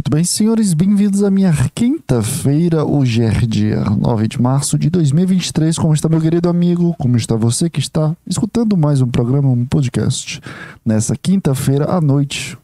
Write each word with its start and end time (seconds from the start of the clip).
Muito 0.00 0.10
bem, 0.10 0.24
senhores, 0.24 0.72
bem-vindos 0.72 1.22
à 1.22 1.30
minha 1.30 1.52
quinta-feira. 1.74 2.86
Hoje 2.86 3.22
é 3.22 3.28
dia 3.28 3.84
9 3.84 4.28
de 4.28 4.40
março 4.40 4.78
de 4.78 4.88
2023. 4.88 5.76
Como 5.76 5.92
está, 5.92 6.08
meu 6.08 6.22
querido 6.22 6.48
amigo? 6.48 6.96
Como 6.98 7.18
está 7.18 7.36
você 7.36 7.68
que 7.68 7.80
está 7.80 8.16
escutando 8.26 8.78
mais 8.78 9.02
um 9.02 9.08
programa, 9.08 9.50
um 9.50 9.66
podcast? 9.66 10.40
Nessa 10.82 11.14
quinta-feira 11.14 11.84
à 11.84 12.00
noite, 12.00 12.56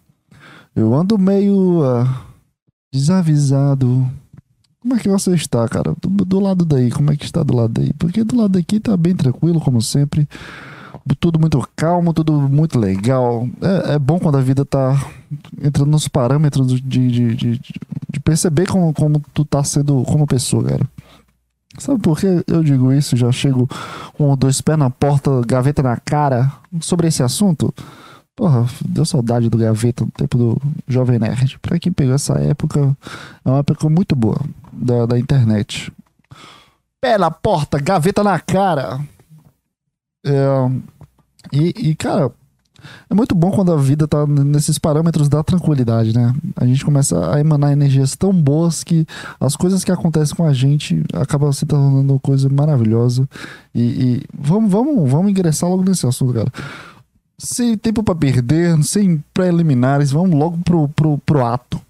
eu 0.75 0.95
ando 0.95 1.19
meio 1.19 1.83
uh, 1.83 2.09
desavisado. 2.91 4.11
Como 4.81 4.95
é 4.95 4.99
que 4.99 5.09
você 5.11 5.35
está, 5.35 5.69
cara? 5.69 5.95
Do, 6.01 6.25
do 6.25 6.41
lado 6.41 6.65
daí, 6.65 6.91
como 6.91 7.13
é 7.13 7.17
que 7.19 7.27
está 7.27 7.43
do 7.43 7.55
lado 7.55 7.75
daí? 7.75 7.93
Porque 7.99 8.25
do 8.25 8.35
lado 8.35 8.53
daqui 8.53 8.81
tá 8.81 8.97
bem 8.97 9.15
tranquilo, 9.15 9.61
como 9.61 9.83
sempre 9.83 10.27
tudo 11.15 11.38
muito 11.38 11.63
calmo, 11.77 12.13
tudo 12.13 12.33
muito 12.33 12.79
legal. 12.79 13.49
É, 13.63 13.95
é 13.95 13.99
bom 13.99 14.19
quando 14.19 14.39
a 14.39 14.41
vida 14.41 14.65
tá 14.65 15.01
entrando 15.63 15.90
nos 15.90 16.09
parâmetros 16.09 16.66
de, 16.66 16.80
de, 16.80 17.34
de, 17.34 17.59
de, 17.59 18.21
perceber 18.21 18.66
como, 18.66 18.93
como 18.93 19.23
tu 19.33 19.45
tá 19.45 19.63
sendo 19.63 20.03
como 20.03 20.27
pessoa, 20.27 20.65
cara. 20.65 20.87
Sabe 21.79 22.01
por 22.01 22.19
que 22.19 22.43
eu 22.47 22.63
digo 22.65 22.93
isso? 22.93 23.16
Já 23.16 23.30
chego 23.30 23.69
com 24.15 24.37
dois 24.37 24.61
pés 24.61 24.79
na 24.79 24.91
porta, 24.91 25.30
gaveta 25.47 25.83
na 25.83 25.97
cara 25.97 26.51
sobre 26.80 27.07
esse 27.07 27.23
assunto. 27.23 27.73
Porra, 28.35 28.66
deu 28.85 29.05
saudade 29.05 29.49
do 29.49 29.57
gaveta 29.57 30.05
no 30.05 30.11
tempo 30.11 30.37
do 30.37 30.63
Jovem 30.88 31.19
Nerd. 31.19 31.59
Pra 31.61 31.79
quem 31.79 31.93
pegou 31.93 32.15
essa 32.15 32.35
época, 32.35 32.97
é 33.45 33.49
uma 33.49 33.61
época 33.61 33.88
muito 33.88 34.16
boa 34.16 34.41
da, 34.73 35.07
da 35.07 35.19
internet. 35.19 35.93
Pé 37.01 37.16
na 37.16 37.30
porta, 37.30 37.79
gaveta 37.79 38.25
na 38.25 38.38
cara. 38.41 39.01
É, 40.25 40.71
e, 41.53 41.91
e, 41.91 41.95
cara, 41.95 42.33
é 43.09 43.15
muito 43.15 43.35
bom 43.35 43.51
quando 43.51 43.73
a 43.73 43.77
vida 43.77 44.07
tá 44.07 44.27
nesses 44.27 44.79
parâmetros 44.79 45.29
da 45.29 45.43
tranquilidade, 45.43 46.15
né? 46.15 46.35
A 46.57 46.67
gente 46.67 46.85
começa 46.85 47.35
a 47.35 47.41
emanar 47.41 47.73
energias 47.73 48.15
tão 48.17 48.33
boas 48.33 48.85
que 48.85 49.07
as 49.41 49.57
coisas 49.57 49.85
que 49.85 49.93
acontecem 49.93 50.37
com 50.37 50.45
a 50.45 50.53
gente 50.53 51.03
acabam 51.13 51.53
se 51.53 51.66
tornando 51.66 52.19
coisa 52.21 52.49
maravilhosa. 52.49 53.29
E, 53.75 53.83
e 53.83 54.23
vamos, 54.37 54.71
vamos, 54.71 55.11
vamos 55.11 55.30
ingressar 55.30 55.69
logo 55.69 55.85
nesse 55.85 56.07
assunto, 56.07 56.35
cara. 56.35 56.53
Sem 57.38 57.77
tempo 57.77 58.03
para 58.03 58.15
perder, 58.15 58.83
sem 58.83 59.23
preliminares, 59.35 60.10
vamos 60.10 60.38
logo 60.38 60.59
pro, 60.59 60.88
pro, 60.88 61.19
pro 61.19 61.45
ato. 61.45 61.81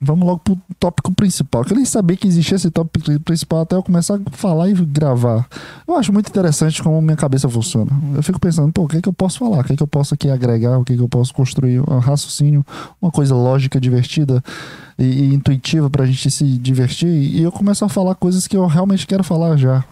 Vamos 0.00 0.26
logo 0.26 0.40
pro 0.40 0.60
tópico 0.78 1.10
principal. 1.12 1.64
Que 1.64 1.72
eu 1.72 1.76
nem 1.76 1.84
sabia 1.86 2.16
que 2.16 2.26
existia 2.26 2.56
esse 2.56 2.70
tópico 2.70 3.18
principal 3.20 3.62
até 3.62 3.76
eu 3.76 3.82
começar 3.82 4.16
a 4.16 4.30
falar 4.30 4.68
e 4.68 4.74
gravar. 4.74 5.48
Eu 5.88 5.96
acho 5.96 6.12
muito 6.12 6.28
interessante 6.28 6.82
como 6.82 7.00
minha 7.00 7.16
cabeça 7.16 7.48
funciona. 7.48 7.90
Eu 8.14 8.22
fico 8.22 8.38
pensando, 8.38 8.70
pô, 8.72 8.84
o 8.84 8.88
que 8.88 8.98
é 8.98 9.00
que 9.00 9.08
eu 9.08 9.12
posso 9.12 9.38
falar? 9.38 9.60
O 9.60 9.64
que 9.64 9.72
é 9.72 9.76
que 9.76 9.82
eu 9.82 9.86
posso 9.86 10.12
aqui 10.12 10.28
agregar? 10.28 10.78
O 10.78 10.84
que 10.84 10.92
é 10.92 10.96
que 10.96 11.02
eu 11.02 11.08
posso 11.08 11.32
construir? 11.32 11.80
Um 11.80 11.98
raciocínio, 11.98 12.64
uma 13.00 13.10
coisa 13.10 13.34
lógica, 13.34 13.80
divertida 13.80 14.44
e, 14.98 15.04
e 15.04 15.34
intuitiva 15.34 15.88
pra 15.88 16.04
gente 16.04 16.30
se 16.30 16.44
divertir. 16.58 17.08
E 17.08 17.42
eu 17.42 17.50
começo 17.50 17.82
a 17.82 17.88
falar 17.88 18.14
coisas 18.16 18.46
que 18.46 18.56
eu 18.56 18.66
realmente 18.66 19.06
quero 19.06 19.24
falar 19.24 19.56
já. 19.56 19.82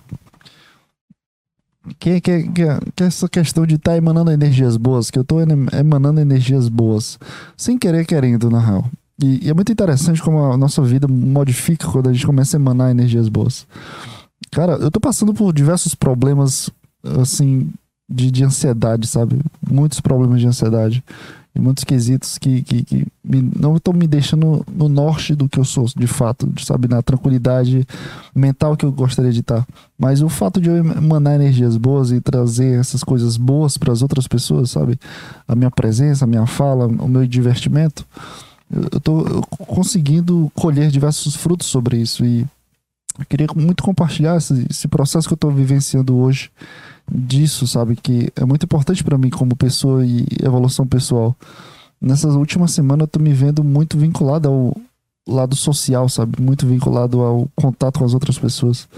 Que, 1.98 2.20
que, 2.20 2.42
que, 2.44 2.64
que 2.94 3.04
essa 3.04 3.28
questão 3.28 3.66
de 3.66 3.76
estar 3.76 3.92
tá 3.92 3.96
emanando 3.96 4.30
energias 4.30 4.76
boas, 4.76 5.10
que 5.10 5.18
eu 5.18 5.24
tô 5.24 5.38
emanando 5.40 6.20
energias 6.20 6.68
boas, 6.68 7.18
sem 7.56 7.78
querer 7.78 8.06
querendo, 8.06 8.50
na 8.50 8.58
real. 8.58 8.84
E, 9.22 9.46
e, 9.46 9.50
é 9.50 9.54
muito 9.54 9.70
interessante 9.70 10.22
como 10.22 10.52
a 10.52 10.56
nossa 10.56 10.82
vida 10.82 11.06
modifica 11.06 11.88
quando 11.88 12.08
a 12.08 12.12
gente 12.12 12.26
começa 12.26 12.56
a 12.56 12.60
emanar 12.60 12.90
energias 12.90 13.28
boas. 13.28 13.66
Cara, 14.50 14.72
eu 14.74 14.90
tô 14.90 15.00
passando 15.00 15.32
por 15.32 15.52
diversos 15.52 15.94
problemas, 15.94 16.70
assim, 17.20 17.72
de, 18.08 18.30
de 18.30 18.44
ansiedade, 18.44 19.06
sabe? 19.06 19.40
Muitos 19.68 20.00
problemas 20.00 20.40
de 20.40 20.46
ansiedade. 20.46 21.02
E 21.56 21.60
muitos 21.60 21.84
quesitos 21.84 22.36
que, 22.36 22.62
que, 22.62 22.82
que 22.82 23.06
me, 23.22 23.48
não 23.56 23.76
estão 23.76 23.94
me 23.94 24.08
deixando 24.08 24.66
no 24.72 24.88
norte 24.88 25.36
do 25.36 25.48
que 25.48 25.60
eu 25.60 25.64
sou, 25.64 25.86
de 25.96 26.08
fato, 26.08 26.52
sabe? 26.60 26.88
Na 26.88 27.00
tranquilidade 27.00 27.86
mental 28.34 28.76
que 28.76 28.84
eu 28.84 28.90
gostaria 28.90 29.30
de 29.30 29.38
estar. 29.38 29.64
Mas 29.96 30.20
o 30.20 30.28
fato 30.28 30.60
de 30.60 30.68
eu 30.68 30.76
emanar 30.76 31.36
energias 31.36 31.76
boas 31.76 32.10
e 32.10 32.20
trazer 32.20 32.80
essas 32.80 33.04
coisas 33.04 33.36
boas 33.36 33.78
para 33.78 33.92
as 33.92 34.02
outras 34.02 34.26
pessoas, 34.26 34.72
sabe? 34.72 34.98
A 35.46 35.54
minha 35.54 35.70
presença, 35.70 36.24
a 36.24 36.28
minha 36.28 36.44
fala, 36.44 36.88
o 36.88 37.08
meu 37.08 37.24
divertimento 37.24 38.04
eu 38.92 38.98
estou 38.98 39.42
conseguindo 39.48 40.50
colher 40.54 40.90
diversos 40.90 41.36
frutos 41.36 41.66
sobre 41.66 41.98
isso 41.98 42.24
e 42.24 42.40
eu 43.18 43.24
queria 43.28 43.46
muito 43.54 43.82
compartilhar 43.82 44.36
esse, 44.36 44.66
esse 44.68 44.88
processo 44.88 45.28
que 45.28 45.34
eu 45.34 45.36
estou 45.36 45.52
vivenciando 45.52 46.16
hoje 46.16 46.50
disso, 47.10 47.66
sabe? 47.66 47.94
Que 47.96 48.32
é 48.34 48.44
muito 48.44 48.64
importante 48.64 49.04
para 49.04 49.18
mim 49.18 49.30
como 49.30 49.54
pessoa 49.54 50.04
e 50.04 50.26
evolução 50.42 50.86
pessoal. 50.86 51.36
Nessas 52.00 52.34
últimas 52.34 52.72
semanas 52.72 53.02
eu 53.02 53.08
tô 53.08 53.20
me 53.20 53.32
vendo 53.32 53.62
muito 53.62 53.96
vinculado 53.96 54.48
ao 54.48 54.76
lado 55.26 55.54
social, 55.54 56.08
sabe? 56.08 56.40
Muito 56.40 56.66
vinculado 56.66 57.20
ao 57.20 57.48
contato 57.54 57.98
com 57.98 58.04
as 58.04 58.14
outras 58.14 58.38
pessoas. 58.38 58.88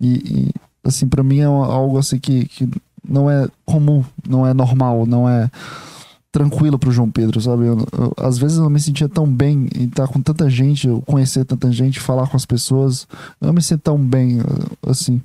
E, 0.00 0.08
e 0.08 0.54
assim, 0.84 1.08
para 1.08 1.22
mim 1.22 1.40
é 1.40 1.44
algo 1.44 1.98
assim 1.98 2.18
que, 2.18 2.44
que 2.46 2.68
não 3.08 3.30
é 3.30 3.48
comum, 3.64 4.04
não 4.28 4.46
é 4.46 4.52
normal, 4.52 5.06
não 5.06 5.28
é 5.28 5.50
tranquilo 6.32 6.78
pro 6.78 6.90
João 6.90 7.10
Pedro, 7.10 7.40
sabe? 7.40 7.66
Eu, 7.66 7.86
eu, 7.92 8.12
às 8.16 8.38
vezes 8.38 8.56
eu 8.56 8.70
me 8.70 8.80
sentia 8.80 9.08
tão 9.08 9.26
bem 9.26 9.68
em 9.76 9.84
estar 9.84 10.08
com 10.08 10.20
tanta 10.20 10.48
gente, 10.48 10.88
eu 10.88 11.02
conhecer 11.02 11.44
tanta 11.44 11.70
gente, 11.70 12.00
falar 12.00 12.26
com 12.26 12.36
as 12.36 12.46
pessoas. 12.46 13.06
Eu 13.38 13.52
me 13.52 13.60
sentia 13.60 13.78
tão 13.78 13.98
bem, 13.98 14.38
assim. 14.86 15.20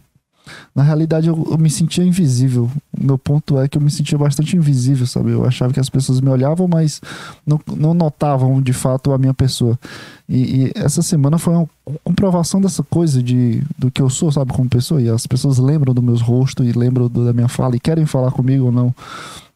Na 0.76 0.84
realidade, 0.84 1.28
eu, 1.28 1.48
eu, 1.50 1.58
me 1.58 1.70
sentia 1.70 2.04
invisível. 2.04 2.70
O 2.98 3.04
meu 3.04 3.18
ponto 3.18 3.60
é 3.60 3.68
que 3.68 3.78
eu 3.78 3.82
me 3.82 3.90
sentia 3.90 4.18
bastante 4.18 4.56
invisível, 4.56 5.06
sabe? 5.06 5.32
Eu 5.32 5.46
achava 5.46 5.74
que 5.74 5.80
as 5.80 5.90
pessoas 5.90 6.22
me 6.22 6.30
olhavam, 6.30 6.68
mas 6.68 7.02
não, 7.46 7.60
não 7.76 7.94
notavam 7.94 8.62
de 8.62 8.74
fato 8.74 9.14
a 9.14 9.18
minha 9.18 9.34
pessoa. 9.34 9.80
E, 10.28 10.66
e, 10.66 10.72
essa 10.76 11.02
semana 11.02 11.38
foi 11.38 11.54
uma 11.54 11.70
comprovação 12.04 12.62
dessa 12.62 12.84
coisa 12.84 13.24
de 13.24 13.64
do 13.78 13.90
que 13.90 14.02
eu 14.02 14.10
sou, 14.10 14.32
sabe, 14.32 14.54
como 14.54 14.70
pessoa. 14.70 15.02
E 15.02 15.10
as 15.10 15.26
pessoas 15.26 15.58
lembram 15.58 15.94
do 15.94 16.02
meu 16.02 16.16
rosto 16.18 16.64
e 16.64 16.72
lembram 16.72 17.08
do, 17.08 17.26
da 17.26 17.34
minha 17.34 17.48
fala 17.48 17.76
e 17.76 17.80
querem 17.80 18.06
falar 18.06 18.32
comigo 18.32 18.66
ou 18.66 18.72
não. 18.72 18.94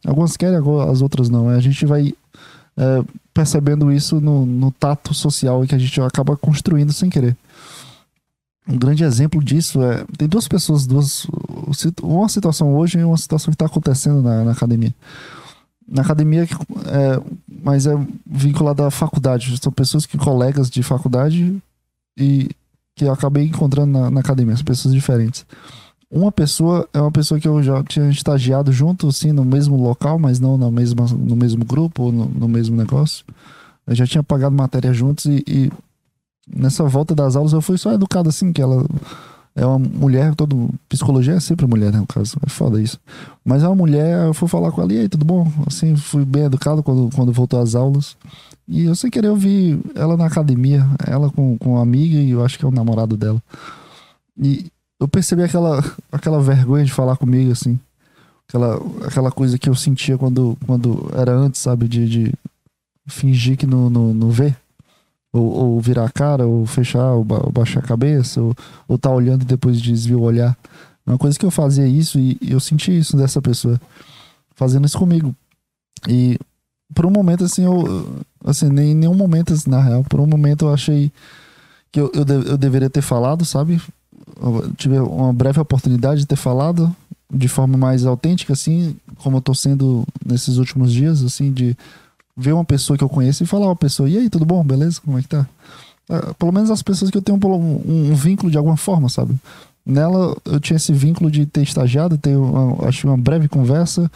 Algumas 0.06 0.35
querem, 0.35 0.59
as 0.89 1.01
outras 1.01 1.29
não. 1.29 1.50
A 1.50 1.59
gente 1.59 1.85
vai 1.85 2.13
é, 2.78 3.03
percebendo 3.34 3.91
isso 3.91 4.19
no, 4.19 4.45
no 4.45 4.72
tato 4.72 5.13
social 5.13 5.66
que 5.66 5.75
a 5.75 5.78
gente 5.78 6.00
acaba 6.01 6.35
construindo 6.35 6.91
sem 6.91 7.09
querer. 7.09 7.35
Um 8.67 8.78
grande 8.78 9.03
exemplo 9.03 9.44
disso 9.44 9.81
é. 9.81 10.06
Tem 10.17 10.28
duas 10.28 10.47
pessoas, 10.47 10.85
duas. 10.85 11.25
Uma 12.01 12.29
situação 12.29 12.75
hoje 12.75 13.00
e 13.00 13.03
uma 13.03 13.17
situação 13.17 13.51
que 13.51 13.56
está 13.56 13.66
acontecendo 13.66 14.22
na, 14.22 14.44
na, 14.44 14.51
academia. 14.51 14.94
Na 15.88 16.03
academia, 16.03 16.44
é, 16.44 17.22
mas 17.63 17.85
é 17.85 17.94
vinculada 18.25 18.88
à 18.88 18.91
faculdade. 18.91 19.57
São 19.62 19.72
pessoas 19.72 20.06
que, 20.06 20.18
colegas 20.18 20.69
de 20.69 20.83
faculdade, 20.83 21.62
e 22.18 22.50
que 22.95 23.06
eu 23.06 23.12
acabei 23.12 23.45
encontrando 23.45 23.91
na, 23.91 24.12
na 24.12 24.19
academia, 24.19 24.56
são 24.56 24.63
pessoas 24.66 24.94
diferentes. 24.94 25.45
Uma 26.11 26.29
pessoa 26.29 26.89
é 26.94 26.99
uma 26.99 27.11
pessoa 27.11 27.39
que 27.39 27.47
eu 27.47 27.63
já 27.63 27.81
tinha 27.83 28.09
estagiado 28.09 28.73
junto, 28.73 29.07
assim, 29.07 29.31
no 29.31 29.45
mesmo 29.45 29.81
local, 29.81 30.19
mas 30.19 30.41
não 30.41 30.57
na 30.57 30.69
mesma, 30.69 31.05
no 31.07 31.38
mesmo 31.38 31.63
grupo 31.63 32.03
ou 32.03 32.11
no, 32.11 32.25
no 32.25 32.49
mesmo 32.49 32.75
negócio. 32.75 33.23
Eu 33.88 33.95
já 33.95 34.05
tinha 34.05 34.21
pagado 34.21 34.53
matéria 34.53 34.94
juntos 34.94 35.25
e, 35.25 35.41
e, 35.47 35.71
nessa 36.53 36.83
volta 36.83 37.16
das 37.16 37.38
aulas 37.38 37.53
eu 37.53 37.61
fui 37.61 37.77
só 37.77 37.94
educado 37.94 38.27
assim, 38.27 38.51
que 38.51 38.61
ela 38.61 38.85
é 39.55 39.66
uma 39.66 39.79
mulher, 39.79 40.35
todo 40.35 40.69
psicologia 40.89 41.35
é 41.35 41.39
sempre 41.39 41.66
mulher, 41.66 41.94
né, 41.94 42.00
no 42.00 42.07
caso, 42.07 42.38
é 42.45 42.50
foda 42.50 42.81
isso. 42.81 43.00
Mas 43.44 43.63
é 43.63 43.67
uma 43.67 43.75
mulher, 43.75 44.25
eu 44.25 44.33
fui 44.33 44.50
falar 44.50 44.69
com 44.71 44.81
ela, 44.81 44.91
e 44.91 45.00
aí, 45.00 45.09
tudo 45.09 45.23
bom? 45.23 45.50
Assim, 45.66 45.95
fui 45.95 46.25
bem 46.25 46.44
educado 46.44 46.83
quando, 46.83 47.09
quando 47.16 47.31
voltou 47.31 47.59
às 47.61 47.73
aulas. 47.73 48.17
E 48.67 48.83
eu 48.83 48.95
sem 48.95 49.09
querer 49.09 49.29
ouvir 49.29 49.79
ela 49.95 50.16
na 50.17 50.25
academia, 50.25 50.85
ela 51.05 51.29
com, 51.29 51.57
com 51.57 51.73
uma 51.73 51.81
amiga 51.81 52.17
e 52.17 52.31
eu 52.31 52.44
acho 52.44 52.59
que 52.59 52.66
é 52.66 52.67
o 52.67 52.71
namorado 52.71 53.17
dela. 53.17 53.41
E 54.38 54.71
eu 55.01 55.07
percebi 55.07 55.41
aquela, 55.41 55.84
aquela 56.12 56.39
vergonha 56.39 56.85
de 56.85 56.94
falar 56.94 57.17
comigo, 57.17 57.51
assim. 57.51 57.79
Aquela, 58.47 58.79
aquela 59.03 59.31
coisa 59.31 59.57
que 59.57 59.67
eu 59.67 59.73
sentia 59.73 60.16
quando, 60.16 60.56
quando 60.67 61.09
era 61.16 61.34
antes, 61.34 61.59
sabe? 61.59 61.88
De, 61.88 62.07
de 62.07 62.34
fingir 63.07 63.57
que 63.57 63.66
não, 63.66 63.89
não, 63.89 64.13
não 64.13 64.29
vê. 64.29 64.56
Ou, 65.34 65.44
ou 65.44 65.81
virar 65.81 66.06
a 66.06 66.09
cara, 66.09 66.45
ou 66.45 66.68
fechar, 66.68 67.13
ou, 67.13 67.24
ba 67.24 67.39
baixar 67.51 67.80
a 67.80 67.88
cabeça, 67.88 68.39
ou, 68.42 68.56
ou 68.88 68.95
tá 68.95 69.09
olhando 69.09 69.42
e 69.42 69.45
depois 69.45 69.81
desvia 69.81 70.18
o 70.18 70.21
olhar. 70.21 70.56
Uma 71.03 71.18
coisa 71.18 71.39
que 71.39 71.45
eu 71.45 71.51
fazia 71.51 71.88
isso 71.88 72.19
e, 72.19 72.38
e 72.39 72.51
eu 72.51 72.59
senti 72.59 72.95
isso 72.95 73.18
dessa 73.18 73.42
pessoa 73.42 73.81
fazendo 74.53 74.86
isso 74.86 75.00
comigo. 75.00 75.36
E 76.07 76.38
por 76.94 77.07
um 77.07 77.12
momento, 77.12 77.44
assim, 77.44 77.65
eu. 77.65 78.24
Assim, 78.45 78.69
nem 78.69 78.94
nenhum 78.94 79.15
momento, 79.15 79.51
assim, 79.51 79.69
na 79.69 79.81
real, 79.81 80.03
por 80.03 80.19
um 80.19 80.27
momento 80.27 80.65
eu 80.65 80.74
achei 80.74 81.12
que 81.92 82.00
eu, 82.00 82.12
eu, 82.13 82.24
de, 82.24 82.33
eu 82.33 82.57
deveria 82.57 82.89
ter 82.89 83.01
falado, 83.01 83.44
sabe? 83.45 83.81
Tive 84.78 85.00
uma 85.00 85.33
breve 85.33 85.60
oportunidade 85.60 86.22
de 86.22 86.28
ter 86.28 86.36
falado 86.36 86.94
de 87.33 87.48
forma 87.48 87.78
mais 87.78 88.06
autêntica, 88.06 88.54
assim, 88.54 88.95
como 89.19 89.38
eu 89.38 89.42
tô 89.42 89.54
sendo 89.54 90.06
nesses 90.25 90.57
últimos 90.57 90.92
dias, 90.92 91.24
assim, 91.24 91.51
de 91.51 91.78
ver 92.36 92.54
uma 92.54 92.66
pessoa 92.66 92.98
que 92.98 93.04
eu 93.04 93.10
conheço 93.10 93.44
e 93.44 93.48
falar 93.48 93.68
uma 93.68 93.75
pessoa, 93.75 94.10
e 94.10 94.18
aí, 94.18 94.30
tudo 94.30 94.45
bom? 94.45 94.63
Beleza? 94.63 95.00
Como 95.04 95.18
é 95.18 95.22
que 95.22 95.30
tá? 95.30 95.48
É, 96.10 96.33
pelo 96.33 96.51
menos 96.51 96.69
as 96.69 96.81
pessoas 96.81 97.10
que 97.10 97.18
eu 97.18 97.22
tenho 97.22 97.39
um, 97.42 98.12
um, 98.12 98.13
vínculo 98.13 98.51
de 98.51 98.57
alguma 98.57 98.75
forma, 98.75 99.07
sabe? 99.07 99.33
Nela 99.86 100.36
eu 100.45 100.60
tinha 100.60 100.77
esse 100.77 100.92
vínculo 100.92 101.31
de 101.31 101.45
ter 101.45 101.62
estagiado, 101.62 102.18
ter 102.18 102.36
uma, 102.36 102.88
acho 102.88 103.07
uma 103.07 103.18
breve 103.18 103.48
conversa, 103.48 104.12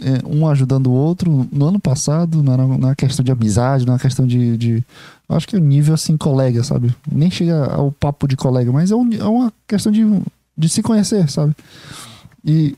é, 0.00 0.26
um 0.26 0.46
ajudando 0.48 0.88
o 0.88 0.92
outro 0.92 1.48
no 1.50 1.66
ano 1.66 1.80
passado, 1.80 2.42
na, 2.42 2.56
na 2.56 2.94
questão 2.94 3.24
de 3.24 3.32
amizade, 3.32 3.86
na 3.86 3.98
questão 3.98 4.26
de, 4.26 4.56
de. 4.56 4.84
Acho 5.28 5.46
que 5.46 5.56
é 5.56 5.58
um 5.58 5.62
nível 5.62 5.94
assim, 5.94 6.16
colega, 6.16 6.62
sabe? 6.62 6.94
Nem 7.10 7.30
chega 7.30 7.66
ao 7.66 7.92
papo 7.92 8.26
de 8.26 8.36
colega, 8.36 8.72
mas 8.72 8.90
é, 8.90 8.94
um, 8.94 9.12
é 9.12 9.24
uma 9.24 9.52
questão 9.66 9.92
de, 9.92 10.04
de 10.56 10.68
se 10.68 10.82
conhecer, 10.82 11.28
sabe? 11.30 11.54
E 12.44 12.76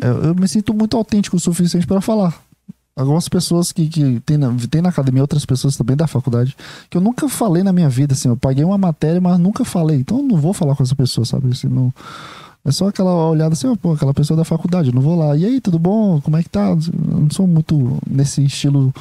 eu, 0.00 0.24
eu 0.24 0.34
me 0.34 0.46
sinto 0.46 0.74
muito 0.74 0.96
autêntico 0.96 1.36
o 1.36 1.40
suficiente 1.40 1.86
para 1.86 2.00
falar. 2.00 2.38
Algumas 2.94 3.28
pessoas 3.28 3.72
que, 3.72 3.88
que 3.88 4.20
tem, 4.20 4.36
na, 4.36 4.54
tem 4.70 4.82
na 4.82 4.90
academia, 4.90 5.22
outras 5.22 5.46
pessoas 5.46 5.76
também 5.76 5.96
da 5.96 6.06
faculdade, 6.06 6.54
que 6.90 6.98
eu 6.98 7.00
nunca 7.00 7.28
falei 7.28 7.62
na 7.62 7.72
minha 7.72 7.88
vida, 7.88 8.12
assim, 8.12 8.28
eu 8.28 8.36
paguei 8.36 8.64
uma 8.64 8.76
matéria, 8.76 9.20
mas 9.20 9.38
nunca 9.38 9.64
falei. 9.64 10.00
Então 10.00 10.18
eu 10.18 10.24
não 10.24 10.36
vou 10.36 10.52
falar 10.52 10.76
com 10.76 10.82
essa 10.82 10.94
pessoa, 10.94 11.24
sabe? 11.24 11.50
Assim, 11.50 11.68
não, 11.68 11.92
é 12.64 12.70
só 12.70 12.88
aquela 12.88 13.28
olhada 13.28 13.54
assim, 13.54 13.74
pô, 13.76 13.92
aquela 13.92 14.12
pessoa 14.12 14.36
da 14.36 14.44
faculdade, 14.44 14.88
eu 14.88 14.94
não 14.94 15.00
vou 15.00 15.16
lá. 15.16 15.36
E 15.36 15.44
aí, 15.44 15.60
tudo 15.60 15.78
bom? 15.78 16.20
Como 16.20 16.36
é 16.36 16.42
que 16.42 16.48
tá? 16.48 16.68
Eu 16.70 16.78
não 17.20 17.30
sou 17.30 17.46
muito 17.46 17.98
nesse 18.08 18.44
estilo 18.44 18.92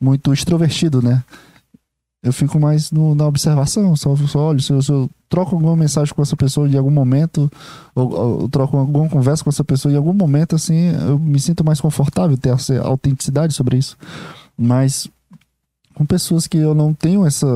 muito 0.00 0.32
extrovertido, 0.32 1.00
né? 1.00 1.22
Eu 2.22 2.32
fico 2.32 2.58
mais 2.58 2.90
no, 2.90 3.14
na 3.14 3.26
observação, 3.26 3.94
só, 3.94 4.16
só 4.16 4.48
olho, 4.48 4.60
se 4.60 4.72
eu, 4.72 4.80
se 4.80 4.90
eu, 4.90 5.10
troco 5.28 5.54
alguma 5.54 5.76
mensagem 5.76 6.14
com 6.14 6.22
essa 6.22 6.36
pessoa 6.36 6.68
em 6.68 6.76
algum 6.76 6.90
momento, 6.90 7.50
ou, 7.94 8.12
ou 8.12 8.48
troco 8.48 8.76
alguma 8.76 9.08
conversa 9.08 9.44
com 9.44 9.50
essa 9.50 9.64
pessoa 9.64 9.92
em 9.92 9.96
algum 9.96 10.12
momento, 10.12 10.56
assim, 10.56 10.92
eu 11.06 11.18
me 11.18 11.38
sinto 11.38 11.62
mais 11.62 11.80
confortável 11.80 12.36
ter 12.38 12.50
essa 12.50 12.80
autenticidade 12.80 13.52
sobre 13.52 13.76
isso. 13.76 13.96
Mas 14.56 15.08
com 15.94 16.06
pessoas 16.06 16.46
que 16.46 16.56
eu 16.56 16.74
não 16.74 16.94
tenho 16.94 17.26
essa 17.26 17.46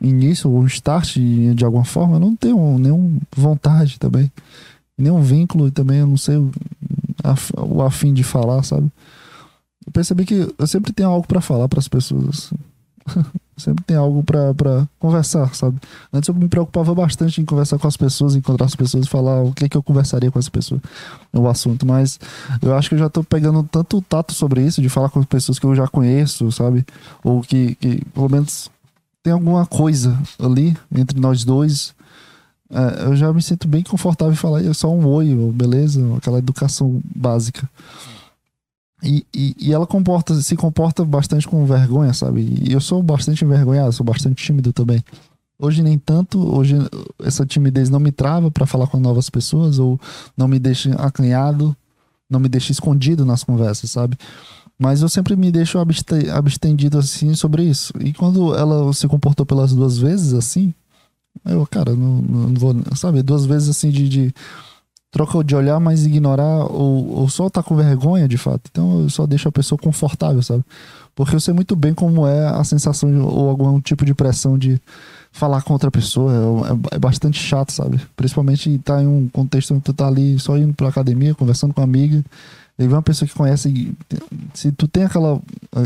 início 0.00 0.50
ou 0.50 0.66
start 0.66 1.16
de 1.16 1.64
alguma 1.64 1.84
forma, 1.84 2.16
eu 2.16 2.20
não 2.20 2.36
tenho 2.36 2.78
nenhuma 2.78 3.18
vontade 3.36 3.98
também 3.98 4.30
nenhum 4.98 5.22
vínculo 5.22 5.70
também 5.70 6.00
eu 6.00 6.06
não 6.06 6.16
sei 6.16 6.36
o, 6.36 6.50
o 7.56 7.82
afim 7.82 8.12
de 8.12 8.24
falar, 8.24 8.64
sabe? 8.64 8.90
Eu 9.86 9.92
percebi 9.92 10.26
que 10.26 10.52
eu 10.58 10.66
sempre 10.66 10.92
tenho 10.92 11.08
algo 11.08 11.26
para 11.26 11.40
falar 11.40 11.68
para 11.68 11.78
as 11.78 11.88
pessoas. 11.88 12.28
Assim. 12.28 13.28
sempre 13.56 13.82
tem 13.84 13.96
algo 13.96 14.22
para 14.22 14.86
conversar, 14.98 15.54
sabe? 15.54 15.78
Antes 16.12 16.28
eu 16.28 16.34
me 16.34 16.46
preocupava 16.46 16.94
bastante 16.94 17.40
em 17.40 17.44
conversar 17.44 17.78
com 17.78 17.88
as 17.88 17.96
pessoas, 17.96 18.36
encontrar 18.36 18.66
as 18.66 18.76
pessoas 18.76 19.06
e 19.06 19.08
falar 19.08 19.42
o 19.42 19.52
que 19.52 19.64
é 19.64 19.68
que 19.68 19.76
eu 19.76 19.82
conversaria 19.82 20.30
com 20.30 20.38
as 20.38 20.48
pessoas 20.48 20.80
no 21.32 21.48
assunto, 21.48 21.86
mas 21.86 22.20
eu 22.62 22.76
acho 22.76 22.88
que 22.88 22.94
eu 22.94 22.98
já 22.98 23.08
tô 23.08 23.24
pegando 23.24 23.62
tanto 23.64 24.00
tato 24.02 24.32
sobre 24.32 24.64
isso, 24.64 24.82
de 24.82 24.88
falar 24.88 25.08
com 25.08 25.22
pessoas 25.24 25.58
que 25.58 25.66
eu 25.66 25.74
já 25.74 25.88
conheço, 25.88 26.52
sabe? 26.52 26.84
Ou 27.24 27.40
que, 27.40 27.74
que 27.76 28.04
pelo 28.14 28.28
menos 28.28 28.70
tem 29.28 29.32
alguma 29.34 29.66
coisa 29.66 30.18
ali 30.38 30.74
entre 30.90 31.20
nós 31.20 31.44
dois 31.44 31.94
é, 32.70 33.04
eu 33.04 33.14
já 33.14 33.30
me 33.30 33.42
sinto 33.42 33.68
bem 33.68 33.82
confortável 33.82 34.32
em 34.32 34.36
falar 34.36 34.64
é 34.64 34.72
só 34.72 34.90
um 34.90 35.06
oi, 35.06 35.34
beleza, 35.52 36.00
aquela 36.16 36.38
educação 36.38 37.00
básica. 37.14 37.68
E, 39.02 39.24
e, 39.32 39.56
e, 39.58 39.72
ela 39.72 39.86
comporta, 39.86 40.34
se 40.34 40.54
comporta 40.54 41.02
bastante 41.04 41.48
com 41.48 41.64
vergonha, 41.64 42.12
sabe? 42.12 42.40
E 42.62 42.72
eu 42.72 42.80
sou 42.80 43.02
bastante 43.02 43.42
envergonhado, 43.44 43.92
sou 43.92 44.04
bastante 44.04 44.44
tímido 44.44 44.70
também. 44.72 45.02
Hoje 45.58 45.82
nem 45.82 45.98
tanto, 45.98 46.38
hoje 46.54 46.76
essa 47.22 47.46
timidez 47.46 47.88
não 47.88 48.00
me 48.00 48.12
trava 48.12 48.50
para 48.50 48.66
falar 48.66 48.86
com 48.88 48.98
novas 48.98 49.30
pessoas 49.30 49.78
ou 49.78 49.98
não 50.36 50.48
me 50.48 50.58
deixa 50.58 50.94
acanhado, 50.96 51.74
não 52.28 52.40
me 52.40 52.48
deixa 52.48 52.72
escondido 52.72 53.24
nas 53.24 53.44
conversas, 53.44 53.90
sabe? 53.90 54.18
Mas 54.78 55.02
eu 55.02 55.08
sempre 55.08 55.34
me 55.34 55.50
deixo 55.50 55.78
abstendido 56.32 56.98
assim 56.98 57.34
sobre 57.34 57.64
isso. 57.64 57.92
E 57.98 58.12
quando 58.12 58.54
ela 58.54 58.92
se 58.92 59.08
comportou 59.08 59.44
pelas 59.44 59.74
duas 59.74 59.98
vezes 59.98 60.32
assim, 60.32 60.72
eu, 61.44 61.66
cara, 61.66 61.94
não, 61.96 62.22
não 62.22 62.54
vou. 62.54 62.76
Sabe, 62.94 63.22
duas 63.22 63.44
vezes 63.44 63.68
assim 63.68 63.90
de, 63.90 64.08
de 64.08 64.34
troca 65.10 65.42
de 65.42 65.56
olhar, 65.56 65.80
mas 65.80 66.06
ignorar 66.06 66.70
ou, 66.70 67.08
ou 67.20 67.28
só 67.28 67.50
tá 67.50 67.60
com 67.60 67.74
vergonha 67.74 68.28
de 68.28 68.38
fato. 68.38 68.68
Então 68.70 69.00
eu 69.00 69.10
só 69.10 69.26
deixo 69.26 69.48
a 69.48 69.52
pessoa 69.52 69.78
confortável, 69.78 70.42
sabe? 70.42 70.64
Porque 71.14 71.34
eu 71.34 71.40
sei 71.40 71.52
muito 71.52 71.74
bem 71.74 71.92
como 71.92 72.26
é 72.26 72.46
a 72.46 72.62
sensação 72.62 73.10
de, 73.10 73.18
ou 73.18 73.48
algum 73.50 73.80
tipo 73.80 74.04
de 74.04 74.14
pressão 74.14 74.56
de 74.56 74.80
falar 75.32 75.62
com 75.62 75.72
outra 75.72 75.90
pessoa. 75.90 76.32
É, 76.32 76.94
é, 76.94 76.96
é 76.96 76.98
bastante 77.00 77.38
chato, 77.38 77.72
sabe? 77.72 78.00
Principalmente 78.14 78.78
tá 78.78 79.02
em 79.02 79.08
um 79.08 79.28
contexto 79.28 79.74
onde 79.74 79.82
tu 79.82 79.92
tá 79.92 80.06
ali 80.06 80.38
só 80.38 80.56
indo 80.56 80.72
pra 80.74 80.88
academia, 80.88 81.34
conversando 81.34 81.74
com 81.74 81.80
uma 81.80 81.86
amiga 81.86 82.24
e 82.78 82.86
vem 82.86 82.94
uma 82.94 83.02
pessoa 83.02 83.28
que 83.28 83.34
conhece. 83.34 83.92
Se 84.54 84.70
tu 84.70 84.86
tem 84.86 85.04
aquela. 85.04 85.40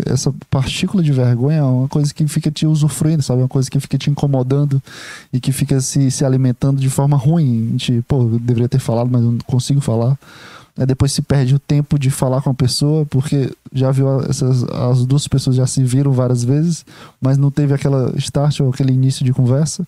Essa 0.05 0.33
partícula 0.51 1.03
de 1.03 1.11
vergonha, 1.11 1.59
é 1.59 1.63
uma 1.63 1.89
coisa 1.89 2.13
que 2.13 2.27
fica 2.29 2.51
te 2.51 2.67
usufruindo, 2.67 3.23
sabe? 3.23 3.41
Uma 3.41 3.49
coisa 3.49 3.71
que 3.71 3.81
fica 3.81 3.97
te 3.97 4.11
incomodando 4.11 4.83
e 5.33 5.41
que 5.41 5.53
fica 5.53 5.81
se, 5.81 6.11
se 6.11 6.25
alimentando 6.25 6.81
de 6.81 6.91
forma 6.91 7.17
ruim. 7.17 7.77
Tipo, 7.79 8.03
pô, 8.07 8.23
eu 8.23 8.39
deveria 8.39 8.69
ter 8.69 8.79
falado, 8.79 9.09
mas 9.11 9.23
eu 9.23 9.33
não 9.33 9.39
consigo 9.39 9.81
falar. 9.81 10.19
Aí 10.77 10.87
depois 10.87 11.13
se 11.13 11.23
perde 11.23 11.55
o 11.55 11.59
tempo 11.59 11.99
de 11.99 12.11
falar 12.11 12.43
com 12.43 12.51
a 12.51 12.55
pessoa, 12.55 13.07
porque 13.07 13.55
já 13.73 13.91
viu 13.91 14.23
essas, 14.23 14.63
as 14.65 15.05
duas 15.05 15.27
pessoas 15.29 15.57
já 15.57 15.67
se 15.67 15.83
viram 15.85 16.13
várias 16.13 16.45
vezes, 16.45 16.85
mas 17.21 17.37
não 17.37 17.51
teve 17.51 17.75
aquela 17.75 18.13
start 18.17 18.61
ou 18.61 18.71
aquele 18.71 18.93
início 18.93 19.25
de 19.25 19.33
conversa. 19.33 19.87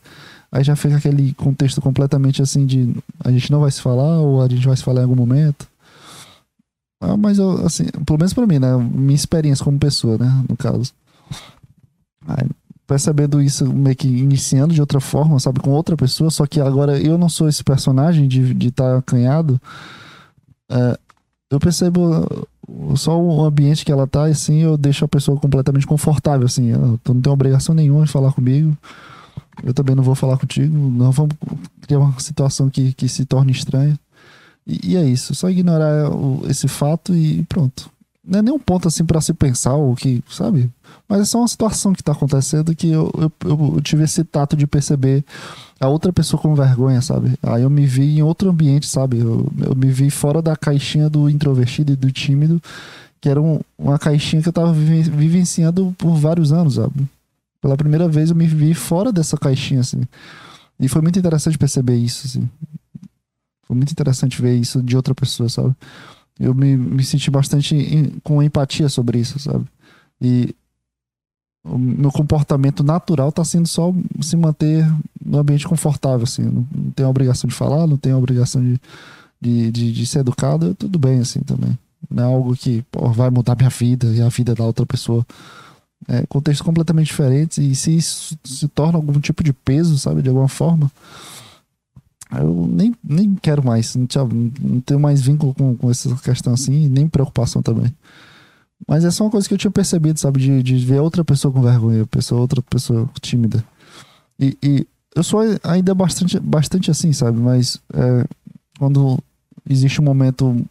Aí 0.53 0.63
já 0.63 0.77
fica 0.77 0.97
aquele 0.97 1.35
contexto 1.35 1.81
completamente 1.81 2.41
assim 2.41 2.65
de 2.65 2.95
a 3.25 3.31
gente 3.31 3.51
não 3.51 3.61
vai 3.61 3.71
se 3.71 3.83
falar 3.83 4.21
ou 4.21 4.43
a 4.43 4.49
gente 4.49 4.67
vai 4.67 4.77
se 4.77 4.85
falar 4.85 5.01
em 5.01 5.05
algum 5.05 5.17
momento. 5.17 5.67
Ah, 7.05 7.17
mas 7.17 7.39
eu, 7.39 7.67
assim, 7.67 7.85
pelo 8.07 8.19
menos 8.19 8.33
pra 8.33 8.47
mim, 8.47 8.59
né? 8.59 8.75
Minha 8.77 9.15
experiência 9.15 9.65
como 9.65 9.79
pessoa, 9.79 10.17
né? 10.17 10.45
No 10.49 10.57
caso. 10.57 10.93
Aí, 12.27 12.49
percebendo 12.87 13.43
isso 13.43 13.71
meio 13.73 13.95
que 13.95 14.09
iniciando 14.09 14.73
de 14.73 14.81
outra 14.81 15.01
forma, 15.01 15.39
sabe? 15.39 15.61
Com 15.61 15.71
outra 15.71 15.97
pessoa, 15.97 16.31
só 16.31 16.47
que 16.47 16.61
agora 16.61 16.99
eu 16.99 17.19
não 17.19 17.29
sou 17.29 17.49
esse 17.49 17.63
personagem 17.63 18.27
de 18.27 18.41
estar 18.41 18.55
de 18.59 18.71
tá 18.71 18.97
acanhado. 18.97 19.61
É, 20.71 20.99
eu 21.51 21.61
percebo 21.61 22.47
só 22.97 23.21
o 23.21 23.45
ambiente 23.45 23.85
que 23.85 23.93
ela 23.93 24.07
tá, 24.07 24.29
e 24.29 24.33
assim, 24.33 24.63
eu 24.63 24.79
deixo 24.79 25.05
a 25.05 25.09
pessoa 25.09 25.39
completamente 25.39 25.87
confortável, 25.87 26.47
assim. 26.47 26.73
Tu 27.03 27.13
não 27.13 27.21
tem 27.21 27.33
obrigação 27.33 27.75
nenhuma 27.75 28.07
de 28.07 28.13
falar 28.13 28.33
comigo. 28.33 28.77
Eu 29.63 29.75
também 29.75 29.95
não 29.95 30.03
vou 30.03 30.15
falar 30.15 30.39
contigo. 30.39 30.75
Não 30.77 31.13
vamos 31.13 31.37
criar 31.83 32.01
uma 32.01 32.19
situação 32.19 32.71
que, 32.71 32.95
que 32.95 33.09
se 33.09 33.25
torne 33.25 33.53
estranha. 33.53 33.99
E, 34.67 34.93
e 34.93 34.97
é 34.97 35.05
isso, 35.05 35.35
só 35.35 35.51
ignorar 35.51 36.11
o, 36.11 36.43
esse 36.49 36.69
fato 36.69 37.15
e 37.15 37.43
pronto. 37.45 37.91
Não 38.27 38.39
é 38.39 38.43
nem 38.43 38.55
um 38.55 38.59
ponto 38.59 38.89
assim 38.89 39.05
para 39.05 39.21
se 39.21 39.35
pensar 39.35 39.75
o 39.75 39.95
que, 39.95 40.25
sabe? 40.31 40.71
Mas 41.07 41.21
é 41.21 41.25
só 41.27 41.39
uma 41.39 41.49
situação 41.49 41.93
que 41.93 42.03
tá 42.03 42.13
acontecendo 42.13 42.75
que 42.75 42.89
eu, 42.89 43.13
eu, 43.19 43.31
eu, 43.45 43.81
tive 43.83 44.05
esse 44.05 44.25
tato 44.25 44.57
de 44.57 44.67
perceber 44.67 45.23
a 45.79 45.89
outra 45.89 46.11
pessoa 46.11 46.41
com 46.41 46.55
vergonha, 46.55 47.03
sabe? 47.03 47.35
Aí 47.43 47.63
eu 47.63 47.69
me 47.69 47.85
vi 47.85 48.17
em 48.17 48.23
outro 48.23 48.49
ambiente, 48.49 48.87
sabe? 48.87 49.19
Eu, 49.19 49.47
eu 49.61 49.75
me 49.77 49.89
vi 49.89 50.09
fora 50.09 50.41
da 50.41 50.57
caixinha 50.57 51.11
do 51.11 51.29
introvertido 51.29 51.93
e 51.93 51.97
do 51.97 52.11
tímido, 52.11 52.63
que 53.21 53.29
era 53.29 53.41
um, 53.41 53.61
uma 53.79 53.99
caixinha 53.99 54.41
que 54.41 54.49
eu 54.49 54.53
tava 54.53 54.73
vivenciando 54.73 55.95
por 55.99 56.15
vários 56.15 56.51
anos, 56.51 56.77
sabe? 56.77 57.07
Pela 57.61 57.77
primeira 57.77 58.09
vez 58.09 58.31
eu 58.31 58.37
me 58.37 58.47
vi 58.47 58.73
fora 58.73 59.13
dessa 59.13 59.37
caixinha, 59.37 59.81
assim. 59.81 60.01
E 60.81 60.89
foi 60.89 61.03
muito 61.03 61.19
interessante 61.19 61.59
perceber 61.59 61.97
isso, 61.97 62.27
assim. 62.27 62.49
Foi 63.67 63.77
muito 63.77 63.93
interessante 63.93 64.41
ver 64.41 64.55
isso 64.57 64.83
de 64.83 64.97
outra 64.97 65.15
pessoa, 65.15 65.49
sabe? 65.49 65.75
Eu 66.39 66.55
me, 66.55 66.77
me 66.77 67.05
senti 67.05 67.31
bastante 67.31 67.75
em, 67.75 68.19
com 68.23 68.43
empatia 68.43 68.89
sobre 68.89 69.19
isso, 69.19 69.39
sabe? 69.39 69.65
E 70.21 70.55
o 71.65 71.79
meu 71.79 72.13
comportamento 72.13 72.85
natural 72.85 73.33
tá 73.33 73.45
sendo 73.45 73.67
só 73.67 73.93
se 74.21 74.37
manter 74.37 74.87
no 75.25 75.39
ambiente 75.39 75.67
confortável, 75.67 76.25
assim. 76.25 76.43
Não, 76.43 76.67
não 76.75 76.91
tenho 76.91 77.07
a 77.07 77.11
obrigação 77.11 77.49
de 77.49 77.55
falar, 77.55 77.87
não 77.87 77.97
tenho 77.97 78.17
a 78.17 78.19
obrigação 78.19 78.63
de, 78.63 78.81
de, 79.41 79.71
de, 79.71 79.93
de 79.93 80.07
ser 80.07 80.21
educado, 80.21 80.75
tudo 80.75 80.99
bem, 80.99 81.21
assim, 81.21 81.41
também. 81.41 81.79
Não 82.11 82.23
é 82.23 82.27
algo 82.27 82.55
que 82.55 82.83
pô, 82.91 83.09
vai 83.11 83.31
mudar 83.31 83.57
minha 83.57 83.71
vida 83.71 84.07
e 84.09 84.21
a 84.21 84.29
vida 84.29 84.55
da 84.55 84.65
outra 84.65 84.85
pessoa. 84.85 85.27
É 86.07 86.27
contextos 86.27 86.65
completamente 86.65 87.07
diferentes 87.07 87.57
e 87.57 87.75
se 87.75 87.97
isso 87.97 88.37
se 88.45 88.69
torna 88.69 88.99
algum 88.99 89.19
tipo 89.19 89.43
de 89.43 89.55
peso, 89.55 89.97
sabe, 89.97 90.21
de 90.21 90.29
alguma 90.29 90.49
forma, 90.49 90.91
eu 92.41 92.67
nem, 92.71 92.95
nem 93.03 93.35
quero 93.35 93.65
mais, 93.65 93.95
não, 93.95 94.07
não 94.61 94.81
tenho 94.81 95.01
mais 95.01 95.21
vínculo 95.21 95.55
com, 95.55 95.77
com 95.77 95.91
essa 95.91 96.15
questão 96.17 96.55
assim, 96.55 96.89
nem 96.89 97.09
preocupação 97.09 97.63
também. 97.63 97.93
Mas 98.87 99.05
é 99.05 99.11
só 99.11 99.25
uma 99.25 99.31
coisa 99.31 99.49
que 99.49 99.55
eu 99.55 99.59
tinha 99.59 99.71
percebido, 99.71 100.19
sabe? 100.19 100.41
De, 100.41 100.63
de 100.63 100.77
ver 100.77 101.01
outra 101.01 101.25
pessoa 101.25 101.53
com 101.53 101.63
vergonha, 101.63 102.07
pessoa, 102.07 102.41
outra 102.41 102.61
pessoa 102.63 103.09
tímida. 103.21 103.65
E, 104.39 104.57
e 104.63 104.87
eu 105.15 105.23
sou 105.23 105.41
ainda 105.63 105.95
bastante, 105.95 106.39
bastante 106.41 106.91
assim, 106.91 107.13
sabe? 107.13 107.39
Mas 107.39 107.81
é, 107.93 108.27
quando 108.79 109.19
existe 109.69 110.01
um 110.01 110.05
momento. 110.05 110.65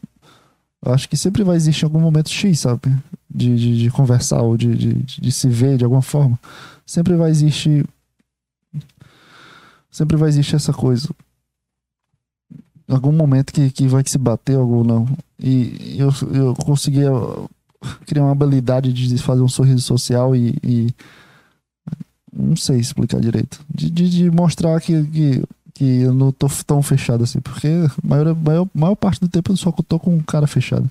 Acho 0.86 1.08
que 1.08 1.16
sempre 1.16 1.44
vai 1.44 1.56
existir 1.56 1.86
algum 1.86 2.00
momento 2.00 2.30
X, 2.30 2.60
sabe? 2.60 2.82
De, 3.30 3.56
de, 3.56 3.78
de 3.84 3.90
conversar 3.90 4.42
ou 4.42 4.58
de, 4.58 4.76
de, 4.76 4.94
de 4.94 5.32
se 5.32 5.48
ver 5.48 5.78
de 5.78 5.86
alguma 5.86 6.02
forma. 6.02 6.38
Sempre 6.86 7.16
vai 7.16 7.32
existir. 7.32 7.86
Sempre 9.90 10.18
vai 10.18 10.28
existir 10.30 10.56
essa 10.56 10.74
coisa 10.74 11.10
algum 12.88 13.12
momento 13.12 13.54
que, 13.54 13.70
que 13.70 13.88
vai 13.88 14.04
se 14.06 14.18
bater 14.18 14.58
ou 14.58 14.84
não. 14.84 15.08
E 15.40 15.98
eu, 15.98 16.10
eu 16.34 16.54
conseguia 16.56 17.10
criar 18.06 18.24
uma 18.24 18.32
habilidade 18.32 18.94
de 18.94 19.18
fazer 19.18 19.42
um 19.42 19.48
sorriso 19.48 19.82
social 19.82 20.36
e, 20.36 20.56
e 20.64 20.94
não 22.32 22.56
sei 22.56 22.80
explicar 22.80 23.20
direito. 23.20 23.60
De, 23.70 23.90
de, 23.90 24.10
de, 24.10 24.32
mostrar 24.32 24.80
que, 24.82 25.04
que, 25.06 25.44
que 25.74 26.02
eu 26.02 26.14
não 26.14 26.32
tô 26.32 26.48
tão 26.66 26.82
fechado 26.82 27.24
assim. 27.24 27.40
Porque 27.40 27.68
a 27.68 28.08
maior, 28.08 28.36
maior, 28.36 28.68
maior 28.74 28.96
parte 28.96 29.20
do 29.20 29.30
tempo 29.30 29.52
eu 29.52 29.58
só 29.58 29.72
tô 29.72 30.00
com 30.00 30.16
um 30.16 30.22
cara 30.22 30.48
fechado. 30.48 30.90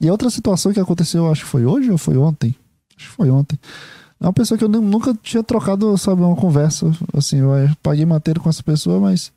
E 0.00 0.10
outra 0.10 0.30
situação 0.30 0.72
que 0.72 0.80
aconteceu, 0.80 1.30
acho 1.30 1.44
que 1.44 1.50
foi 1.50 1.64
hoje 1.64 1.90
ou 1.90 1.98
foi 1.98 2.16
ontem? 2.16 2.54
Acho 2.96 3.08
que 3.08 3.16
foi 3.16 3.30
ontem. 3.30 3.58
É 4.20 4.26
uma 4.26 4.32
pessoa 4.32 4.56
que 4.56 4.64
eu 4.64 4.68
nunca 4.68 5.14
tinha 5.22 5.42
trocado, 5.42 5.96
sabe, 5.98 6.22
uma 6.22 6.36
conversa. 6.36 6.90
Assim, 7.12 7.38
eu 7.38 7.50
paguei 7.82 8.06
matéria 8.06 8.40
com 8.40 8.48
essa 8.48 8.62
pessoa, 8.62 9.00
mas 9.00 9.32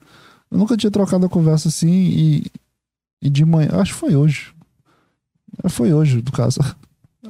eu 0.52 0.58
nunca 0.58 0.78
tinha 0.78 0.92
trocado 0.92 1.26
a 1.26 1.30
conversa 1.30 1.68
assim 1.68 1.92
e, 1.92 2.46
e 3.22 3.30
de 3.30 3.46
manhã. 3.46 3.70
Acho 3.74 3.94
que 3.94 4.00
foi 4.00 4.16
hoje. 4.16 4.54
É, 5.64 5.70
foi 5.70 5.94
hoje, 5.94 6.22
do 6.22 6.32
caso. 6.32 6.60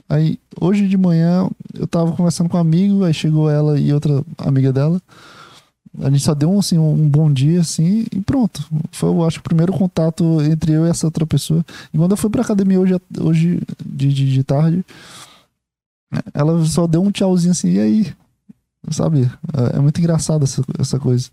Aí, 0.07 0.39
hoje 0.59 0.87
de 0.87 0.97
manhã, 0.97 1.49
eu 1.73 1.87
tava 1.87 2.11
conversando 2.11 2.49
com 2.49 2.57
um 2.57 2.61
amigo, 2.61 3.03
aí 3.03 3.13
chegou 3.13 3.49
ela 3.49 3.79
e 3.79 3.91
outra 3.93 4.23
amiga 4.37 4.71
dela. 4.71 5.01
A 5.99 6.09
gente 6.11 6.21
só 6.21 6.35
deu 6.35 6.51
um, 6.51 6.59
assim, 6.59 6.77
um 6.77 7.09
bom 7.09 7.31
dia, 7.31 7.61
assim, 7.61 8.05
e 8.11 8.21
pronto. 8.21 8.63
Foi, 8.91 9.09
eu 9.09 9.25
acho, 9.25 9.39
o 9.39 9.43
primeiro 9.43 9.73
contato 9.73 10.41
entre 10.43 10.73
eu 10.73 10.85
e 10.85 10.89
essa 10.89 11.07
outra 11.07 11.25
pessoa. 11.25 11.65
E 11.91 11.97
quando 11.97 12.11
eu 12.11 12.17
fui 12.17 12.29
pra 12.29 12.43
academia 12.43 12.79
hoje, 12.79 13.01
hoje 13.19 13.61
de, 13.83 14.13
de, 14.13 14.31
de 14.31 14.43
tarde, 14.43 14.85
ela 16.33 16.63
só 16.65 16.85
deu 16.85 17.01
um 17.01 17.11
tchauzinho 17.11 17.51
assim, 17.51 17.71
e 17.73 17.79
aí? 17.79 18.13
Sabe? 18.91 19.29
É, 19.53 19.77
é 19.77 19.79
muito 19.79 19.99
engraçado 19.99 20.43
essa, 20.43 20.63
essa 20.77 20.99
coisa. 20.99 21.29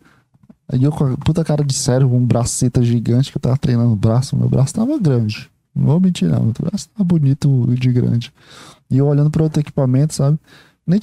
Aí 0.69 0.83
eu 0.83 0.91
com 0.91 1.05
a 1.05 1.17
puta 1.17 1.45
cara 1.45 1.65
de 1.65 1.75
sério, 1.75 2.09
com 2.09 2.17
um 2.17 2.27
braceta 2.27 2.83
gigante 2.83 3.31
que 3.31 3.37
eu 3.37 3.41
tava 3.41 3.57
treinando 3.57 3.93
o 3.93 3.97
braço, 3.97 4.37
meu 4.37 4.49
braço 4.49 4.75
tava 4.75 4.99
grande. 4.99 5.51
Não 5.75 5.87
vou 5.87 6.01
mentir, 6.01 6.29
não. 6.29 6.45
Meu 6.45 6.55
braço 6.59 6.89
tava 6.89 7.05
bonito 7.05 7.67
de 7.75 7.93
grande. 7.93 8.33
E 8.91 8.99
eu 8.99 9.07
olhando 9.07 9.31
para 9.31 9.43
outro 9.43 9.61
equipamento, 9.61 10.15
sabe? 10.15 10.39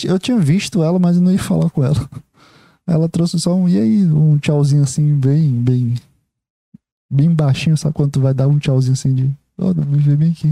Eu 0.04 0.20
tinha 0.20 0.38
visto 0.38 0.84
ela, 0.84 0.98
mas 1.00 1.20
não 1.20 1.32
ia 1.32 1.40
falar 1.40 1.70
com 1.70 1.84
ela. 1.84 2.10
Ela 2.88 3.08
trouxe 3.08 3.40
só 3.40 3.56
um, 3.56 3.70
e 3.70 3.78
aí, 3.78 4.06
um 4.06 4.38
tchauzinho 4.38 4.84
assim, 4.84 5.14
bem, 5.14 5.52
bem, 5.52 5.94
bem 7.10 7.34
baixinho, 7.34 7.78
sabe? 7.78 7.94
Quando 7.94 8.12
tu 8.12 8.20
vai 8.20 8.34
dar 8.34 8.48
um 8.48 8.58
tchauzinho 8.58 8.94
assim 8.94 9.14
de, 9.14 9.32
ó, 9.58 9.70
oh, 9.70 9.86
me 9.86 9.98
vê 10.00 10.16
bem 10.16 10.32
aqui. 10.32 10.52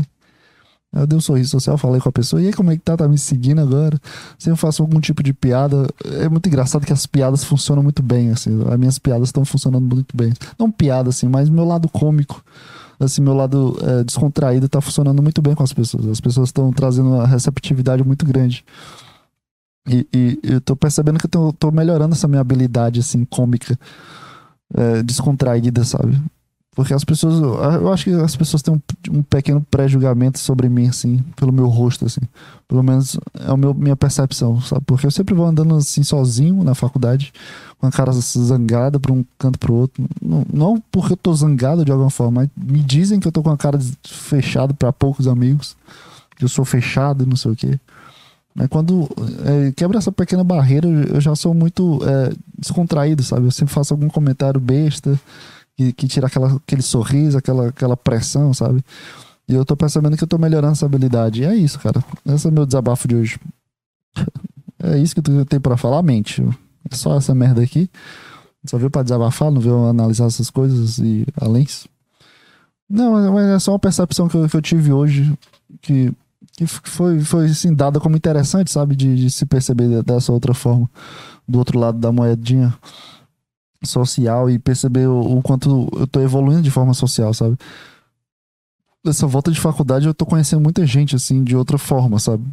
Eu 0.91 1.05
dei 1.05 1.17
um 1.17 1.22
sorriso 1.22 1.51
social, 1.51 1.77
falei 1.77 2.01
com 2.01 2.10
a 2.10 2.12
pessoa, 2.12 2.41
e 2.41 2.48
aí 2.48 2.53
como 2.53 2.72
é 2.72 2.75
que 2.75 2.81
tá? 2.81 2.98
Tá 2.98 3.08
me 3.08 3.17
seguindo 3.17 3.62
agora? 3.62 4.00
Se 4.39 4.50
eu 4.50 4.58
faço 4.58 4.81
algum 4.81 5.00
tipo 5.00 5.22
de 5.22 5.34
piada, 5.34 5.88
é 6.19 6.27
muito 6.27 6.48
engraçado 6.48 6.84
que 6.84 6.91
as 6.91 7.05
piadas 7.05 7.43
funcionam 7.43 7.84
muito 7.84 8.01
bem, 8.01 8.31
assim, 8.31 8.60
as 8.67 8.79
minhas 8.79 8.98
piadas 8.98 9.29
estão 9.29 9.46
funcionando 9.46 9.86
muito 9.86 10.17
bem. 10.17 10.34
Não 10.58 10.72
piada, 10.72 11.10
assim, 11.10 11.27
mas 11.27 11.48
meu 11.48 11.63
lado 11.63 11.88
cômico, 11.88 12.43
assim, 13.00 13.22
meu 13.22 13.36
lado 13.36 13.77
é, 13.84 14.03
descontraído 14.03 14.67
tá 14.67 14.81
funcionando 14.81 15.22
muito 15.22 15.41
bem 15.43 15.53
com 15.53 15.62
as 15.62 15.72
pessoas. 15.72 16.08
As 16.08 16.19
pessoas 16.19 16.50
estão 16.50 16.72
trazendo 16.74 17.10
uma 17.10 17.27
receptividade 17.27 18.03
muito 18.03 18.25
grande. 18.25 18.65
E, 19.88 20.08
e, 20.12 20.39
eu 20.43 20.60
tô 20.60 20.75
percebendo 20.75 21.19
que 21.19 21.25
eu 21.25 21.29
tô, 21.29 21.53
tô 21.53 21.72
melhorando 21.72 22.15
essa 22.15 22.27
minha 22.27 22.41
habilidade, 22.41 23.00
assim, 23.00 23.25
cômica, 23.25 23.77
é, 24.74 25.03
descontraída, 25.03 25.84
sabe? 25.84 26.19
Porque 26.79 26.93
as 26.93 27.03
pessoas, 27.03 27.41
eu 27.41 27.91
acho 27.91 28.05
que 28.05 28.12
as 28.12 28.38
pessoas 28.38 28.62
têm 28.62 28.74
um, 28.74 29.17
um 29.17 29.21
pequeno 29.21 29.59
pré-julgamento 29.69 30.39
sobre 30.39 30.69
mim, 30.69 30.88
assim, 30.88 31.17
pelo 31.36 31.51
meu 31.51 31.67
rosto, 31.67 32.05
assim. 32.05 32.21
Pelo 32.69 32.81
menos 32.81 33.19
é 33.38 33.51
a 33.51 33.74
minha 33.74 33.98
percepção, 33.98 34.62
sabe? 34.62 34.83
Porque 34.86 35.05
eu 35.05 35.12
sempre 35.12 35.36
vou 35.36 35.45
andando 35.45 35.75
assim 35.75 36.03
sozinho 36.03 36.63
na 36.63 36.74
faculdade, 36.74 37.33
com 37.77 37.86
a 37.86 37.91
cara 37.91 38.13
zangada 38.13 38.98
para 38.98 39.12
um 39.12 39.25
canto 39.38 39.59
pro 39.59 39.74
outro. 39.74 40.05
Não, 40.21 40.45
não 40.53 40.83
porque 40.89 41.12
eu 41.12 41.17
tô 41.17 41.33
zangado 41.33 41.83
de 41.83 41.91
alguma 41.91 42.09
forma, 42.09 42.43
mas 42.43 42.50
me 42.55 42.79
dizem 42.79 43.19
que 43.19 43.27
eu 43.27 43.31
tô 43.33 43.43
com 43.43 43.51
a 43.51 43.57
cara 43.57 43.77
fechada 44.07 44.74
para 44.74 44.93
poucos 44.93 45.27
amigos, 45.27 45.75
que 46.38 46.45
eu 46.45 46.50
sou 46.50 46.63
fechado 46.63 47.25
e 47.25 47.27
não 47.27 47.36
sei 47.36 47.51
o 47.51 47.55
quê. 47.57 47.77
Mas 48.55 48.69
quando 48.69 49.09
é, 49.43 49.74
quebra 49.74 49.98
essa 49.98 50.13
pequena 50.13 50.45
barreira, 50.45 50.88
eu 50.88 51.19
já 51.19 51.36
sou 51.36 51.53
muito 51.53 52.00
é, 52.05 52.31
descontraído, 52.57 53.21
sabe? 53.21 53.48
Eu 53.48 53.51
sempre 53.51 53.74
faço 53.74 53.93
algum 53.93 54.07
comentário 54.07 54.62
besta 54.62 55.19
que, 55.79 55.93
que 55.93 56.07
tira 56.09 56.27
aquela, 56.27 56.57
aquele 56.57 56.81
sorriso, 56.81 57.38
aquela, 57.38 57.69
aquela 57.69 57.95
pressão, 57.95 58.53
sabe? 58.53 58.83
E 59.48 59.53
eu 59.53 59.63
tô 59.63 59.77
percebendo 59.77 60.17
que 60.17 60.24
eu 60.25 60.27
tô 60.27 60.38
melhorando 60.38 60.74
essa 60.74 60.86
habilidade. 60.86 61.41
E 61.41 61.45
é 61.45 61.55
isso, 61.55 61.79
cara. 61.79 62.03
Esse 62.25 62.48
é 62.48 62.50
o 62.50 62.53
meu 62.53 62.65
desabafo 62.65 63.07
de 63.07 63.15
hoje. 63.15 63.39
é 64.83 64.98
isso 64.98 65.15
que 65.15 65.21
tu 65.21 65.45
tem 65.45 65.57
para 65.57 65.77
falar, 65.77 66.03
mente. 66.03 66.43
É 66.91 66.95
só 66.95 67.15
essa 67.15 67.33
merda 67.33 67.63
aqui. 67.63 67.89
Só 68.65 68.77
veio 68.77 68.91
pra 68.91 69.03
desabafar, 69.03 69.50
não 69.50 69.62
veio 69.62 69.86
analisar 69.86 70.25
essas 70.25 70.50
coisas 70.50 70.98
e 71.00 71.25
além 71.39 71.65
Não, 72.89 73.33
mas 73.33 73.45
é 73.45 73.59
só 73.59 73.71
uma 73.71 73.79
percepção 73.79 74.27
que 74.27 74.36
eu, 74.36 74.50
que 74.50 74.57
eu 74.57 74.62
tive 74.62 74.91
hoje 74.91 75.33
que, 75.81 76.12
que 76.57 76.67
foi, 76.67 77.21
foi 77.21 77.45
assim, 77.45 77.74
dada 77.74 78.01
como 78.01 78.17
interessante, 78.17 78.69
sabe? 78.69 78.98
De, 78.98 79.15
de 79.15 79.29
se 79.29 79.45
perceber 79.45 80.03
dessa 80.03 80.33
outra 80.33 80.53
forma, 80.53 80.89
do 81.48 81.57
outro 81.57 81.79
lado 81.79 81.98
da 81.98 82.12
moedinha 82.12 82.75
social 83.83 84.50
e 84.50 84.59
perceber 84.59 85.07
o, 85.07 85.38
o, 85.38 85.41
quanto 85.41 85.89
eu 85.93 86.07
tô 86.07 86.19
evoluindo 86.19 86.62
de 86.62 86.71
forma 86.71 86.93
social, 86.93 87.33
sabe? 87.33 87.57
Nessa 89.03 89.25
volta 89.25 89.51
de 89.51 89.59
faculdade 89.59 90.07
eu 90.07 90.13
tô 90.13 90.25
conhecendo 90.25 90.62
muita 90.62 90.86
gente, 90.86 91.15
assim, 91.15 91.43
de 91.43 91.55
outra 91.55 91.77
forma, 91.77 92.19
sabe? 92.19 92.43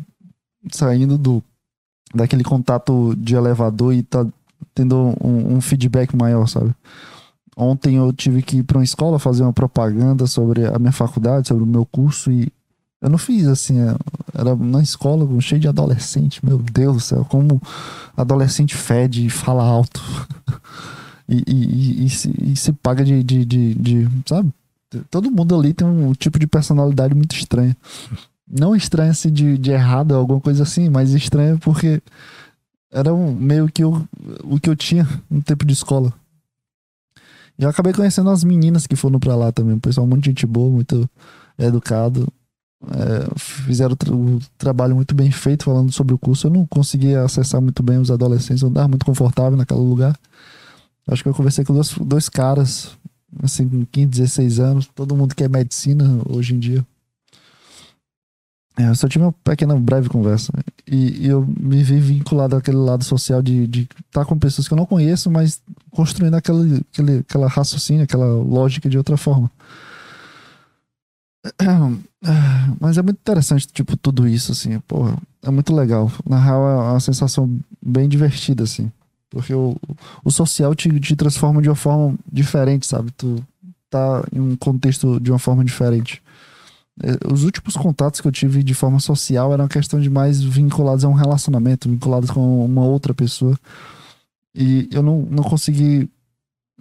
Saindo 0.73 1.19
do 1.19 1.43
daquele 2.15 2.45
contato 2.45 3.15
de 3.17 3.35
elevador 3.35 3.93
e 3.93 4.03
tá 4.03 4.25
tendo 4.75 5.15
um, 5.21 5.57
um 5.57 5.61
feedback 5.61 6.15
maior, 6.15 6.47
sabe? 6.47 6.75
Ontem 7.57 7.97
eu 7.97 8.13
tive 8.13 8.43
que 8.43 8.59
ir 8.59 8.63
para 8.63 8.79
uma 8.79 8.85
escola 8.85 9.19
fazer 9.19 9.43
uma 9.43 9.53
propaganda 9.53 10.27
sobre 10.27 10.67
a 10.67 10.79
minha 10.79 10.93
faculdade, 10.93 11.49
sobre 11.49 11.65
o 11.65 11.67
meu 11.67 11.85
curso 11.85 12.31
e 12.31 12.53
eu 13.01 13.11
não 13.11 13.19
fiz 13.19 13.47
assim, 13.47 13.81
é, 13.81 13.95
era 14.35 14.57
na 14.57 14.83
escola 14.83 15.29
cheio 15.41 15.61
de 15.61 15.69
adolescente, 15.69 16.45
meu 16.45 16.59
Deus 16.59 16.95
do 16.95 17.01
céu, 17.01 17.25
como 17.25 17.61
adolescente 18.17 18.75
fede 18.75 19.27
e 19.27 19.31
fala 19.31 19.65
alto. 19.65 20.03
e, 21.29 21.43
e, 21.47 22.05
e, 22.07 22.11
se, 22.11 22.33
e 22.43 22.57
se 22.57 22.73
paga 22.73 23.05
de, 23.05 23.23
de, 23.23 23.45
de, 23.45 23.75
de, 23.75 24.09
Sabe? 24.27 24.53
Todo 25.11 25.31
mundo 25.31 25.59
ali 25.59 25.75
tem 25.75 25.87
um 25.87 26.13
tipo 26.13 26.39
de 26.39 26.47
personalidade 26.47 27.15
muito 27.15 27.35
estranha. 27.35 27.77
Não 28.49 28.75
estranha 28.77 29.11
assim 29.11 29.33
de, 29.33 29.59
de 29.59 29.73
errado, 29.73 30.15
alguma 30.15 30.41
coisa 30.41 30.63
assim, 30.63 30.89
mas 30.89 31.11
estranha 31.11 31.59
porque 31.59 32.01
era 32.93 33.13
um, 33.13 33.35
meio 33.35 33.69
que 33.69 33.83
eu, 33.83 34.07
o 34.45 34.61
que 34.61 34.71
eu 34.71 34.77
tinha 34.77 35.07
no 35.29 35.43
tempo 35.43 35.67
de 35.67 35.73
escola. 35.73 36.15
E 37.59 37.65
eu 37.65 37.69
acabei 37.69 37.93
conhecendo 37.93 38.31
as 38.31 38.45
meninas 38.45 38.87
que 38.87 38.95
foram 38.95 39.19
para 39.19 39.35
lá 39.35 39.51
também. 39.51 39.77
O 39.77 39.81
pessoal 39.81 40.07
muito 40.07 40.25
gente 40.25 40.47
boa, 40.47 40.71
muito 40.71 41.09
educado. 41.59 42.33
É, 42.85 43.39
fizeram 43.39 43.97
o, 44.11 44.39
trabalho 44.59 44.95
muito 44.95 45.15
bem 45.15 45.31
feito 45.31 45.65
falando 45.65 45.91
sobre 45.91 46.15
o 46.15 46.19
curso. 46.19 46.47
Eu 46.47 46.53
não 46.53 46.67
conseguia 46.67 47.23
acessar 47.23 47.61
muito 47.61 47.83
bem 47.83 47.99
os 47.99 48.11
adolescentes, 48.11 48.63
eu 48.63 48.69
andava 48.69 48.89
muito 48.89 49.07
confortável 49.07 49.57
naquele 49.57 49.81
lugar. 49.81 50.17
Acho 51.07 51.23
que 51.23 51.29
eu 51.29 51.35
conversei 51.35 51.65
com 51.65 51.73
dois, 51.73 51.93
dois 51.93 52.29
caras, 52.29 52.97
assim, 53.43 53.69
com 53.69 53.85
15, 53.85 54.07
16 54.07 54.61
anos. 54.61 54.91
Todo 54.95 55.17
mundo 55.17 55.35
quer 55.35 55.49
medicina 55.49 56.21
hoje 56.29 56.55
em 56.55 56.59
dia. 56.59 56.85
É, 58.79 58.89
eu 58.89 58.95
só 58.95 59.09
tive 59.09 59.25
uma 59.25 59.33
pequena, 59.33 59.75
breve 59.77 60.09
conversa. 60.09 60.53
E, 60.87 61.25
e, 61.25 61.29
eu 61.29 61.47
me 61.59 61.83
vi 61.83 61.99
vinculado 61.99 62.57
àquele 62.57 62.77
lado 62.77 63.05
social 63.05 63.41
de 63.41 63.65
estar 63.65 63.91
tá 64.11 64.25
com 64.25 64.39
pessoas 64.39 64.69
que 64.69 64.75
eu 64.75 64.77
não 64.77 64.85
conheço, 64.85 65.31
mas 65.31 65.63
construindo 65.91 66.35
aquele, 66.35 66.85
aquele, 66.93 67.19
aquela 67.19 67.49
raciocínio, 67.49 68.05
aquela 68.05 68.27
lógica 68.27 68.89
de 68.89 68.99
outra 68.99 69.17
forma. 69.17 69.51
Mas 72.81 72.99
é 72.99 73.03
muito 73.03 73.19
interessante, 73.19 73.69
tipo, 73.69 73.97
tudo 73.97 74.27
isso, 74.27 74.51
assim, 74.53 74.81
porra, 74.81 75.17
é 75.43 75.51
muito 75.51 75.75
legal. 75.75 76.11
Na 76.29 76.39
real, 76.39 76.69
é 76.69 76.91
uma 76.91 77.01
sensação 77.01 77.59
bem 77.81 78.09
divertida, 78.09 78.65
assim. 78.65 78.91
Porque 79.31 79.53
o, 79.55 79.77
o 80.25 80.31
social 80.31 80.75
te, 80.75 81.01
te 81.01 81.17
transforma 81.17 81.61
de 81.61 81.69
uma 81.69 81.75
forma 81.75 82.17
diferente, 82.31 82.87
sabe? 82.87 83.11
Tu 83.13 83.43
tá 83.91 84.25
em 84.33 84.41
um 84.41 84.57
contexto 84.57 85.21
de 85.21 85.31
uma 85.31 85.39
forma 85.39 85.65
diferente. 85.65 86.23
É, 87.03 87.31
os 87.31 87.45
últimos 87.45 87.77
contatos 87.77 88.21
que 88.21 88.29
eu 88.29 88.33
tive 88.33 88.63
de 88.63 88.73
forma 88.73 88.99
social 89.01 89.53
eram 89.53 89.69
questão 89.69 90.01
de 90.01 90.09
mais 90.09 90.43
vinculados 90.43 91.05
a 91.05 91.09
um 91.09 91.13
relacionamento, 91.13 91.89
vinculados 91.89 92.31
com 92.31 92.65
uma 92.65 92.85
outra 92.85 93.13
pessoa. 93.13 93.59
E 94.55 94.89
eu 94.91 95.03
não, 95.03 95.23
não 95.31 95.43
consegui. 95.43 96.09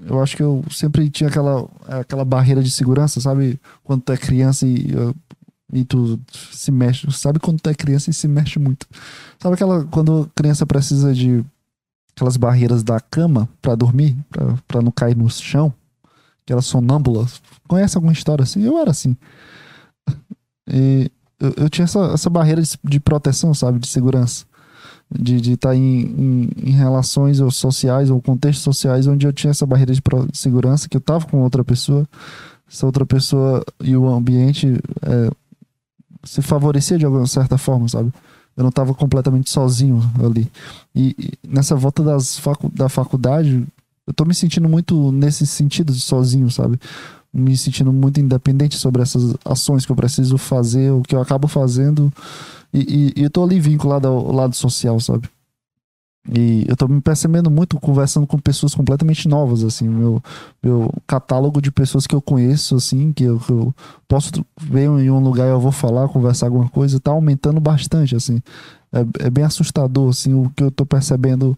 Eu 0.01 0.21
acho 0.21 0.35
que 0.35 0.43
eu 0.43 0.63
sempre 0.71 1.09
tinha 1.09 1.29
aquela, 1.29 1.67
aquela 1.87 2.25
barreira 2.25 2.63
de 2.63 2.71
segurança, 2.71 3.19
sabe? 3.19 3.59
Quando 3.83 4.01
tu 4.01 4.11
é 4.11 4.17
criança 4.17 4.65
e, 4.65 4.87
e 5.73 5.83
tu 5.83 6.19
se 6.31 6.71
mexe. 6.71 7.09
Sabe 7.11 7.39
quando 7.39 7.59
tu 7.59 7.69
é 7.69 7.73
criança 7.73 8.09
e 8.09 8.13
se 8.13 8.27
mexe 8.27 8.59
muito? 8.59 8.87
Sabe 9.39 9.55
aquela. 9.55 9.83
Quando 9.85 10.29
criança 10.33 10.65
precisa 10.65 11.13
de 11.13 11.43
aquelas 12.15 12.37
barreiras 12.37 12.81
da 12.81 12.99
cama 12.99 13.49
para 13.61 13.75
dormir, 13.75 14.15
para 14.67 14.81
não 14.81 14.91
cair 14.91 15.17
no 15.17 15.29
chão, 15.29 15.73
aquelas 16.43 16.65
sonâmbulas. 16.65 17.41
Conhece 17.67 17.97
alguma 17.97 18.13
história 18.13 18.43
assim? 18.43 18.63
Eu 18.63 18.77
era 18.77 18.91
assim. 18.91 19.17
E 20.67 21.11
eu, 21.39 21.53
eu 21.57 21.69
tinha 21.69 21.83
essa, 21.83 21.99
essa 22.13 22.29
barreira 22.29 22.61
de, 22.61 22.79
de, 22.81 22.99
proteção, 23.01 23.53
sabe, 23.53 23.79
de 23.79 23.87
segurança. 23.87 24.45
De 25.11 25.35
estar 25.35 25.69
tá 25.69 25.75
em, 25.75 26.01
em, 26.01 26.49
em, 26.63 26.71
relações 26.71 27.39
ou 27.39 27.51
sociais 27.51 28.09
ou 28.09 28.21
contextos 28.21 28.63
sociais 28.63 29.05
onde 29.05 29.27
eu 29.27 29.33
tinha 29.33 29.51
essa 29.51 29.65
barreira 29.65 29.93
de, 29.93 30.01
de 30.01 30.37
segurança, 30.37 30.87
que 30.87 30.97
eu 30.97 31.01
tava 31.01 31.27
com 31.27 31.41
outra 31.41 31.63
pessoa, 31.63 32.07
essa 32.67 32.85
outra 32.85 33.05
pessoa 33.05 33.63
e 33.83 33.95
o 33.95 34.07
ambiente 34.07 34.73
é, 35.03 35.29
se 36.23 36.41
favorecia 36.41 36.97
de 36.97 37.05
alguma 37.05 37.27
certa 37.27 37.57
forma, 37.57 37.87
sabe? 37.87 38.11
Eu 38.55 38.63
não 38.63 38.69
estava 38.69 38.93
completamente 38.93 39.49
sozinho 39.49 40.01
ali. 40.23 40.49
E, 40.93 41.15
e 41.17 41.47
nessa 41.47 41.75
volta 41.75 42.03
das 42.03 42.39
facu 42.39 42.69
da 42.69 42.87
faculdade, 42.89 43.65
eu 44.07 44.13
tô 44.13 44.25
me 44.25 44.33
sentindo 44.33 44.69
muito 44.69 45.11
nesse 45.11 45.45
sentido 45.45 45.91
de 45.91 45.99
sozinho, 45.99 46.49
sabe? 46.49 46.79
me 47.35 47.57
sentindo 47.57 47.91
muito 47.91 48.17
independente 48.17 48.77
sobre 48.77 49.01
essas 49.01 49.35
ações 49.43 49.85
que 49.85 49.91
eu 49.91 49.95
preciso 49.95 50.37
fazer, 50.37 50.91
o 50.91 51.01
que 51.01 51.13
eu 51.13 51.21
acabo 51.21 51.49
fazendo. 51.49 52.11
E, 52.73 52.79
e, 53.17 53.21
e 53.21 53.23
eu 53.25 53.29
tô 53.29 53.43
ali 53.43 53.59
vinculado 53.59 54.07
ao 54.07 54.31
lado 54.31 54.55
social, 54.55 54.97
sabe? 55.01 55.29
E 56.27 56.65
eu 56.67 56.75
tô 56.75 56.87
me 56.87 56.99
percebendo 56.99 57.51
muito 57.51 57.79
conversando 57.79 58.25
com 58.25 58.39
pessoas 58.39 58.73
completamente 58.73 59.27
novas, 59.27 59.63
assim, 59.63 59.87
meu, 59.87 60.21
meu 60.61 60.91
catálogo 61.05 61.61
de 61.61 61.71
pessoas 61.71 62.07
que 62.07 62.15
eu 62.15 62.21
conheço, 62.21 62.75
assim, 62.75 63.13
que 63.13 63.23
eu, 63.25 63.39
que 63.39 63.51
eu 63.51 63.73
posso 64.07 64.31
ver 64.59 64.85
em 64.85 65.11
um 65.11 65.19
lugar 65.19 65.47
e 65.47 65.51
eu 65.51 65.59
vou 65.59 65.71
falar, 65.71 66.07
conversar 66.09 66.47
alguma 66.47 66.67
coisa, 66.67 66.99
tá 66.99 67.11
aumentando 67.11 67.59
bastante, 67.59 68.15
assim. 68.15 68.39
É, 68.91 69.25
é 69.27 69.29
bem 69.29 69.43
assustador, 69.43 70.09
assim, 70.09 70.33
o 70.33 70.49
que 70.55 70.63
eu 70.63 70.71
tô 70.71 70.83
percebendo, 70.83 71.55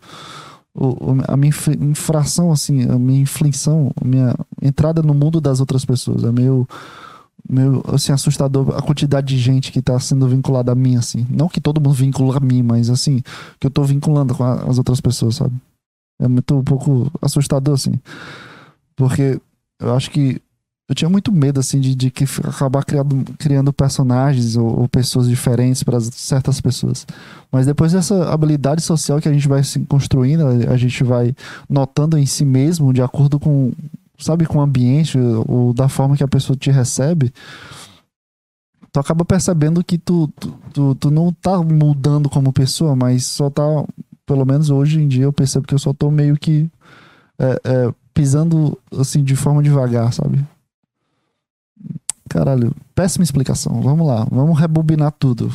o, 0.75 1.15
a 1.29 1.37
minha 1.37 1.53
infração, 1.79 2.51
assim, 2.51 2.89
a 2.89 2.99
minha 2.99 3.21
inflição, 3.21 3.91
a 4.01 4.05
minha 4.05 4.35
entrada 4.61 5.01
no 5.01 5.13
mundo 5.13 5.39
das 5.39 5.61
outras 5.61 5.85
pessoas. 5.85 6.25
É 6.25 6.31
meio 6.31 6.67
meio 7.49 7.83
assim 7.87 8.11
assustador 8.11 8.75
a 8.75 8.81
quantidade 8.81 9.27
de 9.27 9.37
gente 9.37 9.71
que 9.71 9.81
tá 9.81 9.99
sendo 9.99 10.27
vinculada 10.27 10.71
a 10.71 10.75
mim 10.75 10.95
assim. 10.95 11.25
Não 11.29 11.47
que 11.47 11.61
todo 11.61 11.81
mundo 11.81 11.93
vincula 11.93 12.37
a 12.37 12.39
mim, 12.39 12.61
mas 12.61 12.89
assim, 12.89 13.21
que 13.59 13.67
eu 13.67 13.71
tô 13.71 13.83
vinculando 13.83 14.35
com 14.35 14.43
a, 14.43 14.63
as 14.63 14.77
outras 14.77 15.01
pessoas, 15.01 15.35
sabe? 15.35 15.55
É 16.19 16.27
muito 16.27 16.55
um 16.55 16.63
pouco 16.63 17.11
assustador 17.21 17.75
assim. 17.75 17.93
Porque 18.95 19.39
eu 19.79 19.95
acho 19.95 20.09
que 20.09 20.41
eu 20.89 20.95
tinha 20.95 21.09
muito 21.09 21.33
medo 21.33 21.59
assim 21.59 21.81
de, 21.81 21.93
de 21.93 22.09
que 22.09 22.23
acabar 22.45 22.83
criando, 22.83 23.25
criando 23.37 23.73
personagens 23.73 24.55
ou, 24.55 24.81
ou 24.81 24.87
pessoas 24.87 25.27
diferentes 25.27 25.83
para 25.83 25.99
certas 25.99 26.61
pessoas. 26.61 27.05
Mas 27.51 27.65
depois 27.65 27.91
dessa 27.91 28.31
habilidade 28.31 28.81
social 28.81 29.19
que 29.19 29.27
a 29.27 29.33
gente 29.33 29.49
vai 29.49 29.63
se 29.63 29.79
construindo, 29.81 30.45
a 30.45 30.77
gente 30.77 31.03
vai 31.03 31.35
notando 31.69 32.17
em 32.17 32.25
si 32.25 32.45
mesmo 32.45 32.93
de 32.93 33.01
acordo 33.01 33.37
com 33.37 33.73
sabe, 34.17 34.45
com 34.45 34.57
o 34.57 34.61
ambiente 34.61 35.17
ou 35.47 35.73
da 35.73 35.87
forma 35.87 36.17
que 36.17 36.23
a 36.23 36.27
pessoa 36.27 36.57
te 36.57 36.71
recebe, 36.71 37.31
tu 38.91 38.99
acaba 38.99 39.23
percebendo 39.23 39.83
que 39.83 39.97
tu, 39.97 40.27
tu, 40.39 40.53
tu, 40.73 40.95
tu, 40.95 41.11
não 41.11 41.31
tá 41.31 41.61
mudando 41.61 42.29
como 42.29 42.51
pessoa, 42.51 42.95
mas 42.95 43.25
só 43.25 43.49
tá, 43.49 43.63
pelo 44.25 44.45
menos 44.45 44.69
hoje 44.69 44.99
em 44.99 45.07
dia 45.07 45.25
eu 45.25 45.33
percebo 45.33 45.67
que 45.67 45.73
eu 45.73 45.79
só 45.79 45.93
tô 45.93 46.09
meio 46.09 46.35
que 46.35 46.69
é, 47.37 47.61
é, 47.63 47.93
pisando 48.13 48.77
assim 48.97 49.23
de 49.23 49.35
forma 49.35 49.61
devagar, 49.61 50.11
sabe? 50.13 50.43
Caralho, 52.27 52.75
péssima 52.93 53.23
explicação. 53.23 53.81
Vamos 53.81 54.05
lá, 54.05 54.27
vamos 54.29 54.59
rebobinar 54.59 55.11
tudo. 55.11 55.51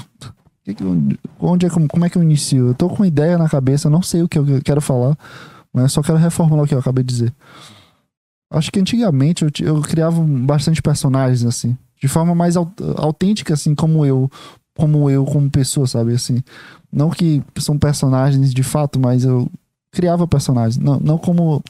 onde 1.41 1.67
é, 1.67 1.71
como, 1.71 2.05
é 2.05 2.09
que 2.09 2.17
eu 2.17 2.23
inicio? 2.23 2.69
Eu 2.69 2.75
tô 2.75 2.89
com 2.89 3.05
ideia 3.05 3.37
na 3.37 3.49
cabeça, 3.49 3.91
não 3.91 4.01
sei 4.01 4.23
o 4.23 4.29
que 4.29 4.39
eu 4.39 4.45
quero 4.65 4.81
falar, 4.81 5.19
mas 5.73 5.93
só 5.93 6.03
quero 6.03 6.19
reformular 6.19 6.65
o 6.65 6.69
que 6.69 6.75
eu 6.75 6.79
acabei 6.79 7.03
de 7.03 7.13
dizer. 7.13 7.35
Acho 8.53 8.71
que 8.71 8.79
antigamente 8.79 9.45
eu, 9.45 9.51
eu 9.67 9.81
criava 9.81 10.23
bastante 10.23 10.83
personagens, 10.83 11.45
assim. 11.45 11.77
De 12.01 12.07
forma 12.09 12.35
mais 12.35 12.57
autêntica, 12.57 13.55
assim, 13.55 13.75
como 13.75 14.05
eu. 14.05 14.31
Como 14.77 15.09
eu, 15.11 15.25
como 15.25 15.51
pessoa, 15.51 15.87
sabe? 15.87 16.15
Assim. 16.15 16.43
Não 16.93 17.11
que 17.11 17.43
são 17.59 17.79
personagens 17.79 18.53
de 18.53 18.63
fato, 18.63 19.01
mas 19.01 19.25
eu 19.25 19.51
criava 19.91 20.27
personagens. 20.27 20.77
Não, 20.77 21.01
não 21.01 21.19
como. 21.19 21.63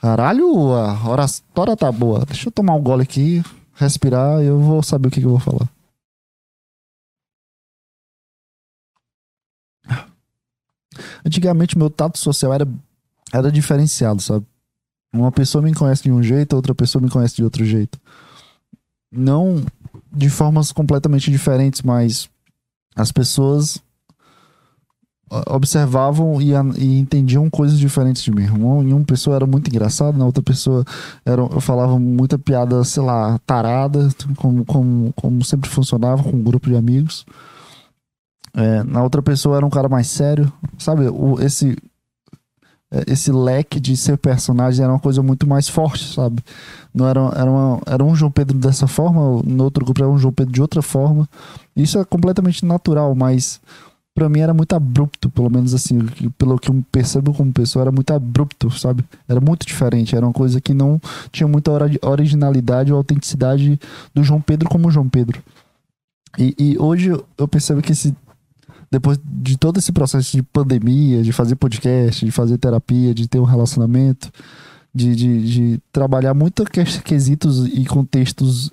Caralho, 0.00 0.72
a 0.74 1.08
oratória 1.08 1.76
tá 1.76 1.90
boa. 1.92 2.24
Deixa 2.26 2.48
eu 2.48 2.52
tomar 2.52 2.74
um 2.74 2.82
gole 2.82 3.02
aqui, 3.02 3.42
respirar 3.74 4.42
e 4.42 4.46
eu 4.46 4.58
vou 4.60 4.82
saber 4.82 5.08
o 5.08 5.10
que, 5.10 5.20
que 5.20 5.26
eu 5.26 5.30
vou 5.30 5.40
falar. 5.40 5.68
Antigamente 11.24 11.76
meu 11.76 11.90
tato 11.90 12.18
social 12.18 12.52
era, 12.52 12.66
era 13.32 13.50
diferenciado, 13.50 14.22
sabe? 14.22 14.46
Uma 15.20 15.32
pessoa 15.32 15.62
me 15.62 15.74
conhece 15.74 16.02
de 16.04 16.12
um 16.12 16.22
jeito, 16.22 16.54
outra 16.54 16.74
pessoa 16.74 17.02
me 17.02 17.10
conhece 17.10 17.36
de 17.36 17.44
outro 17.44 17.64
jeito. 17.64 17.98
Não 19.10 19.64
de 20.12 20.28
formas 20.28 20.72
completamente 20.72 21.30
diferentes, 21.30 21.82
mas 21.82 22.28
as 22.94 23.12
pessoas 23.12 23.82
observavam 25.48 26.40
e, 26.40 26.52
e, 26.78 26.98
entendiam 26.98 27.50
coisas 27.50 27.78
diferentes 27.78 28.22
de 28.22 28.30
mim. 28.30 28.44
Em 28.44 28.92
uma 28.92 29.04
pessoa 29.04 29.36
era 29.36 29.46
muito 29.46 29.68
engraçado, 29.68 30.16
na 30.16 30.24
outra 30.24 30.42
pessoa 30.42 30.84
era, 31.24 31.42
eu 31.42 31.60
falava 31.60 31.98
muita 31.98 32.38
piada, 32.38 32.82
sei 32.84 33.02
lá, 33.02 33.38
tarada, 33.44 34.08
como, 34.36 34.64
como, 34.64 35.12
como 35.14 35.44
sempre 35.44 35.68
funcionava 35.68 36.22
com 36.22 36.30
um 36.30 36.42
grupo 36.42 36.68
de 36.68 36.76
amigos. 36.76 37.26
É, 38.54 38.82
na 38.84 39.02
outra 39.02 39.20
pessoa 39.20 39.56
era 39.56 39.66
um 39.66 39.70
cara 39.70 39.88
mais 39.88 40.06
sério, 40.06 40.50
sabe? 40.78 41.08
O, 41.08 41.40
esse 41.40 41.76
esse 43.06 43.32
leque 43.32 43.80
de 43.80 43.96
ser 43.96 44.16
personagem 44.16 44.84
era 44.84 44.92
uma 44.92 45.00
coisa 45.00 45.22
muito 45.22 45.46
mais 45.46 45.68
forte, 45.68 46.14
sabe? 46.14 46.42
Não 46.94 47.06
era, 47.06 47.20
era, 47.36 47.50
uma, 47.50 47.80
era 47.86 48.04
um 48.04 48.14
João 48.14 48.30
Pedro 48.30 48.56
dessa 48.56 48.86
forma, 48.86 49.42
no 49.44 49.64
outro 49.64 49.84
grupo 49.84 50.02
era 50.02 50.10
um 50.10 50.18
João 50.18 50.32
Pedro 50.32 50.52
de 50.52 50.62
outra 50.62 50.82
forma. 50.82 51.28
Isso 51.74 51.98
é 51.98 52.04
completamente 52.04 52.64
natural, 52.64 53.14
mas 53.14 53.60
para 54.14 54.28
mim 54.28 54.40
era 54.40 54.54
muito 54.54 54.74
abrupto, 54.74 55.28
pelo 55.28 55.50
menos 55.50 55.74
assim, 55.74 55.98
pelo 56.38 56.58
que 56.58 56.70
eu 56.70 56.84
percebo 56.90 57.34
como 57.34 57.52
pessoa, 57.52 57.82
era 57.82 57.92
muito 57.92 58.12
abrupto, 58.12 58.70
sabe? 58.70 59.04
Era 59.28 59.40
muito 59.40 59.66
diferente, 59.66 60.16
era 60.16 60.24
uma 60.24 60.32
coisa 60.32 60.60
que 60.60 60.72
não 60.72 61.00
tinha 61.30 61.46
muita 61.46 61.70
originalidade 62.02 62.92
ou 62.92 62.98
autenticidade 62.98 63.78
do 64.14 64.22
João 64.22 64.40
Pedro 64.40 64.68
como 64.68 64.90
João 64.90 65.08
Pedro. 65.08 65.42
E, 66.38 66.54
e 66.58 66.78
hoje 66.78 67.10
eu 67.36 67.48
percebo 67.48 67.82
que 67.82 67.92
esse 67.92 68.14
depois 68.90 69.18
de 69.24 69.56
todo 69.56 69.78
esse 69.78 69.92
processo 69.92 70.36
de 70.36 70.42
pandemia, 70.42 71.22
de 71.22 71.32
fazer 71.32 71.56
podcast, 71.56 72.24
de 72.24 72.30
fazer 72.30 72.58
terapia, 72.58 73.14
de 73.14 73.28
ter 73.28 73.38
um 73.38 73.44
relacionamento, 73.44 74.30
de, 74.94 75.14
de, 75.14 75.52
de 75.52 75.82
trabalhar 75.92 76.32
muito 76.32 76.64
quesitos 77.04 77.66
e 77.66 77.84
contextos, 77.84 78.70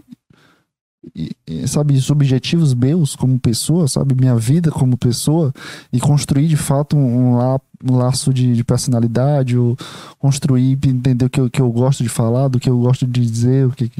sabe, 1.67 1.99
subjetivos 1.99 2.73
meus 2.73 3.15
como 3.15 3.37
pessoa, 3.39 3.87
sabe, 3.87 4.15
minha 4.15 4.35
vida 4.35 4.71
como 4.71 4.97
pessoa, 4.97 5.53
e 5.91 5.99
construir 5.99 6.47
de 6.47 6.55
fato 6.55 6.95
um, 6.95 7.37
um 7.83 7.97
laço 7.97 8.33
de, 8.33 8.55
de, 8.55 8.63
personalidade, 8.63 9.57
ou 9.57 9.75
construir, 10.17 10.79
entender 10.85 11.25
o 11.25 11.29
que 11.29 11.41
eu, 11.41 11.49
que 11.49 11.61
eu 11.61 11.69
gosto 11.71 12.03
de 12.03 12.09
falar, 12.09 12.47
do 12.47 12.59
que 12.59 12.69
eu 12.69 12.79
gosto 12.79 13.05
de 13.05 13.19
dizer, 13.19 13.67
o 13.67 13.71
que 13.71 13.91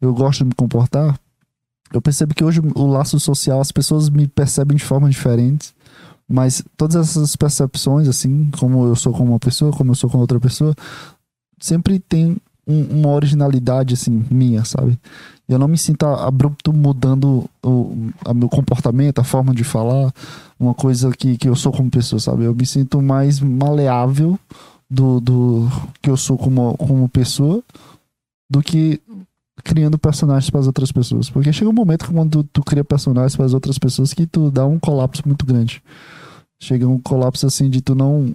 eu 0.00 0.12
gosto 0.12 0.40
de 0.40 0.46
me 0.46 0.54
comportar 0.54 1.18
eu 1.92 2.00
percebo 2.00 2.34
que 2.34 2.44
hoje 2.44 2.60
o 2.74 2.86
laço 2.86 3.18
social, 3.20 3.60
as 3.60 3.72
pessoas 3.72 4.08
me 4.08 4.26
percebem 4.26 4.76
de 4.76 4.84
formas 4.84 5.10
diferentes, 5.10 5.74
mas 6.28 6.62
todas 6.76 6.96
essas 6.96 7.36
percepções, 7.36 8.08
assim, 8.08 8.50
como 8.58 8.86
eu 8.86 8.96
sou 8.96 9.12
com 9.12 9.24
uma 9.24 9.38
pessoa, 9.38 9.72
como 9.72 9.90
eu 9.90 9.94
sou 9.94 10.08
com 10.08 10.18
outra 10.18 10.40
pessoa, 10.40 10.74
sempre 11.60 11.98
tem 11.98 12.36
um, 12.66 13.00
uma 13.00 13.10
originalidade, 13.10 13.94
assim, 13.94 14.24
minha, 14.30 14.64
sabe? 14.64 14.98
Eu 15.48 15.58
não 15.58 15.68
me 15.68 15.76
sinto 15.76 16.06
abrupto 16.06 16.72
mudando 16.72 17.48
o 17.62 18.10
a 18.24 18.32
meu 18.32 18.48
comportamento, 18.48 19.18
a 19.18 19.24
forma 19.24 19.54
de 19.54 19.64
falar, 19.64 20.12
uma 20.58 20.72
coisa 20.72 21.10
que, 21.10 21.36
que 21.36 21.48
eu 21.48 21.54
sou 21.54 21.72
como 21.72 21.90
pessoa, 21.90 22.18
sabe? 22.18 22.44
Eu 22.44 22.54
me 22.54 22.64
sinto 22.64 23.02
mais 23.02 23.40
maleável 23.40 24.38
do, 24.88 25.20
do 25.20 25.68
que 26.00 26.08
eu 26.08 26.16
sou 26.16 26.38
como, 26.38 26.76
como 26.76 27.08
pessoa 27.08 27.62
do 28.48 28.62
que 28.62 29.00
criando 29.62 29.98
personagens 29.98 30.50
para 30.50 30.60
as 30.60 30.66
outras 30.66 30.90
pessoas. 30.90 31.28
Porque 31.30 31.52
chega 31.52 31.70
um 31.70 31.74
momento 31.74 32.06
que 32.06 32.12
quando 32.12 32.42
tu, 32.42 32.48
tu 32.52 32.62
cria 32.62 32.84
personagens 32.84 33.36
para 33.36 33.46
as 33.46 33.54
outras 33.54 33.78
pessoas 33.78 34.14
que 34.14 34.26
tu 34.26 34.50
dá 34.50 34.66
um 34.66 34.78
colapso 34.78 35.22
muito 35.26 35.44
grande. 35.44 35.82
Chega 36.60 36.86
um 36.86 36.98
colapso 36.98 37.46
assim 37.46 37.68
de 37.68 37.80
tu 37.80 37.94
não 37.94 38.34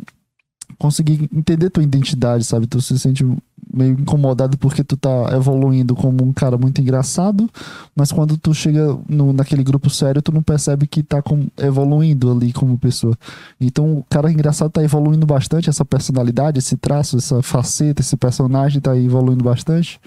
conseguir 0.77 1.29
entender 1.33 1.69
tua 1.69 1.83
identidade, 1.83 2.43
sabe? 2.43 2.67
Tu 2.67 2.81
se 2.81 2.99
sente 2.99 3.25
meio 3.73 3.93
incomodado 3.93 4.57
porque 4.57 4.83
tu 4.83 4.95
tá 4.95 5.09
evoluindo 5.33 5.95
como 5.95 6.23
um 6.23 6.31
cara 6.31 6.57
muito 6.57 6.79
engraçado, 6.79 7.49
mas 7.95 8.11
quando 8.11 8.37
tu 8.37 8.53
chega 8.53 8.97
no, 9.07 9.33
naquele 9.33 9.63
grupo 9.63 9.89
sério, 9.89 10.21
tu 10.21 10.31
não 10.31 10.41
percebe 10.41 10.87
que 10.87 11.03
tá 11.03 11.21
com, 11.21 11.47
evoluindo 11.57 12.31
ali 12.31 12.53
como 12.53 12.77
pessoa. 12.77 13.17
Então 13.59 13.97
o 13.97 14.05
cara 14.09 14.31
engraçado 14.31 14.69
tá 14.69 14.83
evoluindo 14.83 15.25
bastante, 15.25 15.69
essa 15.69 15.85
personalidade, 15.85 16.59
esse 16.59 16.77
traço, 16.77 17.17
essa 17.17 17.41
faceta, 17.41 18.01
esse 18.01 18.15
personagem 18.15 18.81
tá 18.81 18.95
evoluindo 18.95 19.43
bastante 19.43 19.99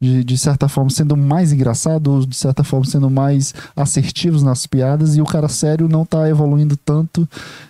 de, 0.00 0.22
de 0.22 0.38
certa 0.38 0.68
forma 0.68 0.90
sendo 0.90 1.16
mais 1.16 1.52
engraçado, 1.52 2.24
de 2.26 2.36
certa 2.36 2.62
forma 2.62 2.86
sendo 2.86 3.10
mais 3.10 3.54
assertivos 3.74 4.42
nas 4.42 4.66
piadas, 4.66 5.16
e 5.16 5.20
o 5.20 5.24
cara 5.24 5.48
sério 5.48 5.88
não 5.88 6.04
tá 6.04 6.28
evoluindo 6.28 6.76
tanto. 6.76 7.28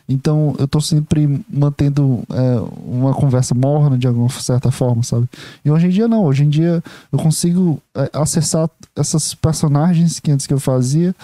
Então 0.09 0.55
eu 0.59 0.69
tô 0.69 0.81
sempre 0.81 1.43
mantendo 1.49 2.23
é, 2.31 2.61
uma 2.87 3.15
conversa 3.15 3.55
morna 3.55 3.97
de 3.97 4.07
alguma 4.07 4.29
certa 4.29 4.71
forma, 4.71 5.03
sabe? 5.03 5.29
E 5.65 5.71
hoje 5.71 5.87
em 5.87 5.91
dia 5.91 6.09
não, 6.09 6.25
hoje 6.25 6.45
em 6.45 6.49
dia 6.49 6.83
eu 7.13 7.19
consigo 7.19 7.81
é, 7.95 8.11
acessar 8.13 8.69
essas 8.95 9.35
personagens 9.35 10.21
que 10.21 10.31
antes 10.31 10.47
que 10.47 10.55
eu 10.55 10.61
fazia 10.61 11.15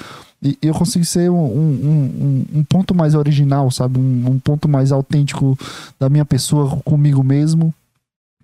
e 0.43 0.59
eu 0.61 0.75
consigo 0.75 1.05
ser 1.07 1.31
um, 1.31 1.37
um, 1.37 2.45
um, 2.53 2.59
um 2.59 2.65
ponto 2.65 2.95
mais 2.95 3.15
original, 3.15 3.71
sabe? 3.71 3.99
Um, 3.99 4.33
um, 4.33 4.39
ponto 4.39 4.69
mais 4.69 4.93
autêntico 4.93 5.59
da 5.99 6.11
minha 6.11 6.25
pessoa 6.25 6.77
comigo 6.85 7.25
mesmo 7.25 7.73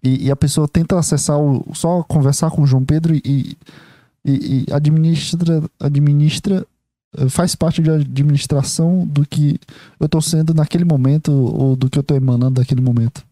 e, 0.03 0.27
e, 0.27 0.31
a 0.31 0.37
pessoa 0.37 0.67
tenta 0.67 0.99
acessar 0.99 1.39
o, 1.39 1.75
só 1.75 2.03
conversar 2.03 2.51
com 2.51 2.63
o 2.63 2.67
João 2.67 2.85
Pedro 2.85 3.15
e, 3.15 3.21
e, 3.23 3.57
e 4.25 4.67
administra, 4.73 5.63
administra 5.79 6.67
eh, 7.17 7.29
faz 7.29 7.55
parte 7.55 7.83
da 7.83 7.95
administração 7.95 9.07
do 9.07 9.27
que 9.27 9.59
eu 9.99 10.07
estou 10.07 10.23
sendo 10.23 10.55
naquele 10.55 10.85
momento 10.85 11.33
ou 11.33 11.77
do 11.77 11.91
que 11.91 11.99
eu 11.99 12.03
estou 12.03 12.17
emanando 12.17 12.61
naquele 12.61 12.81
momento. 12.81 13.25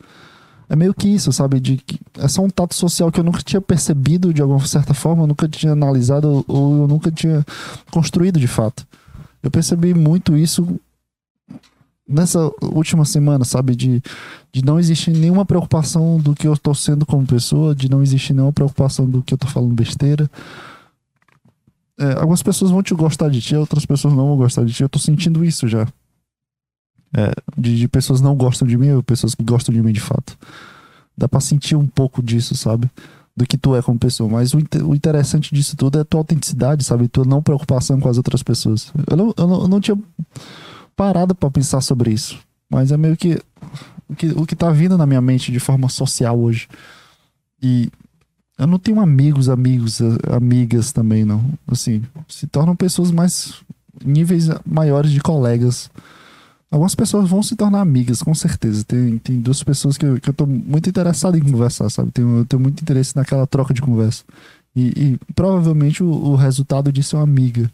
é 0.68 0.76
meio 0.76 0.92
que 0.92 1.09
isso, 1.09 1.33
sabe? 1.33 1.61
De 1.61 1.78
que 1.78 1.98
é 2.18 2.28
só 2.28 2.42
um 2.42 2.50
tato 2.50 2.74
social 2.74 3.11
que 3.11 3.20
eu 3.20 3.24
nunca 3.24 3.42
tinha 3.42 3.61
percebido 3.61 4.35
de 4.35 4.42
alguma 4.42 4.61
certa 4.66 4.92
forma, 4.94 5.22
eu 5.22 5.26
nunca 5.26 5.48
tinha 5.48 5.72
analisado 5.72 6.44
ou 6.46 6.83
eu 6.83 6.88
nunca 6.88 7.11
tinha 7.11 7.44
construído 7.90 8.38
de 8.38 8.48
fato. 8.48 8.87
Eu 9.42 9.50
percebi 9.50 9.94
muito 9.94 10.37
isso 10.37 10.78
nessa 12.09 12.51
última 12.62 13.05
semana, 13.05 13.44
sabe? 13.44 13.77
De, 13.77 14.03
de 14.51 14.64
não 14.64 14.81
existir 14.81 15.11
nenhuma 15.11 15.44
preocupação 15.44 16.18
do 16.18 16.35
que 16.35 16.49
eu 16.49 16.57
tô 16.57 16.75
sendo 16.75 17.05
como 17.05 17.27
pessoa, 17.27 17.75
de 17.75 17.90
não 17.90 18.03
existir 18.03 18.33
nenhuma 18.33 18.53
preocupação 18.53 19.09
do 19.09 19.23
que 19.23 19.35
eu 19.35 19.38
tô 19.38 19.47
falando 19.47 19.75
besteira. 19.75 20.31
É, 21.99 22.12
algumas 22.12 22.42
pessoas 22.42 22.71
vão 22.71 22.83
te 22.83 22.94
gostar 22.94 23.29
de 23.29 23.42
ti, 23.42 23.55
outras 23.55 23.85
pessoas 23.85 24.14
não 24.14 24.29
vão 24.29 24.37
gostar 24.37 24.64
de 24.64 24.73
ti. 24.73 24.83
Eu 24.83 24.88
tô 24.88 24.99
sentindo 24.99 25.44
isso 25.44 25.68
já. 25.68 25.87
É, 27.16 27.33
de, 27.57 27.77
de, 27.77 27.88
pessoas 27.88 28.21
não 28.21 28.37
gostam 28.37 28.66
de 28.66 28.77
mim 28.77 28.90
ou 28.90 29.03
pessoas 29.03 29.35
que 29.35 29.42
gostam 29.42 29.75
de 29.75 29.83
mim 29.83 29.92
de 29.92 30.01
fato. 30.01 30.38
Dá 31.16 31.29
pra 31.29 31.40
sentir 31.40 31.75
um 31.75 31.87
pouco 31.87 32.23
disso, 32.23 32.55
sabe? 32.55 32.88
Do 33.37 33.47
que 33.47 33.59
tu 33.59 33.75
é 33.75 33.83
como 33.83 33.99
pessoa. 33.99 34.31
Mas 34.31 34.55
o, 34.55 34.59
o 34.85 34.94
interessante 34.94 35.55
disso 35.55 35.77
tudo 35.77 35.99
é 35.99 36.03
a 36.03 36.05
tua 36.05 36.21
autenticidade, 36.21 36.85
sabe? 36.85 37.09
Tua 37.09 37.25
não 37.25 37.42
preocupação 37.42 37.99
com 37.99 38.09
as 38.09 38.16
outras 38.16 38.42
pessoas. 38.42 38.92
Eu 39.11 39.16
não, 39.16 39.35
eu 39.37 39.47
não, 39.47 39.62
eu 39.62 39.68
não 39.68 39.81
tinha 39.81 39.99
parado 40.98 41.34
para 41.34 41.50
pensar 41.50 41.80
sobre 41.80 42.11
isso. 42.12 42.38
Mas 42.68 42.92
é 42.92 42.96
meio 42.96 43.16
que 43.16 43.40
o, 44.08 44.14
que 44.14 44.26
o 44.26 44.44
que 44.44 44.56
tá 44.56 44.70
vindo 44.70 44.98
na 44.98 45.06
minha 45.06 45.20
mente 45.20 45.52
de 45.52 45.61
forma 45.61 45.88
social 45.88 46.38
hoje. 46.38 46.68
E 47.62 47.88
eu 48.58 48.66
não 48.66 48.78
tenho 48.78 49.00
amigos, 49.00 49.48
amigos, 49.48 50.00
amigas 50.30 50.92
também, 50.92 51.24
não. 51.24 51.42
Assim, 51.66 52.02
se 52.28 52.46
tornam 52.48 52.74
pessoas 52.74 53.12
mais. 53.12 53.54
níveis 54.04 54.48
maiores 54.66 55.12
de 55.12 55.20
colegas 55.20 55.88
Algumas 56.70 56.94
pessoas 56.94 57.30
vão 57.30 57.42
se 57.42 57.56
tornar 57.56 57.80
amigas, 57.80 58.22
com 58.22 58.34
certeza. 58.34 58.84
Tem, 58.84 59.16
tem 59.18 59.40
duas 59.40 59.62
pessoas 59.62 59.96
que 59.96 60.04
eu, 60.04 60.20
que 60.20 60.28
eu 60.28 60.34
tô 60.34 60.46
muito 60.46 60.88
interessado 60.88 61.38
em 61.38 61.40
conversar, 61.40 61.88
sabe? 61.88 62.11
Tenho, 62.11 62.38
eu 62.38 62.44
tenho 62.44 62.61
muito 62.61 62.82
interesse 62.82 63.16
naquela 63.16 63.46
troca 63.46 63.72
de 63.72 63.80
conversa. 63.80 64.22
E, 64.76 64.88
e 64.88 65.18
provavelmente 65.34 66.02
o, 66.02 66.08
o, 66.08 66.37
resultado 66.37 66.92
disso 66.92 67.16
é 67.16 67.18
uma 67.20 67.24
amiga. 67.24 67.70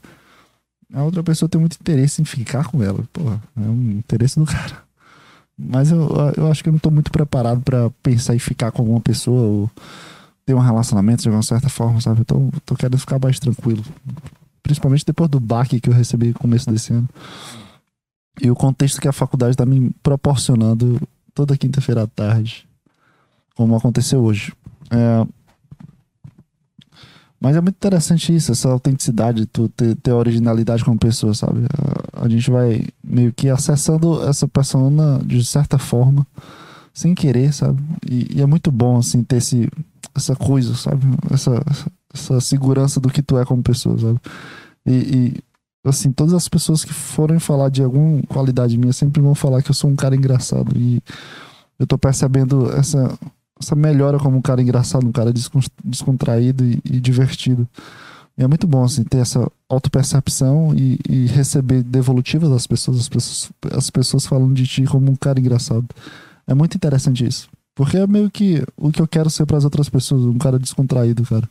A 0.95 1.03
outra 1.03 1.23
pessoa 1.23 1.49
tem 1.49 1.61
muito 1.61 1.77
interesse 1.81 2.23
em 2.23 2.25
ficar 2.25 2.67
com 2.67 2.83
ela. 2.83 3.05
Porra, 3.13 3.43
é 3.57 3.61
um 3.69 3.99
interesse 3.99 4.39
do 4.39 4.47
cara. 4.47 4.83
Mas 5.59 5.91
eu, 5.91 6.09
eu 6.37 6.51
acho 6.51 6.63
que 6.63 6.69
eu 6.69 6.73
não 6.73 6.79
tô 6.79 6.91
muito 6.91 7.11
preparado 7.11 7.61
para 7.63 7.91
pensar 8.03 8.35
em 8.35 8.39
ficar 8.39 8.71
com 8.71 8.83
alguma 8.83 9.01
pessoa 9.01 9.43
ou 9.43 9.71
ter 10.47 10.55
um 10.55 10.59
relacionamento 10.59 11.23
de 11.23 11.31
uma 11.31 11.43
certa 11.43 11.69
forma, 11.69 12.01
sabe? 12.01 12.21
Eu 12.21 12.53
tô, 12.65 12.77
querendo 12.77 12.99
ficar 12.99 13.19
mais 13.19 13.39
tranquilo. 13.39 13.85
Principalmente 14.63 15.05
depois 15.05 15.29
do 15.29 15.41
baque 15.41 15.81
que 15.81 15.89
eu 15.89 15.95
recebi 15.95 16.29
no 16.29 16.35
começo 16.35 16.71
desse 16.71 16.93
ano 16.93 17.09
e 18.41 18.51
o 18.51 18.55
contexto 18.55 19.01
que 19.01 19.09
a 19.09 19.13
faculdade 19.13 19.53
está 19.53 19.65
me 19.65 19.91
proporcionando 20.03 21.01
toda 21.35 21.57
quinta-feira 21.57 22.03
à 22.03 22.07
tarde, 22.07 22.67
como 23.55 23.77
aconteceu 23.77 24.23
hoje. 24.23 24.53
É... 24.91 25.27
Mas 27.45 27.57
é 27.57 27.61
muito 27.61 27.77
interessante 27.77 28.35
isso, 28.35 28.53
essa 28.53 28.71
autenticidade, 28.71 29.45
tu 29.45 29.69
ter, 29.69 29.95
ter 29.97 30.13
originalidade 30.13 30.83
como 30.83 30.99
pessoa, 30.99 31.35
sabe? 31.35 31.67
A, 32.17 32.25
a, 32.25 32.29
gente 32.31 32.51
vai 32.51 32.87
meio 33.07 33.35
que 33.35 33.51
acessando 33.51 34.27
essa 34.27 34.49
persona 34.49 35.21
de 35.23 35.45
certa 35.45 35.77
forma, 35.77 36.27
sem 36.95 37.15
querer, 37.15 37.53
sabe? 37.53 37.83
E, 38.11 38.39
e 38.39 38.41
é 38.41 38.47
muito 38.47 38.73
bom, 38.73 38.97
assim, 38.97 39.23
ter 39.23 39.37
esse, 39.37 39.69
essa 40.15 40.35
coisa, 40.35 40.75
sabe? 40.75 41.05
Essa, 41.31 41.63
essa 42.15 42.41
segurança 42.41 42.99
do 42.99 43.11
que 43.11 43.21
tu 43.21 43.37
é 43.37 43.45
como 43.45 43.63
pessoa, 43.63 43.99
sabe? 43.99 44.19
E, 44.87 44.95
e 44.95 45.43
assim, 45.85 46.13
todas 46.13 46.33
as 46.33 46.49
pessoas 46.49 46.83
que 46.83 46.95
forem 46.95 47.39
falar 47.39 47.69
de 47.69 47.83
alguma 47.83 48.23
qualidade 48.23 48.79
minha 48.79 48.95
sempre 48.95 49.21
vão 49.21 49.35
falar 49.35 49.61
que 49.61 49.71
eu 49.71 49.75
sou 49.75 49.91
um 49.91 49.97
cara 49.97 50.17
engraçado. 50.17 50.75
E 50.75 50.99
eu 51.79 51.87
tô 51.87 51.99
percebendo 51.99 52.73
essa, 52.73 53.19
essa 53.65 53.75
melhora 53.75 54.19
como 54.19 54.37
um 54.37 54.43
cara 54.43 54.63
engraçado, 54.63 55.07
um 55.07 55.13
cara 55.13 55.33
descontraído 55.85 56.65
e, 56.65 56.81
e 56.85 57.01
divertido. 57.01 57.69
E 58.37 58.43
é 58.43 58.49
muito 58.49 58.67
bom, 58.67 58.85
assim, 58.85 59.05
ter 59.05 59.19
essa 59.19 59.51
autopercepção 59.69 60.75
e, 60.75 60.99
e 61.09 61.27
receber 61.27 61.83
devolutivas 61.83 62.51
das 62.51 62.67
pessoas, 62.67 62.99
as 62.99 63.09
pessoas, 63.09 63.53
as 63.73 63.91
pessoas 63.91 64.27
falando 64.27 64.55
de 64.55 64.67
ti 64.67 64.85
como 64.85 65.11
um 65.11 65.17
cara 65.17 65.39
engraçado. 65.39 65.87
É 66.47 66.55
muito 66.55 66.77
interessante 66.77 67.25
isso. 67.25 67.49
Porque 67.75 67.97
é 67.97 68.07
meio 68.07 68.31
que 68.31 68.63
o 68.77 68.91
que 68.91 69.01
eu 69.01 69.09
quero 69.09 69.31
ser 69.31 69.47
para 69.47 69.57
as 69.57 69.65
outras 69.65 69.89
pessoas, 69.89 70.23
um 70.23 70.39
cara 70.39 70.59
descontraído, 70.59 71.25
cara. 71.25 71.49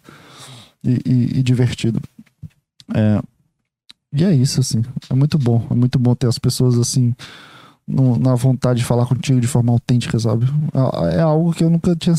E, 0.83 0.99
e, 1.05 1.39
e 1.39 1.43
divertido. 1.43 2.01
É, 2.93 3.21
e 4.11 4.23
é 4.23 4.33
isso, 4.33 4.59
assim. 4.59 4.83
É 5.09 5.15
muito 5.15 5.37
bom. 5.37 5.65
É 5.69 5.73
muito 5.73 5.97
bom 5.97 6.13
ter 6.15 6.27
as 6.27 6.37
pessoas, 6.37 6.77
assim, 6.77 7.15
no, 7.87 8.17
na 8.17 8.35
vontade 8.35 8.79
de 8.79 8.85
falar 8.85 9.05
contigo 9.05 9.39
de 9.39 9.47
forma 9.47 9.71
autêntica, 9.71 10.17
sabe? 10.19 10.45
É, 10.73 11.17
é 11.17 11.21
algo 11.21 11.53
que 11.53 11.63
eu 11.63 11.69
nunca 11.69 11.95
tinha. 11.95 12.15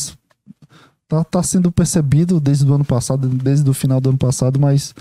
Tá, 1.08 1.22
tá 1.24 1.42
sendo 1.42 1.70
percebido 1.70 2.40
desde 2.40 2.64
o 2.66 2.74
ano 2.74 2.84
passado, 2.84 3.28
desde 3.28 3.68
o 3.68 3.74
final 3.74 4.00
do 4.00 4.10
ano 4.10 4.18
passado, 4.18 4.58
mas. 4.58 4.94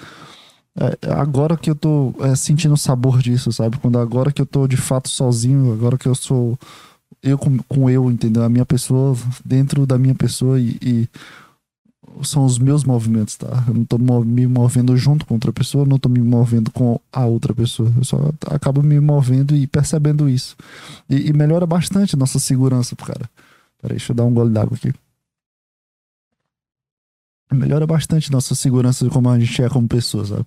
É, 0.75 1.11
agora 1.11 1.55
que 1.55 1.69
eu 1.69 1.75
tô 1.75 2.15
é, 2.19 2.35
sentindo 2.35 2.73
o 2.73 2.77
sabor 2.77 3.21
disso, 3.21 3.51
sabe? 3.51 3.77
Quando 3.77 3.99
agora 3.99 4.31
que 4.31 4.41
eu 4.41 4.45
tô 4.45 4.67
de 4.67 4.77
fato 4.77 5.07
sozinho, 5.07 5.71
agora 5.71 5.99
que 5.99 6.07
eu 6.07 6.15
sou 6.15 6.57
eu 7.21 7.37
com, 7.37 7.57
com 7.69 7.89
eu, 7.89 8.11
entendeu? 8.11 8.43
A 8.43 8.49
minha 8.49 8.65
pessoa 8.65 9.15
dentro 9.45 9.85
da 9.85 9.97
minha 9.97 10.15
pessoa 10.15 10.59
e, 10.59 10.77
e 10.81 11.09
são 12.21 12.45
os 12.45 12.59
meus 12.59 12.83
movimentos, 12.83 13.35
tá? 13.35 13.63
Eu 13.67 13.73
não 13.73 13.85
tô 13.85 13.97
me 13.97 14.45
movendo 14.45 14.95
junto 14.95 15.25
com 15.25 15.33
outra 15.33 15.51
pessoa, 15.51 15.85
não 15.85 15.97
tô 15.97 16.09
me 16.09 16.19
movendo 16.19 16.69
com 16.71 16.99
a 17.11 17.25
outra 17.25 17.53
pessoa. 17.53 17.91
Eu 17.97 18.03
só 18.03 18.31
acabo 18.47 18.83
me 18.83 18.99
movendo 18.99 19.55
e 19.55 19.65
percebendo 19.65 20.29
isso. 20.29 20.55
E, 21.09 21.29
e 21.29 21.33
melhora 21.33 21.65
bastante 21.65 22.15
a 22.15 22.17
nossa 22.17 22.39
segurança, 22.39 22.95
cara. 22.95 23.29
Peraí, 23.81 23.97
deixa 23.97 24.11
eu 24.11 24.15
dar 24.15 24.25
um 24.25 24.33
gole 24.33 24.51
d'água 24.51 24.77
aqui. 24.77 24.93
Melhora 27.51 27.85
bastante 27.85 28.31
nossa 28.31 28.55
segurança 28.55 29.07
como 29.09 29.29
a 29.29 29.39
gente 29.39 29.61
é 29.61 29.69
como 29.69 29.87
pessoa, 29.87 30.25
sabe? 30.25 30.45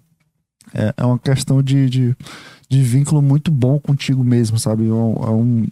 É, 0.74 0.94
é 0.96 1.04
uma 1.04 1.18
questão 1.18 1.62
de, 1.62 1.88
de, 1.88 2.16
de, 2.68 2.82
vínculo 2.82 3.22
muito 3.22 3.50
bom 3.50 3.78
contigo 3.78 4.24
mesmo, 4.24 4.58
sabe? 4.58 4.88
É 4.88 4.92
um, 4.92 5.12
é 5.14 5.30
um, 5.30 5.66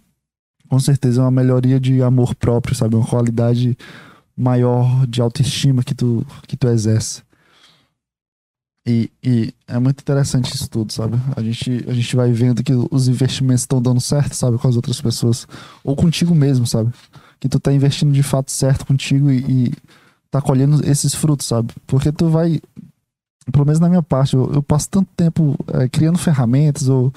com 0.69 0.79
certeza 0.79 1.21
é 1.21 1.23
uma 1.23 1.31
melhoria 1.31 1.79
de 1.79 2.01
amor 2.01 2.33
próprio, 2.35 2.75
sabe? 2.75 2.95
Uma 2.95 3.05
qualidade 3.05 3.77
maior 4.35 5.07
de 5.07 5.21
autoestima 5.21 5.83
que 5.83 5.95
tu, 5.95 6.25
que 6.47 6.57
tu 6.57 6.67
exerce. 6.67 7.23
E, 8.87 9.09
e 9.23 9.53
é 9.67 9.79
muito 9.79 9.99
interessante 9.99 10.53
isso 10.53 10.69
tudo, 10.69 10.93
sabe? 10.93 11.17
A 11.35 11.41
gente, 11.41 11.83
a 11.87 11.93
gente 11.93 12.15
vai 12.15 12.31
vendo 12.31 12.63
que 12.63 12.73
os 12.91 13.07
investimentos 13.07 13.63
estão 13.63 13.81
dando 13.81 13.99
certo, 13.99 14.35
sabe? 14.35 14.59
Com 14.59 14.67
as 14.67 14.75
outras 14.75 15.01
pessoas. 15.01 15.47
Ou 15.83 15.95
contigo 15.95 16.35
mesmo, 16.35 16.67
sabe? 16.67 16.93
Que 17.39 17.49
tu 17.49 17.59
tá 17.59 17.73
investindo 17.73 18.11
de 18.11 18.21
fato 18.21 18.51
certo 18.51 18.85
contigo 18.85 19.31
e, 19.31 19.39
e 19.39 19.73
tá 20.29 20.39
colhendo 20.39 20.87
esses 20.87 21.15
frutos, 21.15 21.47
sabe? 21.47 21.73
Porque 21.87 22.11
tu 22.11 22.29
vai. 22.29 22.61
Pelo 23.51 23.65
menos 23.65 23.79
na 23.79 23.89
minha 23.89 24.03
parte, 24.03 24.35
eu, 24.35 24.51
eu 24.53 24.61
passo 24.61 24.89
tanto 24.89 25.09
tempo 25.15 25.55
é, 25.73 25.89
criando 25.89 26.17
ferramentas 26.19 26.87
ou 26.87 27.11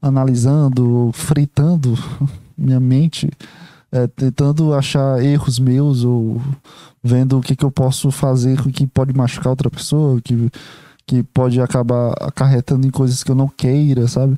analisando, 0.00 0.90
ou 0.90 1.12
fritando 1.12 1.94
minha 2.56 2.80
mente 2.80 3.30
é, 3.94 4.08
tentando 4.08 4.74
achar 4.74 5.22
erros 5.22 5.60
meus 5.60 6.02
ou 6.02 6.42
vendo 7.00 7.38
o 7.38 7.40
que, 7.40 7.54
que 7.54 7.64
eu 7.64 7.70
posso 7.70 8.10
fazer 8.10 8.60
que 8.72 8.88
pode 8.88 9.16
machucar 9.16 9.50
outra 9.50 9.70
pessoa, 9.70 10.20
que, 10.20 10.50
que 11.06 11.22
pode 11.22 11.60
acabar 11.60 12.12
acarretando 12.20 12.88
em 12.88 12.90
coisas 12.90 13.22
que 13.22 13.30
eu 13.30 13.36
não 13.36 13.46
queira, 13.46 14.08
sabe? 14.08 14.36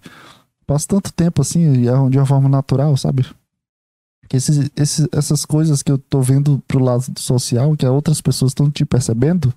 Passo 0.67 0.87
tanto 0.87 1.11
tempo 1.11 1.41
assim, 1.41 1.73
de 2.11 2.19
uma 2.19 2.27
forma 2.27 2.51
natural, 2.51 2.95
sabe? 2.99 3.25
Que 4.29 4.37
esses, 4.37 4.71
esses, 4.77 5.09
essas 5.11 5.47
coisas 5.47 5.83
que 5.83 5.91
eu 5.91 5.97
tô 5.97 6.21
vendo 6.21 6.63
pro 6.69 6.85
lado 6.85 7.05
social, 7.17 7.75
que 7.77 7.87
outras 7.87 8.21
pessoas 8.21 8.51
estão 8.51 8.71
te 8.71 8.85
percebendo, 8.85 9.55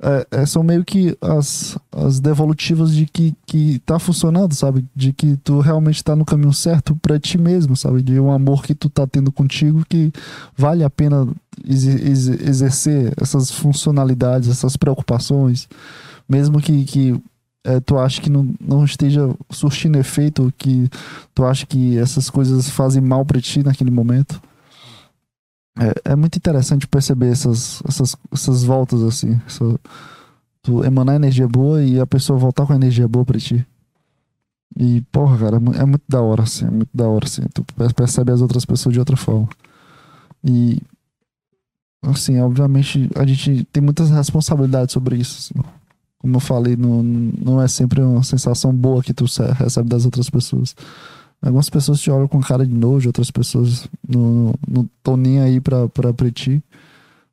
é, 0.00 0.26
é, 0.30 0.46
são 0.46 0.62
meio 0.62 0.84
que 0.84 1.16
as, 1.20 1.76
as 1.90 2.20
devolutivas 2.20 2.94
de 2.94 3.06
que, 3.06 3.34
que 3.44 3.80
tá 3.80 3.98
funcionando, 3.98 4.54
sabe? 4.54 4.84
De 4.94 5.12
que 5.12 5.36
tu 5.38 5.58
realmente 5.60 6.04
tá 6.04 6.14
no 6.14 6.24
caminho 6.24 6.52
certo 6.52 6.94
para 6.96 7.18
ti 7.18 7.36
mesmo, 7.36 7.76
sabe? 7.76 8.00
De 8.02 8.18
um 8.20 8.30
amor 8.30 8.62
que 8.62 8.74
tu 8.74 8.88
tá 8.88 9.06
tendo 9.06 9.32
contigo 9.32 9.84
que 9.88 10.12
vale 10.56 10.84
a 10.84 10.90
pena 10.90 11.26
ex 11.66 11.84
ex 11.84 12.28
exercer 12.28 13.12
essas 13.20 13.50
funcionalidades, 13.50 14.48
essas 14.48 14.76
preocupações, 14.76 15.68
mesmo 16.28 16.60
que, 16.60 16.84
que 16.84 17.20
é, 17.64 17.80
tu 17.80 17.98
acha 17.98 18.20
que 18.20 18.30
não, 18.30 18.54
não 18.60 18.84
esteja 18.84 19.28
surtindo 19.50 19.98
efeito, 19.98 20.52
que 20.56 20.88
tu 21.34 21.44
acha 21.44 21.66
que 21.66 21.98
essas 21.98 22.30
coisas 22.30 22.70
fazem 22.70 23.02
mal 23.02 23.24
para 23.24 23.40
ti 23.40 23.64
naquele 23.64 23.90
momento. 23.90 24.40
É, 25.78 26.12
é 26.12 26.16
muito 26.16 26.36
interessante 26.36 26.86
perceber 26.88 27.28
essas, 27.28 27.82
essas, 27.86 28.16
essas 28.32 28.64
voltas 28.64 29.02
assim. 29.02 29.40
Essa, 29.46 29.78
tu 30.62 30.84
emanar 30.84 31.16
energia 31.16 31.46
boa 31.46 31.82
e 31.82 32.00
a 32.00 32.06
pessoa 32.06 32.38
voltar 32.38 32.66
com 32.66 32.74
energia 32.74 33.06
boa 33.06 33.24
pra 33.24 33.38
ti. 33.38 33.66
E, 34.76 35.00
porra, 35.12 35.38
cara, 35.38 35.56
é, 35.56 35.82
é 35.82 35.84
muito 35.84 36.04
da 36.08 36.20
hora, 36.20 36.42
assim. 36.42 36.66
É 36.66 36.70
muito 36.70 36.90
da 36.92 37.08
hora, 37.08 37.24
assim. 37.24 37.42
Tu 37.54 37.64
percebe 37.94 38.32
as 38.32 38.40
outras 38.40 38.64
pessoas 38.64 38.92
de 38.92 38.98
outra 38.98 39.16
forma. 39.16 39.48
E, 40.44 40.80
assim, 42.02 42.38
obviamente, 42.40 43.08
a 43.16 43.26
gente 43.26 43.64
tem 43.72 43.82
muitas 43.82 44.10
responsabilidades 44.10 44.92
sobre 44.92 45.16
isso, 45.16 45.38
assim. 45.38 45.68
Como 46.18 46.36
eu 46.36 46.40
falei, 46.40 46.76
não, 46.76 47.02
não 47.02 47.62
é 47.62 47.68
sempre 47.68 48.00
uma 48.00 48.24
sensação 48.24 48.74
boa 48.74 49.02
que 49.02 49.14
tu 49.14 49.24
recebe 49.56 49.88
das 49.88 50.04
outras 50.04 50.28
pessoas. 50.28 50.74
Algumas 51.40 51.70
pessoas 51.70 52.00
te 52.00 52.10
olham 52.10 52.26
com 52.26 52.40
cara 52.40 52.66
de 52.66 52.74
nojo, 52.74 53.08
outras 53.08 53.30
pessoas 53.30 53.88
não 54.06 54.52
estão 54.98 55.16
nem 55.16 55.40
aí 55.40 55.60
pra, 55.60 55.88
pra, 55.88 56.12
pra 56.12 56.30
ti. 56.30 56.62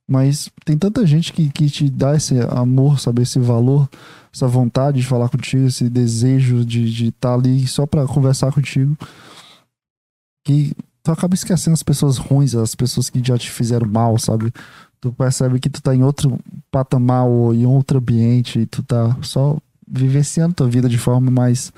Mas 0.07 0.51
tem 0.63 0.77
tanta 0.77 1.05
gente 1.05 1.33
que, 1.33 1.49
que 1.49 1.67
te 1.67 1.89
dá 1.89 2.15
esse 2.15 2.39
amor, 2.51 2.99
sabe? 2.99 3.23
Esse 3.23 3.39
valor, 3.39 3.89
essa 4.31 4.47
vontade 4.47 5.01
de 5.01 5.07
falar 5.07 5.29
contigo, 5.29 5.65
esse 5.65 5.89
desejo 5.89 6.63
de 6.63 6.83
estar 6.83 7.03
de 7.03 7.11
tá 7.11 7.33
ali 7.33 7.67
só 7.67 7.87
pra 7.87 8.05
conversar 8.05 8.51
contigo. 8.51 8.95
Que 10.45 10.73
tu 11.01 11.11
acaba 11.11 11.33
esquecendo 11.33 11.73
as 11.73 11.81
pessoas 11.81 12.17
ruins, 12.17 12.53
as 12.53 12.75
pessoas 12.75 13.09
que 13.09 13.19
já 13.23 13.37
te 13.37 13.49
fizeram 13.49 13.87
mal, 13.87 14.19
sabe? 14.19 14.53
Tu 15.01 15.11
percebe 15.11 15.59
que 15.59 15.69
tu 15.69 15.81
tá 15.81 15.95
em 15.95 16.03
outro 16.03 16.39
patamar 16.69 17.25
ou 17.25 17.53
em 17.53 17.65
outro 17.65 17.97
ambiente 17.97 18.59
e 18.59 18.65
tu 18.67 18.83
tá 18.83 19.17
só 19.23 19.57
vivenciando 19.87 20.53
tua 20.53 20.67
vida 20.67 20.87
de 20.87 20.97
forma 20.97 21.31
mais 21.31 21.73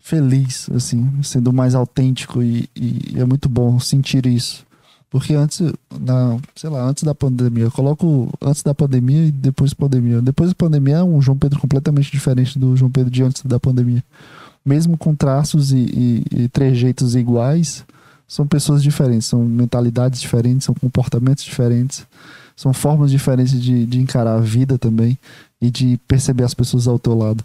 feliz, 0.00 0.68
assim, 0.74 1.22
sendo 1.22 1.52
mais 1.52 1.74
autêntico 1.74 2.42
e, 2.42 2.68
e 2.74 3.14
é 3.16 3.24
muito 3.24 3.48
bom 3.48 3.78
sentir 3.78 4.26
isso. 4.26 4.64
Porque 5.10 5.34
antes, 5.34 5.60
na, 6.00 6.38
sei 6.54 6.70
lá, 6.70 6.84
antes 6.84 7.02
da 7.02 7.14
pandemia, 7.14 7.64
eu 7.64 7.70
coloco 7.70 8.32
antes 8.40 8.62
da 8.62 8.72
pandemia 8.72 9.26
e 9.26 9.32
depois 9.32 9.72
da 9.72 9.76
pandemia. 9.76 10.22
Depois 10.22 10.50
da 10.50 10.54
pandemia 10.54 10.98
é 10.98 11.02
um 11.02 11.20
João 11.20 11.36
Pedro 11.36 11.60
completamente 11.60 12.10
diferente 12.12 12.56
do 12.58 12.76
João 12.76 12.90
Pedro 12.90 13.10
de 13.10 13.22
antes 13.22 13.42
da 13.42 13.58
pandemia. 13.58 14.04
Mesmo 14.64 14.96
com 14.96 15.14
traços 15.14 15.72
e, 15.72 15.78
e, 15.78 16.42
e 16.42 16.48
trejeitos 16.48 17.16
iguais, 17.16 17.84
são 18.28 18.46
pessoas 18.46 18.82
diferentes, 18.82 19.26
são 19.26 19.44
mentalidades 19.44 20.20
diferentes, 20.20 20.64
são 20.64 20.74
comportamentos 20.74 21.42
diferentes, 21.42 22.06
são 22.54 22.72
formas 22.72 23.10
diferentes 23.10 23.60
de, 23.60 23.84
de 23.86 24.00
encarar 24.00 24.36
a 24.36 24.40
vida 24.40 24.78
também 24.78 25.18
e 25.60 25.70
de 25.70 25.98
perceber 26.06 26.44
as 26.44 26.54
pessoas 26.54 26.86
ao 26.86 26.98
teu 26.98 27.16
lado 27.16 27.44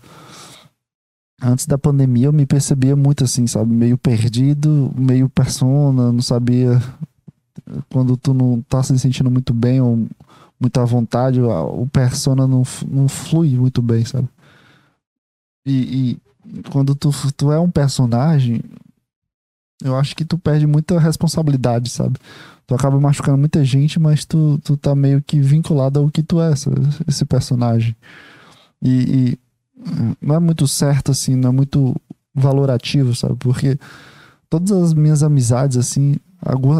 antes 1.42 1.66
da 1.66 1.78
pandemia 1.78 2.28
eu 2.28 2.34
me 2.34 2.46
percebia 2.46 2.96
muito 2.96 3.24
assim, 3.24 3.48
sabe? 3.48 3.72
Meio 3.72 3.98
perdido, 3.98 4.94
meio 4.96 5.30
persona, 5.30 6.12
não 6.12 6.22
sabia. 6.22 6.82
Quando 7.90 8.16
tu 8.18 8.34
não 8.34 8.62
tá 8.62 8.84
se 8.84 8.98
sentindo 9.00 9.32
muito 9.32 9.54
bem 9.54 9.82
ou 9.82 10.08
muito 10.60 10.80
à 10.80 10.86
vontade, 10.86 11.42
o 11.42 11.88
persona 11.88 12.48
não, 12.48 12.64
não 12.88 13.08
flui 13.08 13.56
muito 13.58 13.82
bem, 13.82 14.06
sabe? 14.06 14.28
E, 15.66 16.20
e 16.46 16.62
quando 16.70 16.96
tu, 16.96 17.12
tu 17.36 17.52
é 17.52 17.60
um 17.60 17.70
personagem, 17.70 18.62
eu 19.84 19.96
acho 19.96 20.16
que 20.16 20.24
tu 20.24 20.38
perde 20.38 20.66
muita 20.66 21.00
responsabilidade, 21.00 21.90
sabe? 21.90 22.18
Tu 22.68 22.74
acaba 22.74 23.00
machucando 23.00 23.38
muita 23.38 23.64
gente, 23.64 24.00
mas 24.00 24.26
tu, 24.26 24.60
tu 24.64 24.78
tá 24.78 24.96
meio 24.96 25.22
que 25.22 25.40
vinculado 25.40 26.00
ao 26.00 26.10
que 26.10 26.24
tu 26.24 26.42
é, 26.42 26.52
esse 27.08 27.26
personagem. 27.26 27.96
E, 28.82 28.90
e 28.90 29.40
não 30.22 30.36
é 30.36 30.40
muito 30.40 30.68
certo, 30.68 31.12
assim, 31.12 31.36
não 31.36 31.50
é 31.50 31.52
muito 31.52 31.96
valorativo, 32.34 33.16
sabe? 33.16 33.36
Porque 33.36 33.78
todas 34.50 34.72
as 34.72 34.94
minhas 34.94 35.24
amizades, 35.24 35.78
assim, 35.78 36.16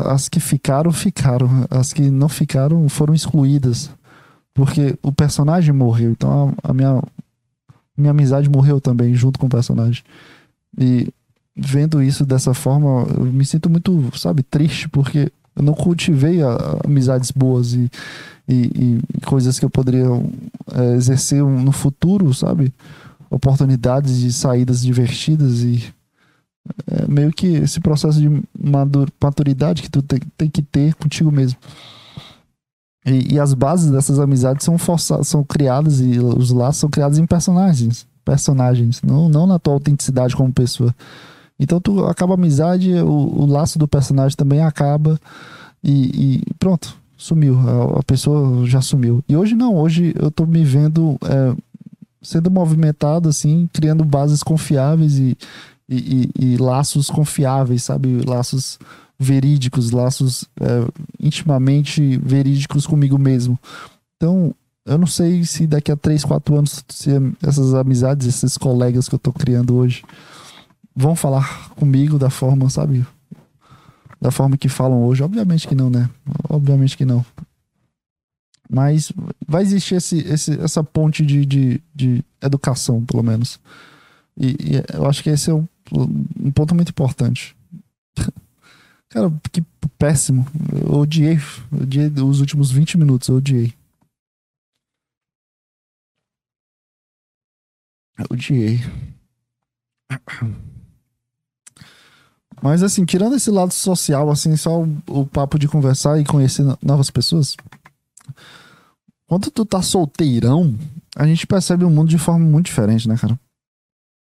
as 0.06 0.30
que 0.30 0.40
ficaram, 0.40 0.92
ficaram. 0.92 1.50
As 1.70 1.92
que 1.92 2.10
não 2.10 2.30
ficaram 2.30 2.88
foram 2.88 3.14
excluídas. 3.14 3.90
Porque 4.54 4.98
o 5.02 5.12
personagem 5.12 5.74
morreu. 5.74 6.12
Então 6.12 6.54
a, 6.64 6.72
a 6.72 6.74
minha, 6.74 7.02
minha 7.98 8.12
amizade 8.12 8.50
morreu 8.50 8.80
também, 8.80 9.14
junto 9.14 9.40
com 9.40 9.48
o 9.48 9.50
personagem. 9.50 10.04
E 10.78 11.08
vendo 11.56 12.02
isso 12.02 12.26
dessa 12.26 12.54
forma, 12.54 13.06
eu 13.18 13.26
me 13.26 13.46
sinto 13.46 13.70
muito, 13.70 14.12
sabe, 14.18 14.44
triste, 14.44 14.90
porque 14.90 15.32
eu 15.56 15.64
não 15.64 15.74
cultivei 15.74 16.42
a, 16.42 16.80
amizades 16.84 17.32
boas 17.32 17.74
e, 17.74 17.90
e, 18.48 19.02
e, 19.16 19.22
coisas 19.26 19.58
que 19.58 19.66
eu 19.66 19.70
poderia 19.70 20.08
é, 20.74 20.96
exercer 20.96 21.44
no 21.44 21.72
futuro, 21.72 22.34
sabe? 22.34 22.74
Oportunidades 23.30 24.20
de 24.20 24.32
saídas 24.32 24.82
divertidas 24.82 25.62
e 25.62 25.84
é 26.88 27.08
meio 27.08 27.32
que 27.32 27.48
esse 27.48 27.80
processo 27.80 28.20
de 28.20 28.44
maturidade 29.22 29.84
que 29.84 29.90
tu 29.90 30.02
tem, 30.02 30.20
tem 30.38 30.50
que 30.50 30.62
ter 30.62 30.96
contigo 30.96 31.32
mesmo. 31.32 31.58
E, 33.06 33.36
e, 33.36 33.40
as 33.40 33.54
bases 33.54 33.92
dessas 33.92 34.20
amizades 34.20 34.66
são 34.66 34.78
forçadas, 34.78 35.28
são 35.28 35.44
criadas 35.44 36.00
e 36.00 36.18
os 36.20 36.50
laços 36.50 36.80
são 36.80 36.90
criados 36.90 37.20
em 37.20 37.26
personagens, 37.28 38.08
personagens, 38.24 39.00
não, 39.04 39.30
não 39.30 39.46
na 39.46 39.60
tua 39.60 39.74
autenticidade 39.74 40.36
como 40.36 40.52
pessoa. 40.52 40.94
Então 41.60 41.80
tu 41.80 42.06
acaba 42.06 42.34
a 42.34 42.36
amizade, 42.36 42.94
o, 42.96 43.44
o 43.44 43.46
laço 43.46 43.80
do 43.80 43.88
personagem 43.88 44.36
também 44.36 44.62
acaba 44.62 45.20
e, 45.84 46.38
e 46.38 46.54
pronto, 46.60 46.96
sumiu. 47.18 47.58
A, 47.60 48.00
a, 48.00 48.04
pessoa 48.04 48.66
já 48.66 48.82
sumiu. 48.82 49.24
E 49.28 49.36
hoje 49.36 49.56
não, 49.56 49.76
hoje 49.76 50.14
eu 50.20 50.30
tô 50.30 50.46
me 50.46 50.64
vendo 50.64 51.18
é, 51.24 51.56
sendo 52.22 52.52
movimentado 52.52 53.30
assim, 53.30 53.70
criando 53.72 54.04
bases 54.04 54.44
confiáveis 54.44 55.18
e, 55.18 55.38
e, 55.88 56.32
e, 56.38 56.54
e 56.54 56.58
laços 56.58 57.10
confiáveis, 57.10 57.84
sabe? 57.84 58.22
Laços 58.26 58.78
verídicos, 59.18 59.92
laços 59.92 60.46
é, 60.60 60.88
intimamente 61.20 62.18
verídicos 62.18 62.86
comigo 62.86 63.18
mesmo. 63.18 63.58
Então, 64.18 64.54
eu 64.86 64.98
não 64.98 65.08
sei 65.08 65.44
se 65.46 65.66
daqui 65.66 65.92
a 65.92 65.96
3, 65.96 66.26
4 66.26 66.56
anos 66.58 66.84
essas 67.42 67.74
amizades, 67.74 68.28
esses 68.28 68.58
colegas 68.58 69.08
que 69.08 69.16
eu 69.16 69.20
tô 69.20 69.32
criando 69.32 69.76
hoje 69.76 70.04
vão 70.96 71.16
falar 71.16 71.70
comigo 71.72 72.18
da 72.18 72.30
forma, 72.30 72.70
sabe? 72.70 73.06
Da 74.22 74.32
forma 74.32 74.58
que 74.58 74.70
falam 74.70 75.04
hoje. 75.04 75.22
Obviamente 75.22 75.68
que 75.68 75.76
não, 75.76 75.90
né? 75.90 76.10
Obviamente 76.50 76.96
que 76.96 77.06
não. 77.06 77.26
Mas 78.70 79.12
vai 79.48 79.62
existir 79.62 79.96
esse, 79.96 80.20
esse, 80.20 80.60
essa 80.60 80.84
ponte 80.84 81.26
de, 81.26 81.46
de, 81.46 81.82
de 81.94 82.24
educação, 82.42 83.06
pelo 83.06 83.22
menos. 83.22 83.60
E, 84.38 84.52
e, 84.52 84.84
eu 84.94 85.06
acho 85.06 85.22
que 85.22 85.30
esse 85.30 85.50
é 85.50 85.54
um, 85.54 85.68
um 86.40 86.52
ponto 86.52 86.74
muito 86.74 86.90
importante. 86.90 87.56
Cara, 89.10 89.32
que 89.52 89.62
péssimo. 89.98 90.48
Eu 90.72 91.00
odiei, 91.00 91.38
odiei 91.72 92.08
os 92.08 92.40
últimos 92.40 92.72
20 92.72 92.98
minutos, 92.98 93.28
eu 93.28 93.36
odiei. 93.36 93.74
Eu 98.18 98.26
odiei. 98.32 98.80
Mas 102.66 102.82
assim, 102.82 103.06
tirando 103.06 103.36
esse 103.36 103.52
lado 103.52 103.72
social, 103.72 104.32
assim, 104.32 104.58
só 104.58 104.82
o, 104.82 104.98
o 105.08 105.24
papo 105.24 105.60
de 105.60 105.68
conversar 105.68 106.20
e 106.20 106.26
conhecer 106.26 106.66
novas 106.82 107.12
pessoas. 107.12 107.56
Quando 109.28 109.52
tu 109.52 109.64
tá 109.64 109.84
solteirão, 109.84 110.76
a 111.16 111.28
gente 111.28 111.46
percebe 111.46 111.86
o 111.86 111.92
mundo 111.92 112.10
de 112.10 112.18
forma 112.18 112.44
muito 112.44 112.66
diferente, 112.66 113.08
né, 113.08 113.18
cara? 113.18 113.40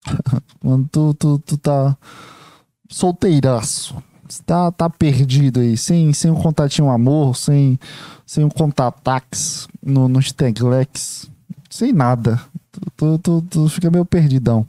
Quando 0.60 0.88
tu, 0.88 1.12
tu, 1.12 1.38
tu 1.40 1.58
tá 1.58 1.94
solteiraço, 2.88 4.02
tá, 4.46 4.72
tá 4.72 4.88
perdido 4.88 5.60
aí, 5.60 5.76
sem, 5.76 6.10
sem 6.14 6.30
um 6.30 6.40
contatinho 6.40 6.88
amor, 6.88 7.36
sem, 7.36 7.78
sem 8.24 8.42
um 8.42 8.48
contatax 8.48 9.68
no, 9.82 10.08
nos 10.08 10.32
taglex, 10.32 11.30
sem 11.68 11.92
nada. 11.92 12.40
Tu, 12.96 13.18
tu, 13.18 13.42
tu 13.42 13.68
fica 13.68 13.90
meio 13.90 14.06
perdidão. 14.06 14.66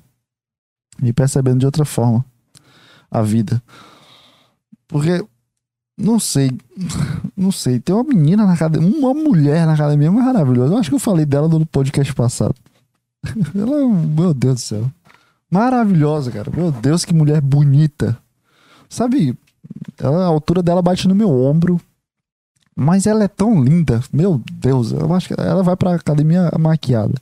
E 1.01 1.13
percebendo 1.13 1.59
de 1.59 1.65
outra 1.65 1.85
forma 1.85 2.25
a 3.13 3.21
vida. 3.21 3.61
Porque, 4.87 5.23
não 5.95 6.19
sei, 6.19 6.51
não 7.37 7.51
sei, 7.51 7.79
tem 7.79 7.93
uma 7.93 8.03
menina 8.03 8.45
na 8.45 8.53
academia, 8.53 8.97
uma 8.97 9.13
mulher 9.13 9.65
na 9.67 9.73
academia 9.73 10.11
maravilhosa. 10.11 10.73
Eu 10.73 10.77
acho 10.79 10.89
que 10.89 10.95
eu 10.95 10.99
falei 10.99 11.25
dela 11.25 11.47
no 11.47 11.65
podcast 11.65 12.13
passado. 12.13 12.55
Ela 13.55 13.81
é, 13.81 13.85
meu 13.87 14.33
Deus 14.33 14.55
do 14.55 14.59
céu. 14.59 14.91
Maravilhosa, 15.49 16.31
cara. 16.31 16.51
Meu 16.53 16.71
Deus, 16.71 17.05
que 17.05 17.13
mulher 17.13 17.39
bonita. 17.39 18.17
Sabe, 18.89 19.37
ela, 19.99 20.23
a 20.23 20.27
altura 20.27 20.63
dela 20.63 20.81
bate 20.81 21.07
no 21.07 21.13
meu 21.13 21.29
ombro. 21.29 21.79
Mas 22.75 23.05
ela 23.05 23.23
é 23.23 23.27
tão 23.27 23.63
linda. 23.63 24.01
Meu 24.11 24.41
Deus, 24.51 24.91
eu 24.91 25.13
acho 25.13 25.27
que 25.27 25.39
ela 25.39 25.61
vai 25.61 25.75
pra 25.75 25.93
academia 25.93 26.51
maquiada. 26.59 27.13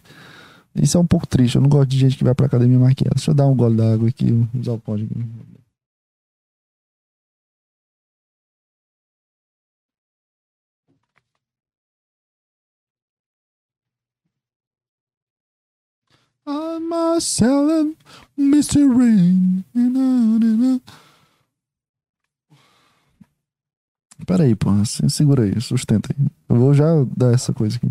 Isso 0.73 0.97
é 0.97 1.01
um 1.01 1.06
pouco 1.06 1.27
triste. 1.27 1.56
Eu 1.56 1.62
não 1.62 1.69
gosto 1.69 1.89
de 1.89 1.97
gente 1.97 2.17
que 2.17 2.23
vai 2.23 2.34
pra 2.34 2.45
academia 2.45 2.80
maquiada. 2.80 3.15
Deixa 3.15 3.32
eu 3.32 3.36
dar 3.36 3.47
um 3.47 3.56
gole 3.56 3.75
d'água 3.75 4.08
aqui, 4.08 4.47
usar 4.58 4.71
o 4.71 4.80
pó 4.80 4.95
aqui. 4.95 5.10
I'm 16.45 16.89
Marcel 16.89 17.95
Mr. 18.38 18.88
Rain. 18.88 19.63
Pera 24.25 24.43
aí, 24.43 24.56
pô. 24.56 24.69
Segura 24.86 25.43
aí, 25.43 25.60
sustenta 25.62 26.13
aí. 26.17 26.27
Eu 26.49 26.56
vou 26.56 26.73
já 26.73 26.86
dar 27.15 27.34
essa 27.34 27.54
coisa 27.54 27.77
aqui. 27.77 27.89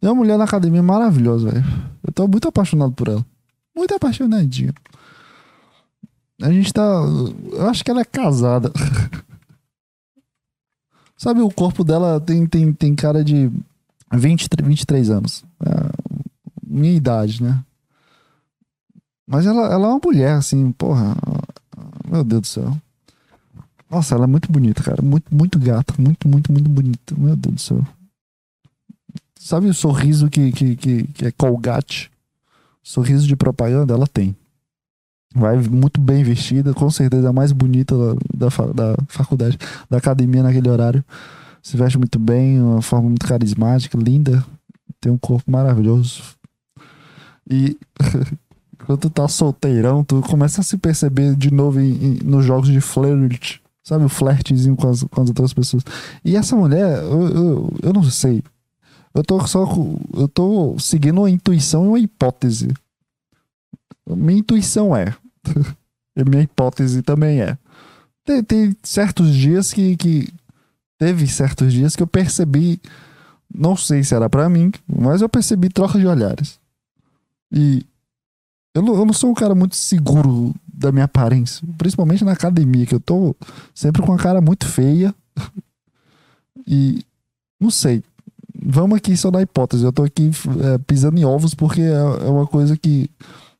Tem 0.00 0.10
uma 0.10 0.16
mulher 0.16 0.36
na 0.36 0.44
academia 0.44 0.82
maravilhosa, 0.82 1.48
velho. 1.48 1.64
Eu 2.04 2.12
tô 2.12 2.26
muito 2.26 2.48
apaixonado 2.48 2.92
por 2.92 3.06
ela. 3.06 3.24
Muito 3.72 3.94
apaixonadinho. 3.94 4.74
A 6.42 6.50
gente 6.50 6.72
tá. 6.72 6.82
Eu 7.52 7.68
acho 7.68 7.84
que 7.84 7.90
ela 7.90 8.00
é 8.00 8.04
casada. 8.04 8.72
Sabe, 11.16 11.40
o 11.40 11.50
corpo 11.50 11.84
dela 11.84 12.20
tem, 12.20 12.44
tem, 12.46 12.72
tem 12.72 12.96
cara 12.96 13.22
de 13.22 13.48
20, 14.12 14.48
23 14.60 15.08
anos. 15.08 15.44
É, 15.64 15.70
minha 16.66 16.92
idade, 16.92 17.40
né? 17.40 17.62
Mas 19.24 19.46
ela, 19.46 19.72
ela 19.72 19.86
é 19.86 19.90
uma 19.90 20.00
mulher, 20.04 20.32
assim, 20.32 20.72
porra. 20.72 21.14
Meu 22.10 22.24
Deus 22.24 22.42
do 22.42 22.46
céu. 22.48 22.76
Nossa, 23.88 24.16
ela 24.16 24.24
é 24.24 24.26
muito 24.26 24.50
bonita, 24.50 24.82
cara. 24.82 25.00
Muito, 25.00 25.32
muito 25.32 25.60
gata. 25.60 25.94
Muito, 25.96 26.26
muito, 26.26 26.50
muito 26.50 26.68
bonita. 26.68 27.14
Meu 27.16 27.36
Deus 27.36 27.54
do 27.54 27.60
céu. 27.60 27.86
Sabe 29.38 29.68
o 29.68 29.74
sorriso 29.74 30.28
que, 30.28 30.50
que, 30.50 30.74
que, 30.74 31.04
que 31.04 31.26
é 31.26 31.30
Colgate? 31.30 32.10
Sorriso 32.82 33.28
de 33.28 33.36
propaganda? 33.36 33.94
Ela 33.94 34.08
tem. 34.08 34.34
Vai 35.34 35.56
muito 35.56 36.00
bem 36.00 36.22
vestida, 36.22 36.74
com 36.74 36.90
certeza 36.90 37.30
a 37.30 37.32
mais 37.32 37.52
bonita 37.52 37.96
da, 37.96 38.14
da, 38.34 38.48
da 38.72 38.96
faculdade, 39.08 39.58
da 39.88 39.98
academia 39.98 40.42
naquele 40.42 40.68
horário. 40.68 41.04
Se 41.62 41.76
veste 41.76 41.96
muito 41.96 42.18
bem, 42.18 42.60
uma 42.60 42.82
forma 42.82 43.08
muito 43.08 43.26
carismática, 43.26 43.96
linda. 43.96 44.44
Tem 45.00 45.10
um 45.10 45.18
corpo 45.18 45.50
maravilhoso. 45.50 46.22
E 47.48 47.76
quando 48.84 49.00
tu 49.00 49.10
tá 49.10 49.26
solteirão, 49.28 50.04
tu 50.04 50.20
começa 50.22 50.60
a 50.60 50.64
se 50.64 50.76
perceber 50.76 51.34
de 51.34 51.52
novo 51.52 51.80
em, 51.80 51.92
em, 51.92 52.18
nos 52.24 52.44
jogos 52.44 52.68
de 52.68 52.80
flirt. 52.80 53.58
Sabe, 53.84 54.04
o 54.04 54.08
flertezinho 54.08 54.76
com 54.76 54.88
as, 54.88 55.02
com 55.02 55.22
as 55.22 55.28
outras 55.28 55.52
pessoas. 55.52 55.82
E 56.24 56.36
essa 56.36 56.54
mulher, 56.54 57.02
eu, 57.02 57.28
eu, 57.28 57.74
eu 57.82 57.92
não 57.92 58.04
sei. 58.04 58.42
Eu 59.14 59.22
tô 59.22 59.44
só. 59.46 59.66
Eu 60.14 60.28
tô 60.28 60.76
seguindo 60.78 61.18
uma 61.18 61.30
intuição 61.30 61.84
e 61.84 61.88
uma 61.88 61.98
hipótese. 61.98 62.68
Minha 64.08 64.38
intuição 64.38 64.94
é. 64.96 65.14
e 66.16 66.24
minha 66.24 66.42
hipótese 66.42 67.02
também 67.02 67.40
é. 67.40 67.56
Tem, 68.24 68.42
tem 68.42 68.76
certos 68.82 69.34
dias 69.34 69.72
que, 69.72 69.96
que. 69.96 70.32
Teve 70.98 71.26
certos 71.26 71.72
dias 71.72 71.96
que 71.96 72.02
eu 72.02 72.06
percebi. 72.06 72.80
Não 73.52 73.76
sei 73.76 74.02
se 74.02 74.14
era 74.14 74.30
para 74.30 74.48
mim, 74.48 74.72
mas 74.86 75.20
eu 75.20 75.28
percebi 75.28 75.68
troca 75.68 75.98
de 75.98 76.06
olhares. 76.06 76.58
E 77.50 77.84
eu 78.74 78.80
não, 78.80 78.94
eu 78.94 79.04
não 79.04 79.12
sou 79.12 79.30
um 79.30 79.34
cara 79.34 79.54
muito 79.54 79.76
seguro 79.76 80.54
da 80.72 80.90
minha 80.90 81.04
aparência. 81.04 81.66
Principalmente 81.76 82.24
na 82.24 82.32
academia, 82.32 82.86
que 82.86 82.94
eu 82.94 83.00
tô 83.00 83.36
sempre 83.74 84.00
com 84.02 84.12
a 84.12 84.18
cara 84.18 84.40
muito 84.40 84.66
feia. 84.66 85.14
e 86.66 87.04
não 87.60 87.70
sei. 87.70 88.02
Vamos 88.64 88.96
aqui 88.96 89.16
só 89.16 89.30
na 89.30 89.42
hipótese. 89.42 89.84
Eu 89.84 89.92
tô 89.92 90.02
aqui 90.02 90.30
é, 90.62 90.78
pisando 90.78 91.18
em 91.18 91.24
ovos 91.24 91.54
porque 91.54 91.80
é, 91.80 91.92
é, 91.92 92.30
uma 92.30 92.46
coisa 92.46 92.76
que 92.76 93.10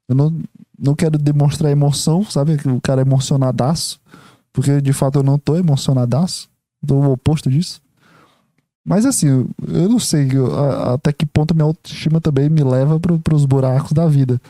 eu 0.08 0.14
não, 0.14 0.40
não 0.78 0.94
quero 0.94 1.18
demonstrar 1.18 1.70
emoção, 1.70 2.24
sabe? 2.24 2.56
O 2.66 2.80
cara 2.80 3.00
é 3.00 3.04
emocionadaço. 3.04 4.00
Porque 4.52 4.80
de 4.80 4.92
fato 4.92 5.18
eu 5.18 5.22
não 5.22 5.38
tô 5.38 5.56
emocionadaço. 5.56 6.48
Tô 6.86 6.96
o 6.96 7.12
oposto 7.12 7.50
disso. 7.50 7.80
Mas 8.84 9.06
assim, 9.06 9.46
eu 9.68 9.88
não 9.88 9.98
sei 9.98 10.28
até 10.92 11.12
que 11.12 11.24
ponto 11.24 11.54
minha 11.54 11.66
autoestima 11.66 12.20
também 12.20 12.48
me 12.48 12.64
leva 12.64 12.98
para 12.98 13.34
os 13.34 13.46
buracos 13.46 13.92
da 13.92 14.08
vida. 14.08 14.40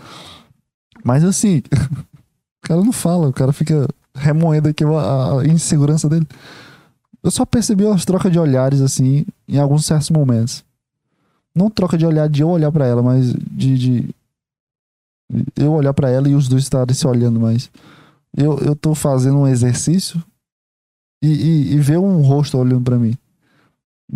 Mas 1.05 1.23
assim, 1.23 1.59
o 2.65 2.67
cara 2.67 2.83
não 2.83 2.93
fala, 2.93 3.29
o 3.29 3.33
cara 3.33 3.53
fica 3.53 3.87
remoendo 4.15 4.69
aqui 4.69 4.85
a, 4.85 5.41
a 5.41 5.47
insegurança 5.47 6.09
dele. 6.09 6.27
Eu 7.23 7.31
só 7.31 7.45
percebi 7.45 7.85
umas 7.85 8.05
trocas 8.05 8.33
de 8.33 8.39
olhares 8.39 8.81
assim 8.81 9.25
em 9.47 9.59
alguns 9.59 9.85
certos 9.85 10.11
momentos. 10.11 10.65
Não 11.55 11.69
troca 11.69 11.99
de 11.99 12.07
olhar 12.07 12.29
de 12.29 12.43
eu 12.43 12.49
olhar 12.49 12.73
para 12.73 12.87
ela, 12.87 13.03
mas 13.03 13.33
de, 13.33 13.79
de 13.79 14.15
eu 15.57 15.73
olhar 15.73 15.95
para 15.95 16.11
ela 16.11 16.29
e 16.29 16.35
os 16.35 16.49
dois 16.49 16.63
estarem 16.65 16.95
se 16.95 17.07
olhando 17.07 17.41
mais. 17.41 17.71
Eu, 18.37 18.59
eu 18.59 18.75
tô 18.75 18.95
fazendo 18.95 19.39
um 19.39 19.47
exercício 19.47 20.23
e, 21.23 21.29
e, 21.29 21.75
e 21.75 21.79
ver 21.79 21.99
um 21.99 22.23
rosto 22.23 22.59
olhando 22.59 22.83
para 22.83 22.99
mim 22.99 23.17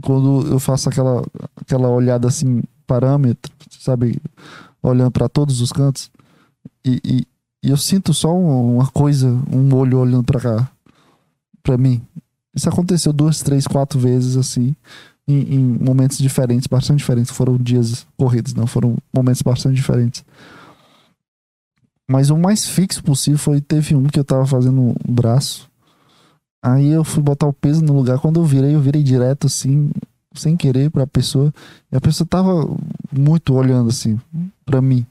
quando 0.03 0.47
eu 0.49 0.59
faço 0.59 0.89
aquela, 0.89 1.25
aquela 1.57 1.89
olhada 1.89 2.29
assim, 2.29 2.63
parâmetro, 2.87 3.53
sabe? 3.79 4.21
Olhando 4.83 5.11
para 5.11 5.29
todos 5.29 5.61
os 5.61 5.73
cantos. 5.73 6.11
E, 6.85 7.01
e, 7.05 7.27
e, 7.65 7.71
eu 7.71 7.77
sinto 7.77 8.13
só 8.13 8.35
uma 8.37 8.87
coisa, 8.89 9.29
um 9.51 9.75
olho 9.75 9.99
olhando 9.99 10.25
para 10.25 10.41
cá, 10.41 10.71
para 11.63 11.79
mim. 11.79 12.03
Isso 12.55 12.69
aconteceu 12.69 13.13
duas, 13.13 13.41
três, 13.41 13.67
quatro 13.67 13.99
vezes 13.99 14.37
assim, 14.37 14.75
em, 15.27 15.55
em, 15.55 15.61
momentos 15.61 16.19
diferentes, 16.19 16.67
bastante 16.67 16.99
diferentes. 16.99 17.31
Foram 17.31 17.57
dias 17.57 18.07
corridos, 18.17 18.55
não, 18.55 18.67
foram 18.67 18.97
momentos 19.13 19.43
bastante 19.43 19.75
diferentes. 19.77 20.25
Mas 22.09 22.31
o 22.31 22.37
mais 22.37 22.67
fixo 22.67 23.03
possível 23.03 23.39
foi: 23.39 23.61
teve 23.61 23.95
um 23.95 24.05
que 24.05 24.19
eu 24.19 24.25
tava 24.25 24.47
fazendo 24.47 24.81
um 24.81 24.95
braço 25.09 25.69
Aí 26.67 26.89
eu 26.89 27.05
fui 27.05 27.23
botar 27.23 27.47
o 27.47 27.53
peso 27.53 27.81
no 27.81 27.93
lugar. 27.93 28.19
Quando 28.19 28.41
eu 28.41 28.45
virei, 28.45 28.75
eu 28.75 28.81
virei 28.81 29.01
direto 29.01 29.47
assim, 29.47 29.89
sem 30.35 30.57
querer 30.57 30.91
pra 30.91 31.07
pessoa. 31.07 31.55
E 31.93 31.97
a 31.97 32.01
pessoa 32.01 32.27
tava 32.29 32.69
muito 33.17 33.55
olhando 33.55 33.89
assim, 33.89 34.19
pra 34.65 34.83
mim. 34.83 35.07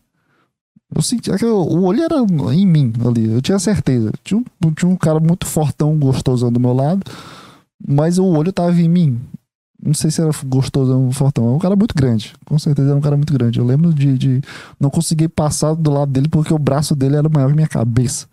Eu 0.93 1.01
senti, 1.01 1.31
é 1.31 1.45
o 1.45 1.83
olho 1.83 2.03
era 2.03 2.17
em 2.53 2.67
mim 2.67 2.91
ali, 3.07 3.31
eu 3.31 3.41
tinha 3.41 3.57
certeza. 3.57 4.11
Tinha 4.21 4.37
um, 4.37 4.71
tinha 4.73 4.89
um 4.89 4.97
cara 4.97 5.19
muito 5.21 5.45
fortão, 5.45 5.97
gostosão 5.97 6.51
do 6.51 6.59
meu 6.59 6.73
lado, 6.73 7.09
mas 7.87 8.17
o 8.17 8.25
olho 8.25 8.51
tava 8.51 8.79
em 8.81 8.89
mim. 8.89 9.21
Não 9.85 9.93
sei 9.93 10.09
se 10.09 10.19
era 10.19 10.31
gostosão 10.45 11.05
ou 11.05 11.11
fortão, 11.11 11.47
é 11.47 11.51
um 11.51 11.59
cara 11.59 11.75
muito 11.75 11.93
grande. 11.93 12.33
Com 12.43 12.57
certeza 12.57 12.89
era 12.89 12.97
um 12.97 13.01
cara 13.01 13.15
muito 13.15 13.31
grande. 13.31 13.59
Eu 13.59 13.65
lembro 13.65 13.93
de, 13.93 14.17
de 14.17 14.41
não 14.79 14.89
conseguir 14.89 15.27
passar 15.27 15.75
do 15.75 15.91
lado 15.91 16.11
dele 16.11 16.27
porque 16.27 16.51
o 16.51 16.57
braço 16.57 16.95
dele 16.95 17.15
era 17.15 17.29
maior 17.29 17.49
que 17.49 17.55
minha 17.55 17.67
cabeça. 17.67 18.27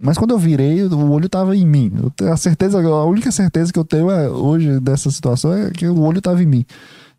Mas 0.00 0.16
quando 0.16 0.30
eu 0.30 0.38
virei, 0.38 0.84
o 0.84 1.10
olho 1.10 1.28
tava 1.28 1.54
em 1.56 1.66
mim. 1.66 1.92
Eu 2.18 2.32
a 2.32 2.36
certeza, 2.36 2.80
a 2.80 3.04
única 3.04 3.30
certeza 3.32 3.72
que 3.72 3.78
eu 3.78 3.84
tenho 3.84 4.10
é, 4.10 4.30
hoje 4.30 4.78
dessa 4.80 5.10
situação 5.10 5.52
é 5.52 5.70
que 5.70 5.86
o 5.86 6.00
olho 6.00 6.22
tava 6.22 6.42
em 6.42 6.46
mim. 6.46 6.64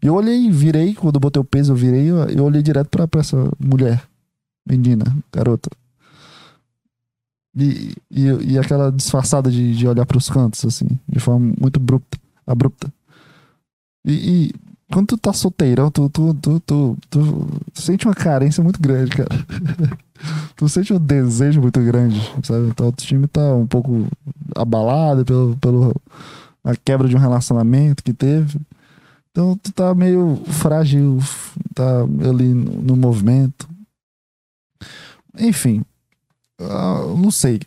E 0.01 0.07
eu 0.07 0.15
olhei, 0.15 0.49
virei, 0.49 0.95
quando 0.95 1.15
eu 1.15 1.21
botei 1.21 1.39
o 1.39 1.45
peso, 1.45 1.73
eu 1.73 1.75
virei, 1.75 2.09
eu 2.09 2.43
olhei 2.43 2.63
direto 2.63 2.89
pra, 2.89 3.07
pra 3.07 3.21
essa 3.21 3.37
mulher, 3.59 4.01
menina, 4.67 5.05
garota. 5.31 5.69
E, 7.55 7.93
e, 8.09 8.53
e 8.53 8.57
aquela 8.57 8.91
disfarçada 8.91 9.51
de, 9.51 9.75
de 9.75 9.87
olhar 9.87 10.05
pros 10.05 10.29
cantos, 10.29 10.65
assim, 10.65 10.87
de 11.07 11.19
forma 11.19 11.53
muito 11.59 11.77
abrupta. 11.77 12.17
abrupta. 12.47 12.91
E, 14.05 14.11
e 14.11 14.51
quando 14.91 15.07
tu 15.07 15.17
tá 15.17 15.31
solteirão, 15.31 15.89
tu, 15.89 16.09
tu, 16.09 16.33
tu, 16.33 16.97
tu, 17.09 17.47
sente 17.73 18.05
uma 18.05 18.13
carência 18.13 18.63
muito 18.63 18.79
grande, 18.79 19.11
cara. 19.15 19.29
tu 20.55 20.67
sente 20.67 20.93
um 20.93 20.99
desejo 20.99 21.61
muito 21.61 21.79
grande, 21.79 22.19
sabe? 22.43 22.67
Então 22.67 22.89
o 22.89 22.91
time 22.91 23.27
tá 23.27 23.55
um 23.55 23.65
pouco 23.65 24.07
abalado 24.55 25.23
pelo, 25.23 25.55
pelo 25.57 25.95
a 26.63 26.75
quebra 26.75 27.07
de 27.07 27.15
um 27.15 27.19
relacionamento 27.19 28.03
que 28.03 28.13
teve. 28.13 28.59
Então 29.31 29.57
tu 29.57 29.71
tá 29.71 29.95
meio 29.95 30.41
frágil, 30.47 31.19
tá 31.73 32.01
ali 32.29 32.53
no, 32.53 32.81
no 32.81 32.95
movimento. 32.97 33.69
Enfim, 35.39 35.83
uh, 36.59 37.17
não 37.17 37.31
sei. 37.31 37.61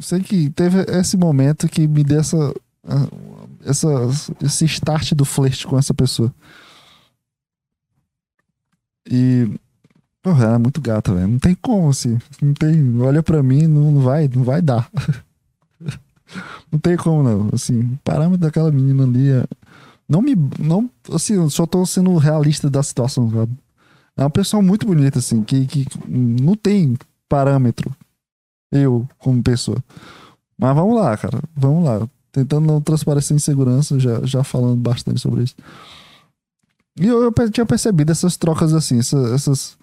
Sei 0.00 0.20
que 0.20 0.50
teve 0.50 0.80
esse 0.88 1.16
momento 1.16 1.68
que 1.68 1.86
me 1.86 2.02
deu 2.02 2.20
essa, 2.20 2.54
essa, 3.66 3.88
esse 4.42 4.64
start 4.64 5.12
do 5.12 5.24
flerte 5.24 5.66
com 5.66 5.78
essa 5.78 5.92
pessoa. 5.92 6.32
E 9.08 9.50
Porra, 10.26 10.44
ela 10.44 10.54
é 10.56 10.58
muito 10.58 10.80
gata, 10.80 11.14
velho. 11.14 11.28
Não 11.28 11.38
tem 11.38 11.54
como, 11.54 11.88
assim. 11.88 12.18
Não 12.42 12.52
tem. 12.52 13.00
Olha 13.00 13.22
pra 13.22 13.44
mim, 13.44 13.68
não, 13.68 13.92
não 13.92 14.00
vai, 14.00 14.26
não 14.26 14.42
vai 14.42 14.60
dar. 14.60 14.90
não 16.72 16.80
tem 16.80 16.96
como, 16.96 17.22
não. 17.22 17.48
Assim, 17.52 17.78
o 17.78 17.98
parâmetro 18.02 18.38
daquela 18.38 18.72
menina 18.72 19.04
ali 19.04 19.30
é... 19.30 19.44
Não 20.08 20.20
me. 20.20 20.34
Não, 20.58 20.90
assim, 21.12 21.48
só 21.48 21.64
tô 21.64 21.86
sendo 21.86 22.16
realista 22.16 22.68
da 22.68 22.82
situação, 22.82 23.30
sabe? 23.30 23.52
É 24.16 24.22
uma 24.24 24.30
pessoa 24.30 24.60
muito 24.60 24.84
bonita, 24.84 25.20
assim, 25.20 25.44
que, 25.44 25.64
que 25.64 25.86
não 26.08 26.56
tem 26.56 26.96
parâmetro. 27.28 27.94
Eu, 28.72 29.08
como 29.18 29.40
pessoa. 29.44 29.78
Mas 30.58 30.74
vamos 30.74 30.96
lá, 30.96 31.16
cara. 31.16 31.38
Vamos 31.54 31.84
lá. 31.84 32.08
Tentando 32.36 32.66
não 32.66 32.82
transparecer 32.82 33.34
insegurança, 33.34 33.98
já, 33.98 34.20
já 34.22 34.44
falando 34.44 34.76
bastante 34.76 35.18
sobre 35.18 35.44
isso. 35.44 35.54
E 37.00 37.06
eu, 37.06 37.22
eu 37.22 37.50
tinha 37.50 37.64
percebido 37.64 38.12
essas 38.12 38.36
trocas 38.36 38.74
assim, 38.74 38.98
essas, 38.98 39.32
essas 39.32 39.78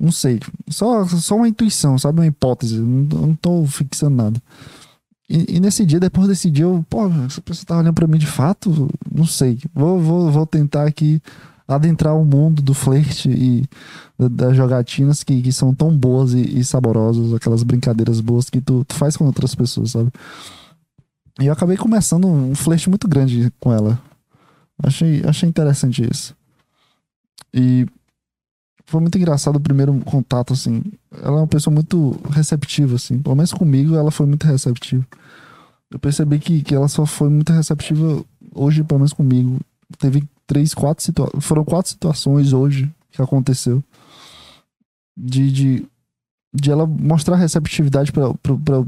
não 0.00 0.10
sei. 0.10 0.40
Só, 0.70 1.06
só 1.06 1.36
uma 1.36 1.48
intuição, 1.48 1.98
sabe? 1.98 2.20
Uma 2.20 2.26
hipótese. 2.26 2.78
Não, 2.78 3.26
não 3.26 3.34
tô 3.34 3.66
fixando 3.66 4.16
nada. 4.16 4.42
E, 5.28 5.56
e, 5.56 5.60
nesse 5.60 5.84
dia, 5.84 6.00
depois 6.00 6.28
desse 6.28 6.50
dia, 6.50 6.64
eu, 6.64 6.82
pô, 6.88 7.06
essa 7.26 7.42
pessoa 7.42 7.66
tá 7.66 7.76
olhando 7.76 7.92
pra 7.94 8.06
mim 8.06 8.16
de 8.16 8.26
fato? 8.26 8.88
Não 9.14 9.26
sei. 9.26 9.58
Vou, 9.74 10.00
vou, 10.00 10.30
vou 10.30 10.46
tentar 10.46 10.86
aqui 10.86 11.20
adentrar 11.68 12.16
o 12.16 12.24
mundo 12.24 12.62
do 12.62 12.72
flerte 12.72 13.28
e 13.28 13.68
das 14.18 14.56
jogatinas 14.56 15.22
que, 15.22 15.42
que 15.42 15.52
são 15.52 15.74
tão 15.74 15.94
boas 15.94 16.32
e, 16.32 16.58
e, 16.58 16.64
saborosas, 16.64 17.34
aquelas 17.34 17.62
brincadeiras 17.62 18.20
boas 18.20 18.48
que 18.48 18.62
tu, 18.62 18.82
tu 18.84 18.94
faz 18.94 19.16
com 19.16 19.26
outras 19.26 19.54
pessoas, 19.54 19.90
sabe? 19.90 20.10
E 21.40 21.46
eu 21.46 21.52
acabei 21.52 21.76
começando 21.76 22.26
um 22.26 22.54
flerte 22.54 22.88
muito 22.88 23.06
grande 23.06 23.52
com 23.60 23.72
ela. 23.72 24.00
Achei, 24.82 25.22
achei 25.26 25.48
interessante 25.48 26.06
isso. 26.10 26.34
E 27.52 27.86
foi 28.86 29.00
muito 29.00 29.18
engraçado 29.18 29.56
o 29.56 29.60
primeiro 29.60 29.98
contato, 30.00 30.52
assim. 30.52 30.82
Ela 31.12 31.38
é 31.38 31.40
uma 31.40 31.46
pessoa 31.46 31.74
muito 31.74 32.18
receptiva, 32.30 32.94
assim. 32.96 33.18
Pelo 33.20 33.34
menos 33.34 33.52
comigo, 33.52 33.94
ela 33.94 34.10
foi 34.10 34.26
muito 34.26 34.46
receptiva. 34.46 35.06
Eu 35.90 35.98
percebi 35.98 36.38
que, 36.38 36.62
que 36.62 36.74
ela 36.74 36.88
só 36.88 37.04
foi 37.04 37.28
muito 37.28 37.52
receptiva 37.52 38.24
hoje, 38.54 38.82
pelo 38.82 39.00
menos 39.00 39.12
comigo. 39.12 39.60
Teve 39.98 40.24
três, 40.46 40.72
quatro 40.72 41.04
situações. 41.04 41.44
Foram 41.44 41.64
quatro 41.64 41.90
situações 41.90 42.52
hoje 42.52 42.90
que 43.10 43.20
aconteceu. 43.20 43.82
De, 45.16 45.50
de, 45.50 45.86
de 46.54 46.70
ela 46.70 46.86
mostrar 46.86 47.36
receptividade 47.36 48.12
para 48.12 48.84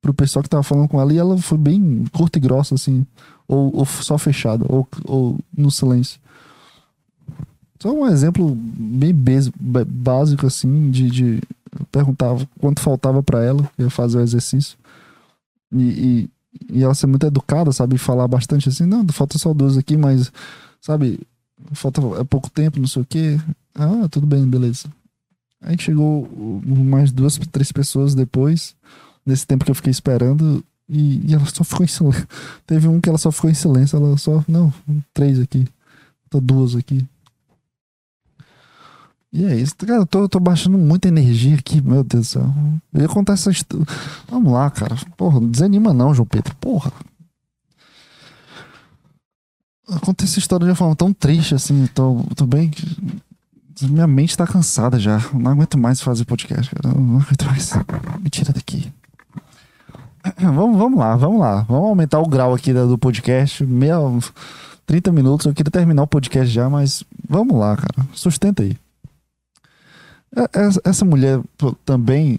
pro 0.00 0.14
pessoal 0.14 0.42
que 0.42 0.48
tava 0.48 0.62
falando 0.62 0.88
com 0.88 1.00
ela 1.00 1.12
e 1.12 1.18
ela 1.18 1.36
foi 1.38 1.58
bem 1.58 2.04
curta 2.12 2.38
e 2.38 2.40
grossa, 2.40 2.74
assim. 2.74 3.06
Ou, 3.46 3.74
ou 3.76 3.84
só 3.84 4.16
fechada, 4.16 4.64
ou, 4.68 4.88
ou 5.04 5.38
no 5.56 5.70
silêncio. 5.70 6.20
Só 7.80 7.92
um 7.92 8.06
exemplo 8.06 8.54
bem 8.54 9.14
básico, 9.86 10.46
assim, 10.46 10.90
de, 10.90 11.10
de 11.10 11.40
perguntava 11.90 12.46
quanto 12.58 12.80
faltava 12.80 13.22
para 13.22 13.42
ela, 13.42 13.68
ia 13.78 13.90
fazer 13.90 14.18
o 14.18 14.22
exercício. 14.22 14.78
E, 15.72 15.82
e, 15.82 16.30
e, 16.72 16.82
ela 16.82 16.94
ser 16.94 17.06
muito 17.06 17.26
educada, 17.26 17.72
sabe? 17.72 17.96
Falar 17.98 18.28
bastante 18.28 18.68
assim, 18.68 18.84
não, 18.84 19.06
falta 19.08 19.38
só 19.38 19.54
duas 19.54 19.76
aqui, 19.76 19.96
mas, 19.96 20.30
sabe, 20.80 21.20
falta 21.72 22.00
é 22.20 22.24
pouco 22.24 22.50
tempo, 22.50 22.78
não 22.78 22.86
sei 22.86 23.02
o 23.02 23.06
quê. 23.06 23.40
Ah, 23.74 24.08
tudo 24.10 24.26
bem, 24.26 24.46
beleza. 24.46 24.88
Aí 25.62 25.76
chegou 25.78 26.28
mais 26.64 27.12
duas, 27.12 27.38
três 27.50 27.70
pessoas 27.72 28.14
depois 28.14 28.74
nesse 29.24 29.46
tempo 29.46 29.64
que 29.64 29.70
eu 29.70 29.74
fiquei 29.74 29.90
esperando. 29.90 30.64
E, 30.88 31.24
e 31.30 31.34
ela 31.34 31.46
só 31.46 31.62
ficou 31.62 31.84
em 31.84 31.88
silêncio. 31.88 32.26
Teve 32.66 32.88
um 32.88 33.00
que 33.00 33.08
ela 33.08 33.18
só 33.18 33.30
ficou 33.30 33.50
em 33.50 33.54
silêncio. 33.54 33.96
Ela 33.96 34.16
só. 34.16 34.44
Não, 34.48 34.72
três 35.14 35.38
aqui. 35.38 35.66
Tô 36.28 36.40
duas 36.40 36.74
aqui. 36.74 37.06
E 39.32 39.44
é 39.44 39.54
isso. 39.54 39.76
Cara, 39.76 40.00
eu 40.00 40.06
tô, 40.06 40.28
tô 40.28 40.40
baixando 40.40 40.76
muita 40.76 41.06
energia 41.06 41.54
aqui, 41.56 41.80
meu 41.80 42.02
Deus 42.02 42.26
do 42.26 42.30
céu. 42.30 42.54
Eu 42.92 43.02
ia 43.02 43.08
contar 43.08 43.34
essa 43.34 43.50
história. 43.50 43.86
Vamos 44.28 44.52
lá, 44.52 44.68
cara. 44.70 44.96
Porra, 45.16 45.40
não 45.40 45.48
desanima 45.48 45.92
não, 45.92 46.12
João 46.12 46.26
Pedro. 46.26 46.54
Porra. 46.56 46.92
Conta 50.02 50.24
essa 50.24 50.38
história 50.38 50.64
de 50.64 50.70
uma 50.70 50.76
forma 50.76 50.96
tão 50.96 51.12
triste 51.12 51.54
assim. 51.54 51.86
Tô, 51.94 52.24
tô 52.34 52.46
bem. 52.46 52.70
Minha 53.82 54.06
mente 54.06 54.36
tá 54.36 54.46
cansada 54.46 54.98
já. 54.98 55.18
Não 55.32 55.52
aguento 55.52 55.78
mais 55.78 56.00
fazer 56.00 56.24
podcast, 56.24 56.74
cara. 56.74 56.94
Não 56.94 57.20
aguento 57.20 57.44
mais. 57.44 57.72
Me 58.20 58.28
tira 58.28 58.52
daqui. 58.52 58.92
Vamos, 60.38 60.76
vamos 60.76 60.98
lá, 60.98 61.16
vamos 61.16 61.40
lá. 61.40 61.62
Vamos 61.62 61.88
aumentar 61.88 62.18
o 62.18 62.28
grau 62.28 62.54
aqui 62.54 62.72
do 62.72 62.98
podcast. 62.98 63.64
Meia, 63.64 63.96
30 64.86 65.12
minutos. 65.12 65.46
Eu 65.46 65.54
queria 65.54 65.70
terminar 65.70 66.02
o 66.02 66.06
podcast 66.06 66.52
já, 66.52 66.68
mas 66.68 67.04
vamos 67.28 67.58
lá, 67.58 67.76
cara. 67.76 68.06
Sustenta 68.12 68.62
aí. 68.62 68.76
É, 70.36 70.88
essa 70.88 71.04
mulher 71.04 71.40
também. 71.84 72.38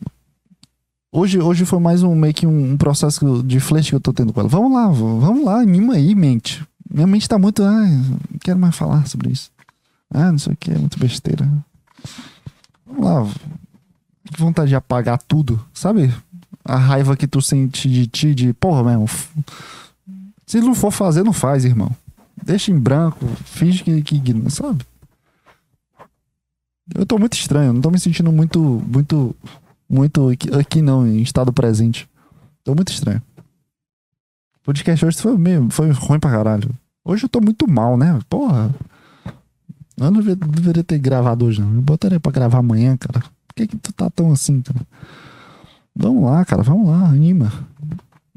Hoje, 1.12 1.40
hoje 1.40 1.66
foi 1.66 1.80
mais 1.80 2.04
um 2.04 2.16
meio 2.16 2.34
que 2.34 2.48
um, 2.48 2.78
processo 2.78 3.44
de 3.44 3.60
flerte 3.60 3.90
que 3.90 3.96
eu 3.96 4.00
tô 4.00 4.14
tendo 4.14 4.32
com 4.32 4.40
ela. 4.40 4.50
Vamos 4.50 4.72
lá, 4.72 4.88
vamos 4.88 5.44
lá, 5.44 5.60
anima 5.60 5.96
aí, 5.96 6.16
mente. 6.16 6.66
Minha 6.90 7.08
mente 7.08 7.28
tá 7.28 7.38
muito. 7.38 7.64
Ai, 7.64 7.92
não 7.92 8.40
quero 8.40 8.60
mais 8.60 8.76
falar 8.76 9.08
sobre 9.08 9.32
isso. 9.32 9.52
Ah, 10.14 10.32
não 10.32 10.40
sei 10.40 10.54
o 10.54 10.58
que, 10.58 10.72
é 10.72 10.78
muito 10.78 11.00
besteira. 11.00 11.50
Vamos 12.86 13.06
lá. 13.06 13.28
Vontade 14.38 14.70
de 14.70 14.76
apagar 14.76 15.22
tudo, 15.22 15.60
sabe? 15.74 16.14
A 16.64 16.76
raiva 16.76 17.18
que 17.18 17.28
tu 17.28 17.42
sente 17.42 17.90
de 17.90 18.08
ti, 18.08 18.34
de 18.34 18.54
porra, 18.54 18.84
mesmo. 18.84 19.10
Se 20.46 20.60
não 20.60 20.76
for 20.76 20.92
fazer, 20.92 21.24
não 21.24 21.34
faz, 21.34 21.66
irmão. 21.66 21.92
Deixa 22.44 22.72
em 22.72 22.80
branco, 22.80 23.26
finge 23.46 23.84
que, 23.84 24.02
que 24.02 24.50
sabe? 24.50 24.84
Eu 26.94 27.06
tô 27.06 27.18
muito 27.18 27.34
estranho, 27.34 27.74
não 27.74 27.82
tô 27.82 27.90
me 27.90 28.00
sentindo 28.00 28.32
muito, 28.32 28.60
muito, 28.88 29.36
muito 29.90 30.30
aqui, 30.30 30.54
aqui 30.54 30.82
não, 30.82 31.08
em 31.08 31.22
estado 31.22 31.54
presente. 31.54 32.10
Tô 32.64 32.76
muito 32.76 32.92
estranho. 32.92 33.22
O 33.38 34.66
podcast 34.66 35.06
hoje 35.06 35.18
foi 35.18 35.38
meio, 35.38 35.70
foi 35.72 35.92
ruim 35.92 36.20
pra 36.20 36.32
caralho. 36.32 36.70
Hoje 37.04 37.26
eu 37.26 37.30
tô 37.30 37.40
muito 37.40 37.68
mal, 37.70 37.98
né? 37.98 38.20
Porra. 38.30 38.74
Eu 39.98 40.12
não 40.12 40.14
deveria, 40.14 40.36
deveria 40.36 40.84
ter 40.84 41.00
gravado 41.00 41.46
hoje, 41.46 41.62
não. 41.62 41.74
Eu 41.76 41.82
botaria 41.82 42.20
pra 42.20 42.32
gravar 42.32 42.60
amanhã, 42.60 42.98
cara. 42.98 43.22
Por 43.48 43.56
que 43.56 43.68
que 43.68 43.78
tu 43.78 43.94
tá 43.94 44.10
tão 44.10 44.32
assim, 44.32 44.62
cara? 44.62 44.86
Vamos 45.96 46.24
lá, 46.24 46.44
cara, 46.46 46.64
vamos 46.64 46.88
lá, 46.88 47.08
anima. 47.08 47.52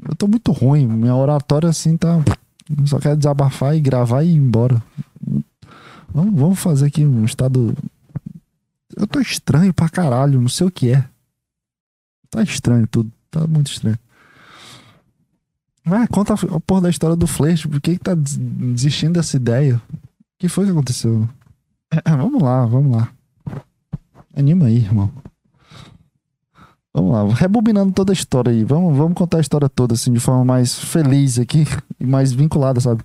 Eu 0.07 0.15
tô 0.15 0.27
muito 0.27 0.51
ruim, 0.51 0.85
minha 0.85 1.15
oratória 1.15 1.69
assim 1.69 1.97
tá. 1.97 2.19
Só 2.85 2.99
quero 2.99 3.17
desabafar 3.17 3.75
e 3.75 3.79
gravar 3.79 4.23
e 4.23 4.31
ir 4.31 4.35
embora. 4.35 4.81
Vamos, 6.13 6.39
vamos 6.39 6.59
fazer 6.59 6.87
aqui 6.87 7.05
um 7.05 7.25
estado. 7.25 7.75
Eu 8.95 9.07
tô 9.07 9.19
estranho 9.19 9.73
pra 9.73 9.89
caralho, 9.89 10.39
não 10.39 10.49
sei 10.49 10.67
o 10.67 10.71
que 10.71 10.91
é. 10.91 11.05
Tá 12.29 12.43
estranho 12.43 12.87
tudo, 12.87 13.11
tá 13.31 13.45
muito 13.47 13.71
estranho. 13.71 13.97
Vai, 15.83 16.07
conta 16.07 16.33
a 16.33 16.59
porra 16.59 16.81
da 16.81 16.89
história 16.89 17.15
do 17.15 17.27
Flash, 17.27 17.65
por 17.65 17.79
que, 17.79 17.97
que 17.97 18.03
tá 18.03 18.15
desistindo 18.15 19.13
dessa 19.13 19.37
ideia? 19.37 19.75
O 19.75 19.97
que 20.39 20.49
foi 20.49 20.65
que 20.65 20.71
aconteceu? 20.71 21.29
vamos 22.05 22.41
lá, 22.41 22.65
vamos 22.65 22.97
lá. 22.97 23.09
Anima 24.35 24.65
aí, 24.65 24.77
irmão. 24.77 25.11
Vamos 26.95 27.11
lá, 27.11 27.35
rebobinando 27.35 27.91
toda 27.91 28.13
a 28.13 28.15
história 28.15 28.49
aí. 28.49 28.63
Vamos, 28.63 28.95
vamos 28.95 29.15
contar 29.15 29.39
a 29.39 29.41
história 29.41 29.67
toda, 29.67 29.95
assim, 29.95 30.13
de 30.13 30.19
forma 30.21 30.45
mais 30.45 30.79
feliz 30.79 31.37
aqui 31.37 31.67
e 31.99 32.05
mais 32.05 32.31
vinculada, 32.31 32.79
sabe? 32.79 33.03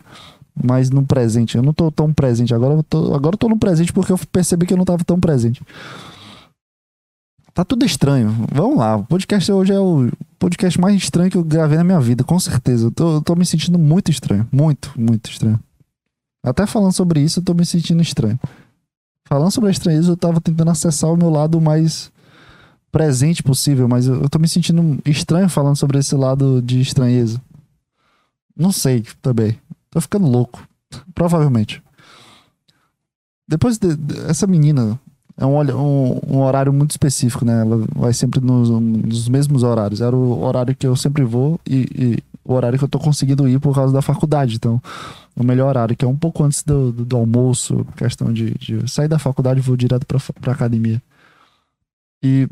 Mais 0.63 0.91
no 0.91 1.05
presente. 1.05 1.57
Eu 1.57 1.63
não 1.65 1.73
tô 1.73 1.91
tão 1.91 2.13
presente. 2.13 2.55
Agora 2.55 2.75
eu 2.75 2.85
tô, 2.85 3.13
agora 3.13 3.35
eu 3.35 3.39
tô 3.39 3.49
no 3.49 3.59
presente 3.59 3.93
porque 3.93 4.13
eu 4.13 4.19
percebi 4.31 4.65
que 4.65 4.73
eu 4.73 4.77
não 4.77 4.85
tava 4.85 5.03
tão 5.03 5.19
presente. 5.19 5.61
Tá 7.53 7.65
tudo 7.65 7.85
estranho. 7.85 8.47
Vamos 8.53 8.79
lá. 8.79 8.95
O 8.95 9.05
podcast 9.05 9.51
hoje 9.51 9.73
é 9.73 9.81
o 9.81 10.09
podcast 10.39 10.81
mais 10.81 10.95
estranho 10.95 11.29
que 11.29 11.37
eu 11.37 11.43
gravei 11.43 11.77
na 11.77 11.83
minha 11.83 12.01
vida, 12.01 12.23
com 12.23 12.39
certeza. 12.39 12.87
Eu 12.87 12.91
tô, 12.93 13.15
eu 13.17 13.21
tô 13.21 13.35
me 13.35 13.45
sentindo 13.45 13.77
muito 13.77 14.09
estranho. 14.09 14.47
Muito, 14.53 14.93
muito 14.97 15.29
estranho. 15.29 15.59
Até 16.45 16.65
falando 16.65 16.93
sobre 16.93 17.21
isso, 17.23 17.41
eu 17.41 17.45
tô 17.45 17.55
me 17.55 17.67
sentindo 17.67 18.01
estranho. 18.01 18.39
Falando 19.27 19.51
sobre 19.51 19.67
a 19.67 19.73
estranheza, 19.73 20.13
eu 20.13 20.17
tava 20.17 20.41
tentando 20.41 20.71
acessar 20.71 21.13
o 21.13 21.17
meu 21.17 21.29
lado 21.29 21.61
mais 21.61 22.13
presente 22.91 23.43
possível, 23.43 23.89
mas 23.89 24.07
eu, 24.07 24.23
eu 24.23 24.29
tô 24.29 24.39
me 24.39 24.49
sentindo 24.49 25.01
estranho 25.05 25.49
falando 25.49 25.77
sobre 25.77 25.99
esse 25.99 26.15
lado 26.15 26.61
de 26.61 26.81
estranheza. 26.81 27.41
Não 28.57 28.73
sei 28.73 29.05
também. 29.23 29.57
Tô 29.91 30.01
ficando 30.01 30.27
louco. 30.27 30.67
Provavelmente. 31.15 31.83
Depois 33.49 33.79
de, 33.79 33.97
de, 33.97 34.19
essa 34.29 34.47
menina 34.47 34.99
é 35.37 35.47
um, 35.47 35.59
um, 35.59 36.21
um, 36.29 36.39
horário 36.41 36.73
muito 36.73 36.91
específico, 36.91 37.45
né? 37.45 37.63
Ela 37.63 37.85
vai 37.95 38.13
sempre 38.13 38.41
nos, 38.41 38.69
nos, 38.69 39.29
mesmos 39.29 39.63
horários. 39.63 40.01
Era 40.01 40.15
o 40.15 40.43
horário 40.43 40.77
que 40.77 40.87
eu 40.87 40.95
sempre 40.95 41.25
vou 41.25 41.59
e, 41.67 41.89
e, 41.95 42.19
o 42.45 42.53
horário 42.53 42.79
que 42.79 42.85
eu 42.85 42.89
tô 42.89 42.99
conseguindo 42.99 43.49
ir 43.49 43.59
por 43.59 43.75
causa 43.75 43.93
da 43.93 44.03
faculdade. 44.03 44.57
Então, 44.57 44.81
o 45.35 45.43
melhor 45.43 45.69
horário, 45.69 45.97
que 45.97 46.05
é 46.05 46.09
um 46.09 46.17
pouco 46.17 46.45
antes 46.45 46.63
do, 46.63 46.93
do, 46.93 47.05
do 47.05 47.17
almoço, 47.17 47.87
questão 47.97 48.33
de, 48.33 48.55
de, 48.59 48.91
sair 48.91 49.09
da 49.09 49.19
faculdade 49.19 49.61
e 49.61 49.63
vou 49.63 49.77
direto 49.77 50.07
pra, 50.07 50.19
pra 50.41 50.53
academia. 50.53 51.03
E 52.23 52.49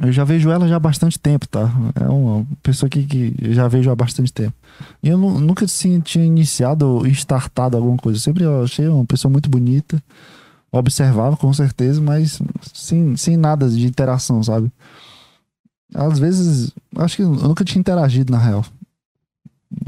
eu 0.00 0.12
já 0.12 0.24
vejo 0.24 0.50
ela 0.50 0.68
já 0.68 0.76
há 0.76 0.80
bastante 0.80 1.18
tempo, 1.18 1.48
tá? 1.48 1.70
É 1.94 2.08
uma 2.08 2.46
pessoa 2.62 2.88
que, 2.88 3.04
que 3.04 3.34
já 3.52 3.66
vejo 3.66 3.90
há 3.90 3.96
bastante 3.96 4.32
tempo. 4.32 4.54
E 5.02 5.08
eu 5.08 5.16
nunca 5.16 5.64
assim, 5.64 6.00
tinha 6.00 6.24
iniciado 6.24 6.86
ou 6.86 7.06
startado 7.06 7.76
alguma 7.76 7.96
coisa. 7.96 8.18
Eu 8.18 8.22
sempre 8.22 8.44
achei 8.62 8.86
uma 8.88 9.06
pessoa 9.06 9.32
muito 9.32 9.48
bonita. 9.48 10.02
Observava, 10.70 11.36
com 11.36 11.50
certeza, 11.52 12.00
mas 12.02 12.40
sem, 12.74 13.16
sem 13.16 13.36
nada 13.36 13.68
de 13.68 13.86
interação, 13.86 14.42
sabe? 14.42 14.70
Às 15.94 16.18
vezes, 16.18 16.72
acho 16.96 17.16
que 17.16 17.22
eu 17.22 17.30
nunca 17.30 17.64
tinha 17.64 17.80
interagido, 17.80 18.30
na 18.30 18.38
real. 18.38 18.64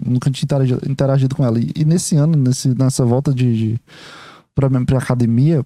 Nunca 0.05 0.31
tinha 0.31 0.45
interagido, 0.45 0.81
interagido 0.91 1.35
com 1.35 1.45
ela. 1.45 1.59
E, 1.59 1.71
e, 1.77 1.85
nesse 1.85 2.17
ano, 2.17 2.35
nesse, 2.37 2.69
nessa 2.75 3.05
volta 3.05 3.35
de, 3.35 3.57
de 3.57 3.81
pra, 4.55 4.71
pra 4.87 4.99
academia, 4.99 5.63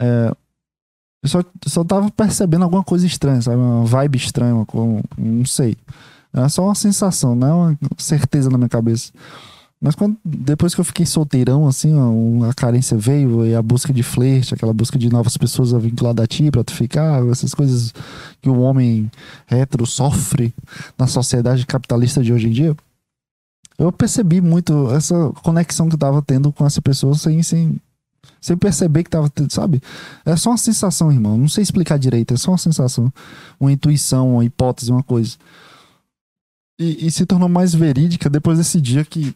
é, 0.00 0.34
eu 1.22 1.28
só, 1.28 1.42
só 1.66 1.84
tava 1.84 2.10
percebendo 2.10 2.64
alguma 2.64 2.82
coisa 2.82 3.06
estranha, 3.06 3.42
sabe? 3.42 3.56
Uma 3.56 3.84
vibe 3.84 4.16
estranha, 4.16 4.54
uma, 4.54 5.02
não 5.18 5.44
sei. 5.44 5.76
Era 6.32 6.48
só 6.48 6.64
uma 6.64 6.74
sensação, 6.74 7.34
não 7.34 7.48
é 7.48 7.52
uma 7.52 7.78
certeza 7.98 8.48
na 8.48 8.56
minha 8.56 8.68
cabeça. 8.68 9.12
Mas 9.82 9.94
quando, 9.94 10.16
depois 10.22 10.74
que 10.74 10.80
eu 10.80 10.84
fiquei 10.84 11.06
solteirão, 11.06 11.66
assim, 11.66 11.94
ó, 11.94 12.48
a 12.48 12.52
carência 12.52 12.98
veio 12.98 13.46
e 13.46 13.54
a 13.54 13.62
busca 13.62 13.92
de 13.92 14.02
flerte, 14.02 14.52
aquela 14.52 14.74
busca 14.74 14.98
de 14.98 15.08
novas 15.08 15.36
pessoas 15.38 15.72
vinculadas 15.72 16.22
a 16.22 16.26
ti 16.26 16.50
pra 16.50 16.62
tu 16.62 16.74
ficar, 16.74 17.26
essas 17.28 17.54
coisas 17.54 17.94
que 18.42 18.50
o 18.50 18.60
homem 18.60 19.10
hétero 19.50 19.86
sofre 19.86 20.54
na 20.98 21.06
sociedade 21.06 21.66
capitalista 21.66 22.22
de 22.22 22.32
hoje 22.32 22.48
em 22.48 22.50
dia. 22.50 22.76
Eu 23.78 23.90
percebi 23.90 24.42
muito 24.42 24.90
essa 24.90 25.14
conexão 25.42 25.88
que 25.88 25.94
eu 25.94 25.98
tava 25.98 26.20
tendo 26.20 26.52
com 26.52 26.66
essa 26.66 26.82
pessoa 26.82 27.14
sem, 27.14 27.42
sem, 27.42 27.80
sem 28.40 28.56
perceber 28.56 29.04
que 29.04 29.10
tava, 29.10 29.30
sabe? 29.48 29.82
É 30.24 30.36
só 30.36 30.50
uma 30.50 30.56
sensação, 30.56 31.12
irmão. 31.12 31.36
Não 31.36 31.48
sei 31.48 31.62
explicar 31.62 31.98
direito, 31.98 32.34
é 32.34 32.36
só 32.36 32.52
uma 32.52 32.58
sensação. 32.58 33.12
Uma 33.58 33.72
intuição, 33.72 34.34
uma 34.34 34.44
hipótese, 34.44 34.90
uma 34.90 35.02
coisa. 35.02 35.36
E, 36.78 37.06
e 37.06 37.10
se 37.10 37.26
tornou 37.26 37.48
mais 37.48 37.74
verídica 37.74 38.30
depois 38.30 38.58
desse 38.58 38.80
dia 38.80 39.04
que 39.04 39.34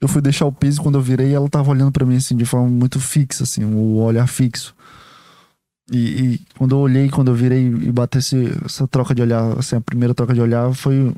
eu 0.00 0.08
fui 0.08 0.20
deixar 0.20 0.46
o 0.46 0.52
piso 0.52 0.82
quando 0.82 0.96
eu 0.98 1.02
virei 1.02 1.32
ela 1.32 1.48
tava 1.48 1.70
olhando 1.70 1.92
para 1.92 2.04
mim 2.04 2.16
assim 2.16 2.36
de 2.36 2.44
forma 2.44 2.68
muito 2.68 3.00
fixa, 3.00 3.44
assim, 3.44 3.64
o 3.64 3.96
olhar 3.96 4.26
fixo. 4.26 4.74
E, 5.90 5.96
e, 5.98 6.40
quando 6.58 6.74
eu 6.74 6.78
olhei, 6.78 7.08
quando 7.08 7.30
eu 7.30 7.34
virei 7.34 7.66
e 7.66 7.92
batesse 7.92 8.36
essa 8.64 8.86
troca 8.88 9.14
de 9.14 9.22
olhar, 9.22 9.58
assim, 9.58 9.76
a 9.76 9.80
primeira 9.80 10.14
troca 10.14 10.34
de 10.34 10.40
olhar 10.40 10.72
foi 10.74 11.14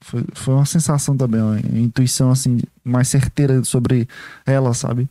Foi, 0.00 0.24
foi 0.34 0.54
uma 0.54 0.66
sensação 0.66 1.16
também, 1.16 1.40
uma 1.40 1.58
intuição 1.58 2.30
assim, 2.30 2.60
mais 2.84 3.08
certeira 3.08 3.64
sobre 3.64 4.08
ela, 4.44 4.74
sabe? 4.74 5.08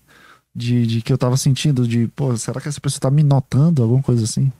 De, 0.56 0.88
de 0.88 1.02
que 1.02 1.12
eu 1.12 1.18
tava 1.18 1.36
sentindo, 1.36 1.86
de, 1.86 2.08
pô, 2.16 2.36
será 2.38 2.62
que 2.62 2.70
essa 2.70 2.80
pessoa 2.80 3.02
tá 3.02 3.12
me 3.12 3.24
notando? 3.24 3.84
Alguma 3.84 4.02
coisa 4.02 4.24
assim. 4.24 4.52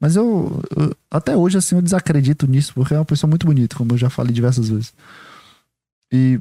Mas 0.00 0.16
eu, 0.16 0.60
eu, 0.76 0.94
até 1.10 1.36
hoje, 1.36 1.56
assim, 1.56 1.76
eu 1.76 1.82
desacredito 1.82 2.46
nisso, 2.46 2.72
porque 2.74 2.94
é 2.94 2.98
uma 2.98 3.04
pessoa 3.04 3.28
muito 3.28 3.46
bonita, 3.46 3.76
como 3.76 3.92
eu 3.92 3.98
já 3.98 4.10
falei 4.10 4.32
diversas 4.32 4.68
vezes. 4.68 4.92
E 6.12 6.40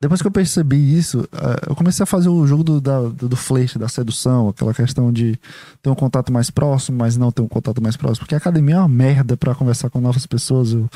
depois 0.00 0.20
que 0.20 0.26
eu 0.26 0.30
percebi 0.30 0.96
isso, 0.96 1.26
eh, 1.32 1.70
eu 1.70 1.74
comecei 1.74 2.02
a 2.02 2.06
fazer 2.06 2.28
o 2.28 2.46
jogo 2.46 2.62
do, 2.62 2.80
da, 2.80 3.00
do, 3.00 3.36
flash, 3.36 3.76
da 3.76 3.88
sedução, 3.88 4.48
aquela 4.48 4.74
questão 4.74 5.10
de 5.10 5.38
ter 5.82 5.88
um 5.88 5.94
contato 5.94 6.30
mais 6.32 6.50
próximo, 6.50 6.98
mas 6.98 7.16
não 7.16 7.32
ter 7.32 7.40
um 7.42 7.48
contato 7.48 7.82
mais 7.82 7.96
próximo. 7.96 8.20
Porque 8.20 8.34
a 8.34 8.38
academia 8.38 8.74
é 8.76 8.78
uma 8.78 8.88
merda 8.88 9.36
para 9.36 9.54
conversar 9.54 9.88
com 9.88 10.00
novas 10.00 10.26
pessoas 10.26 10.74
ou, 10.74 10.88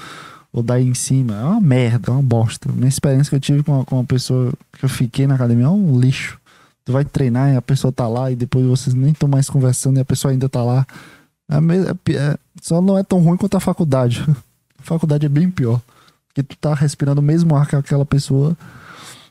ou 0.52 0.62
dar 0.62 0.80
em 0.80 0.92
cima. 0.92 1.34
É 1.34 1.44
uma 1.44 1.61
merda, 1.61 2.11
é 2.11 2.12
uma 2.12 2.22
bosta. 2.22 2.70
Minha 2.70 2.88
experiência 2.88 3.30
que 3.30 3.36
eu 3.36 3.40
tive 3.40 3.62
com, 3.62 3.84
com 3.84 3.96
uma 3.96 4.04
pessoa 4.04 4.52
que 4.72 4.84
eu 4.84 4.88
fiquei 4.88 5.26
na 5.26 5.34
academia 5.34 5.64
é 5.66 5.68
um 5.70 5.98
lixo. 5.98 6.38
Tu 6.85 6.93
vai 6.93 7.05
treinar 7.05 7.53
e 7.53 7.57
a 7.57 7.62
pessoa 7.62 7.93
tá 7.93 8.09
lá 8.09 8.31
e 8.31 8.37
depois 8.37 8.64
vocês 8.66 8.95
nem 8.95 9.12
estão 9.12 9.28
mais 9.28 9.49
conversando 9.49 9.99
e 9.99 10.01
a 10.01 10.05
pessoa 10.05 10.33
ainda 10.33 10.49
tá 10.49 10.62
lá. 10.62 10.87
É, 11.49 11.57
é, 11.57 12.16
é, 12.16 12.39
só 12.62 12.81
não 12.81 12.97
é 12.97 13.03
tão 13.03 13.20
ruim 13.20 13.37
quanto 13.37 13.57
a 13.57 13.61
faculdade. 13.61 14.24
A 14.78 14.83
faculdade 14.83 15.26
é 15.26 15.28
bem 15.28 15.51
pior. 15.51 15.78
Porque 16.28 16.43
tu 16.43 16.57
tá 16.57 16.72
respirando 16.72 17.20
o 17.20 17.22
mesmo 17.22 17.55
ar 17.55 17.66
que 17.66 17.76
aquela 17.76 18.07
pessoa 18.07 18.57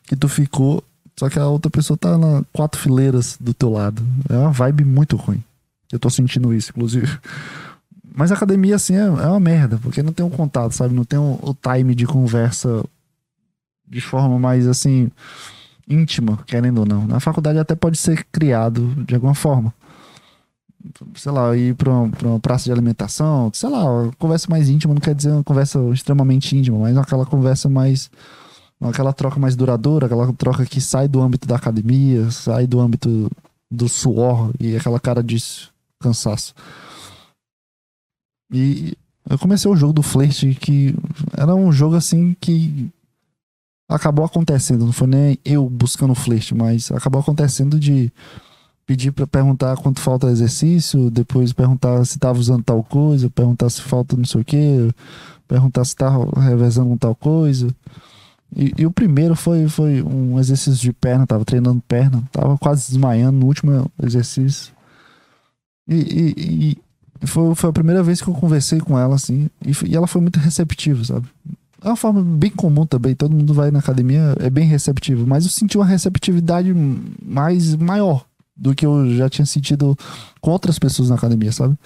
que 0.04 0.16
tu 0.16 0.30
ficou, 0.30 0.84
só 1.18 1.28
que 1.28 1.40
a 1.40 1.48
outra 1.48 1.72
pessoa 1.72 1.98
tá 1.98 2.20
na 2.20 2.44
quatro 2.54 2.80
fileiras 2.80 3.36
do 3.40 3.52
teu 3.52 3.72
lado. 3.72 4.06
É 4.30 4.38
uma 4.38 4.52
vibe 4.52 4.86
muito 4.86 5.16
ruim. 5.16 5.44
Eu 5.92 5.98
tô 5.98 6.10
sentindo 6.10 6.54
isso, 6.54 6.70
inclusive. 6.70 7.18
Mas 8.14 8.32
academia, 8.32 8.76
assim, 8.76 8.96
é, 8.96 9.06
é 9.06 9.28
uma 9.28 9.40
merda, 9.40 9.80
porque 9.82 10.04
não 10.04 10.14
tem 10.14 10.26
um 10.26 10.30
contato, 10.30 10.72
sabe? 10.74 10.94
Não 10.94 11.04
tem 11.04 11.18
o, 11.18 11.40
o 11.42 11.56
time 11.56 11.96
de 11.96 12.06
conversa 12.06 12.84
de 13.88 14.02
forma 14.02 14.38
mais, 14.38 14.68
assim, 14.68 15.10
íntima, 15.90 16.38
querendo 16.46 16.80
ou 16.80 16.86
não. 16.86 17.08
Na 17.08 17.20
faculdade 17.20 17.58
até 17.58 17.76
pode 17.76 17.98
ser 17.98 18.26
criado 18.32 18.94
de 19.06 19.16
alguma 19.16 19.34
forma. 19.34 19.74
Sei 21.16 21.32
lá, 21.32 21.56
ir 21.58 21.76
pra 21.76 21.92
uma, 21.92 22.12
uma 22.24 22.40
praça 22.40 22.66
de 22.66 22.72
alimentação, 22.72 23.52
sei 23.54 23.70
lá, 23.70 23.84
conversa 24.18 24.48
mais 24.50 24.70
íntima 24.70 24.94
não 24.94 25.02
quer 25.02 25.14
dizer 25.14 25.32
uma 25.32 25.44
conversa 25.44 25.80
extremamente 25.94 26.56
íntima, 26.56 26.80
mas 26.80 26.98
aquela 26.98 27.26
conversa 27.26 27.68
mais 27.68 28.10
aquela 28.82 29.12
troca 29.12 29.40
mais 29.40 29.58
duradoura, 29.58 30.06
aquela 30.06 30.32
troca 30.34 30.66
que 30.66 30.80
sai 30.80 31.08
do 31.08 31.22
âmbito 31.22 31.48
da 31.48 31.58
academia, 31.58 32.32
sai 32.32 32.66
do 32.66 32.80
âmbito 32.80 33.30
do 33.70 33.90
suor 33.90 34.52
e 34.60 34.76
aquela 34.76 35.00
cara 35.00 35.22
de 35.22 35.38
cansaço. 36.00 36.54
E 38.52 38.98
eu 39.30 39.38
comecei 39.38 39.70
o 39.70 39.76
jogo 39.76 39.94
do 39.94 40.02
flerte 40.02 40.56
que 40.56 40.96
era 41.38 41.54
um 41.54 41.72
jogo 41.72 41.96
assim 41.96 42.36
que 42.40 42.90
acabou 43.90 44.24
acontecendo, 44.24 44.86
não 44.86 44.94
foi 44.94 45.08
nem 45.08 45.40
eu 45.44 45.68
buscando 45.68 46.14
flerte, 46.14 46.54
mas 46.54 46.92
acabou 46.92 47.20
acontecendo 47.20 47.80
de 47.80 48.14
pedir 48.86 49.12
para 49.12 49.28
perguntar 49.28 49.76
quanto 49.78 50.00
falta 50.00 50.30
exercício, 50.30 51.10
depois 51.10 51.52
perguntar 51.52 52.06
se 52.06 52.18
tava 52.20 52.40
usando 52.40 52.64
tal 52.64 52.84
coisa, 52.84 53.30
perguntar 53.30 53.70
se 53.70 53.82
falta 53.82 54.16
não 54.16 54.26
sei 54.26 54.42
o 54.42 54.46
que, 54.46 54.94
perguntar 55.48 55.84
se 55.86 55.96
tá 55.96 56.10
revezando 56.38 56.96
tal 56.98 57.16
coisa. 57.16 57.68
E, 58.56 58.74
e, 58.80 58.86
o 58.86 58.92
primeiro 58.92 59.36
foi, 59.36 59.68
foi 59.68 60.02
um 60.02 60.40
exercício 60.40 60.82
de 60.82 60.92
perna, 60.92 61.28
tava 61.28 61.46
treinando 61.46 61.84
perna, 61.88 62.24
tava 62.32 62.58
quase 62.58 62.88
desmaiando 62.90 63.40
no 63.40 63.46
último 63.46 63.92
exercício. 64.02 64.74
E, 65.88 65.96
e, 65.96 66.78
e 67.22 67.28
foi, 67.28 67.54
foi 67.54 67.70
a 67.70 67.74
primeira 67.74 68.02
vez 68.02 68.22
que 68.22 68.28
eu 68.28 68.34
conversei 68.34 68.80
com 68.80 68.98
ela, 68.98 69.16
assim, 69.16 69.50
e, 69.64 69.72
e 69.88 69.96
ela 69.96 70.08
foi 70.08 70.22
muito 70.22 70.40
receptiva, 70.40 71.04
sabe? 71.04 71.28
É 71.82 71.88
uma 71.88 71.96
forma 71.96 72.22
bem 72.22 72.52
comum 72.52 72.86
também, 72.86 73.16
todo 73.16 73.36
mundo 73.36 73.54
vai 73.54 73.72
na 73.72 73.80
academia, 73.80 74.36
é 74.40 74.50
bem 74.50 74.68
receptivo, 74.68 75.26
mas 75.26 75.46
eu 75.46 75.52
senti 75.52 75.78
uma 75.78 75.86
receptividade 75.86 76.74
mais 77.24 77.76
maior 77.76 78.26
do 78.56 78.76
que 78.76 78.86
eu 78.86 79.16
já 79.16 79.30
tinha 79.30 79.46
sentido 79.46 79.98
com 80.42 80.52
outras 80.52 80.78
pessoas 80.78 81.10
na 81.10 81.16
academia, 81.16 81.52
sabe? 81.52 81.78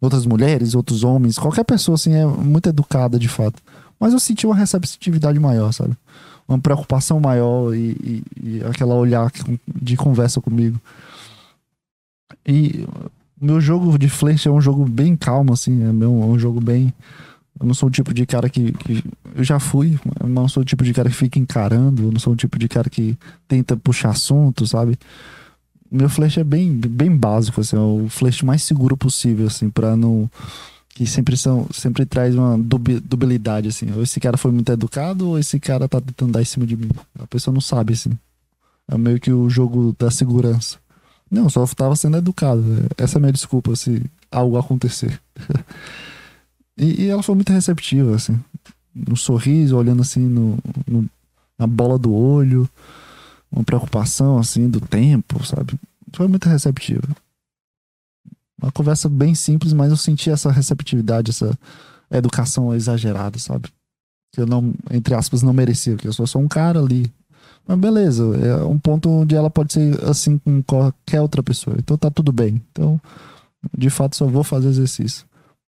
Outras 0.00 0.24
mulheres, 0.26 0.74
outros 0.74 1.02
homens, 1.02 1.38
qualquer 1.38 1.64
pessoa, 1.64 1.96
assim, 1.96 2.14
é 2.14 2.24
muito 2.24 2.68
educada 2.68 3.18
de 3.18 3.28
fato. 3.28 3.60
Mas 3.98 4.12
eu 4.12 4.20
senti 4.20 4.46
uma 4.46 4.54
receptividade 4.54 5.38
maior, 5.38 5.72
sabe? 5.72 5.96
Uma 6.46 6.58
preocupação 6.58 7.20
maior 7.20 7.74
e, 7.74 7.90
e, 8.02 8.24
e 8.42 8.64
aquela 8.64 8.94
olhar 8.94 9.30
de 9.80 9.96
conversa 9.96 10.40
comigo. 10.40 10.80
E 12.46 12.86
meu 13.40 13.60
jogo 13.60 13.98
de 13.98 14.08
flash 14.08 14.46
é 14.46 14.50
um 14.50 14.60
jogo 14.60 14.84
bem 14.84 15.16
calmo, 15.16 15.52
assim. 15.52 15.82
É, 15.82 15.86
é 15.86 16.08
um 16.08 16.38
jogo 16.38 16.60
bem. 16.60 16.92
Eu 17.62 17.66
não 17.68 17.74
sou 17.74 17.88
o 17.88 17.92
tipo 17.92 18.12
de 18.12 18.26
cara 18.26 18.48
que, 18.50 18.72
que. 18.72 19.04
Eu 19.36 19.44
já 19.44 19.60
fui, 19.60 19.96
eu 20.20 20.28
não 20.28 20.48
sou 20.48 20.64
o 20.64 20.66
tipo 20.66 20.82
de 20.82 20.92
cara 20.92 21.08
que 21.08 21.14
fica 21.14 21.38
encarando. 21.38 22.02
Eu 22.02 22.12
não 22.12 22.18
sou 22.18 22.32
o 22.32 22.36
tipo 22.36 22.58
de 22.58 22.68
cara 22.68 22.90
que 22.90 23.16
tenta 23.46 23.76
puxar 23.76 24.10
assunto, 24.10 24.66
sabe? 24.66 24.98
Meu 25.88 26.08
flash 26.08 26.38
é 26.38 26.44
bem, 26.44 26.72
bem 26.72 27.16
básico, 27.16 27.60
assim. 27.60 27.76
É 27.76 27.78
o 27.78 28.08
flash 28.08 28.42
mais 28.42 28.64
seguro 28.64 28.96
possível, 28.96 29.46
assim, 29.46 29.70
pra 29.70 29.94
não 29.94 30.28
que 30.88 31.06
sempre 31.06 31.36
são 31.36 31.66
sempre 31.72 32.04
traz 32.04 32.34
uma 32.34 32.58
dubilidade 32.58 33.68
assim 33.68 33.90
ou 33.92 34.02
esse 34.02 34.20
cara 34.20 34.36
foi 34.36 34.52
muito 34.52 34.70
educado 34.70 35.26
ou 35.26 35.38
esse 35.38 35.58
cara 35.58 35.88
tá 35.88 35.98
tentando 35.98 36.32
dar 36.32 36.42
em 36.42 36.44
cima 36.44 36.66
de 36.66 36.76
mim 36.76 36.90
a 37.18 37.26
pessoa 37.26 37.54
não 37.54 37.62
sabe 37.62 37.94
assim 37.94 38.10
é 38.86 38.98
meio 38.98 39.18
que 39.18 39.32
o 39.32 39.48
jogo 39.48 39.96
da 39.98 40.10
segurança 40.10 40.76
não 41.30 41.48
só 41.48 41.64
tava 41.68 41.96
sendo 41.96 42.18
educado 42.18 42.62
essa 42.98 43.16
é 43.16 43.18
a 43.18 43.20
minha 43.20 43.32
desculpa 43.32 43.74
se 43.74 44.02
algo 44.30 44.58
acontecer 44.58 45.18
e, 46.76 47.02
e, 47.02 47.08
ela 47.08 47.22
foi 47.22 47.34
muito 47.34 47.52
receptiva 47.52 48.14
assim 48.14 48.38
no 48.94 49.16
sorriso 49.16 49.76
olhando 49.76 50.02
assim 50.02 50.20
no, 50.20 50.58
no, 50.86 51.08
na 51.58 51.66
bola 51.66 51.98
do 51.98 52.12
olho 52.14 52.68
uma 53.50 53.64
preocupação 53.64 54.38
assim 54.38 54.68
do 54.68 54.80
tempo 54.80 55.44
sabe 55.44 55.74
foi 56.12 56.28
muito 56.28 56.48
receptiva 56.48 57.08
uma 58.62 58.70
conversa 58.70 59.08
bem 59.08 59.34
simples, 59.34 59.72
mas 59.72 59.90
eu 59.90 59.96
senti 59.96 60.30
essa 60.30 60.50
receptividade, 60.50 61.32
essa 61.32 61.58
educação 62.10 62.72
exagerada, 62.72 63.36
sabe? 63.38 63.68
Que 64.32 64.40
eu 64.40 64.46
não, 64.46 64.72
entre 64.90 65.14
aspas, 65.14 65.42
não 65.42 65.52
merecia, 65.52 65.94
porque 65.94 66.06
eu 66.06 66.12
sou 66.12 66.26
só 66.26 66.38
um 66.38 66.46
cara 66.46 66.78
ali. 66.78 67.12
Mas 67.66 67.78
beleza, 67.78 68.22
é 68.36 68.64
um 68.64 68.78
ponto 68.78 69.10
onde 69.10 69.34
ela 69.34 69.50
pode 69.50 69.72
ser 69.72 70.04
assim 70.04 70.38
com 70.38 70.62
qualquer 70.62 71.20
outra 71.20 71.42
pessoa. 71.42 71.76
Então 71.78 71.98
tá 71.98 72.10
tudo 72.10 72.30
bem. 72.30 72.62
Então, 72.70 73.00
de 73.76 73.90
fato, 73.90 74.16
só 74.16 74.26
vou 74.26 74.44
fazer 74.44 74.68
exercício. 74.68 75.26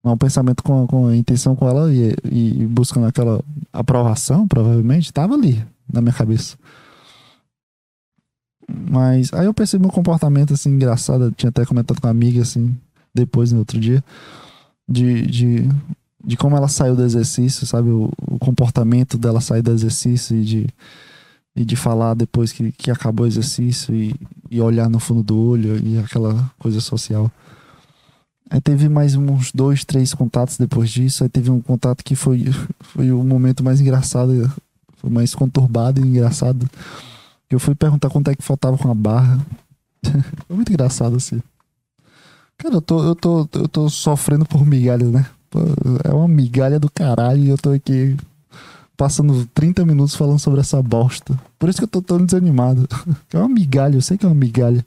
Um 0.04 0.18
pensamento 0.18 0.62
com, 0.62 0.86
com 0.86 1.06
a 1.06 1.16
intenção 1.16 1.56
com 1.56 1.66
ela 1.66 1.92
e, 1.92 2.14
e, 2.30 2.66
buscando 2.66 3.06
aquela 3.06 3.42
aprovação, 3.72 4.46
provavelmente, 4.46 5.12
tava 5.12 5.34
ali 5.34 5.64
na 5.90 6.02
minha 6.02 6.12
cabeça. 6.12 6.56
Mas 8.68 9.32
aí 9.32 9.46
eu 9.46 9.54
percebi 9.54 9.86
um 9.86 9.90
comportamento 9.90 10.52
assim 10.52 10.70
engraçado. 10.70 11.24
Eu 11.24 11.32
tinha 11.32 11.48
até 11.48 11.64
comentado 11.64 12.00
com 12.00 12.06
uma 12.06 12.10
amiga 12.10 12.42
assim, 12.42 12.76
depois 13.14 13.50
no 13.50 13.60
outro 13.60 13.80
dia, 13.80 14.04
de, 14.86 15.22
de, 15.26 15.68
de 16.22 16.36
como 16.36 16.56
ela 16.56 16.68
saiu 16.68 16.94
do 16.94 17.02
exercício, 17.02 17.66
sabe? 17.66 17.88
O, 17.88 18.10
o 18.26 18.38
comportamento 18.38 19.16
dela 19.16 19.40
sair 19.40 19.62
do 19.62 19.72
exercício 19.72 20.36
e 20.36 20.44
de, 20.44 20.66
e 21.56 21.64
de 21.64 21.76
falar 21.76 22.14
depois 22.14 22.52
que, 22.52 22.72
que 22.72 22.90
acabou 22.90 23.24
o 23.24 23.28
exercício 23.28 23.94
e, 23.94 24.14
e 24.50 24.60
olhar 24.60 24.88
no 24.90 24.98
fundo 24.98 25.22
do 25.22 25.38
olho 25.38 25.80
e 25.82 25.98
aquela 25.98 26.50
coisa 26.58 26.80
social. 26.80 27.30
Aí 28.50 28.60
teve 28.60 28.88
mais 28.88 29.16
uns 29.16 29.50
dois, 29.52 29.84
três 29.84 30.14
contatos 30.14 30.56
depois 30.58 30.90
disso. 30.90 31.22
Aí 31.22 31.28
teve 31.28 31.50
um 31.50 31.60
contato 31.60 32.04
que 32.04 32.14
foi, 32.14 32.44
foi 32.80 33.10
o 33.10 33.22
momento 33.24 33.64
mais 33.64 33.80
engraçado, 33.80 34.52
foi 34.98 35.10
mais 35.10 35.34
conturbado 35.34 36.00
e 36.00 36.06
engraçado 36.08 36.68
eu 37.54 37.60
fui 37.60 37.74
perguntar 37.74 38.10
quanto 38.10 38.30
é 38.30 38.34
que 38.34 38.42
faltava 38.42 38.76
com 38.76 38.90
a 38.90 38.94
barra. 38.94 39.38
Foi 40.46 40.56
muito 40.56 40.70
engraçado 40.70 41.16
assim. 41.16 41.40
Cara, 42.58 42.74
eu 42.74 42.82
tô, 42.82 43.02
eu 43.02 43.14
tô, 43.14 43.48
eu 43.52 43.68
tô 43.68 43.88
sofrendo 43.88 44.44
por 44.44 44.66
migalhas, 44.66 45.10
né? 45.10 45.26
É 46.04 46.12
uma 46.12 46.28
migalha 46.28 46.80
do 46.80 46.90
caralho 46.90 47.42
e 47.44 47.48
eu 47.48 47.56
tô 47.56 47.70
aqui 47.70 48.16
passando 48.96 49.46
30 49.54 49.84
minutos 49.84 50.14
falando 50.14 50.38
sobre 50.38 50.60
essa 50.60 50.80
bosta. 50.82 51.38
Por 51.58 51.68
isso 51.68 51.78
que 51.78 51.84
eu 51.84 51.88
tô 51.88 52.02
tão 52.02 52.24
desanimado. 52.24 52.88
É 53.32 53.38
uma 53.38 53.48
migalha, 53.48 53.96
eu 53.96 54.02
sei 54.02 54.16
que 54.16 54.24
é 54.24 54.28
uma 54.28 54.34
migalha. 54.34 54.84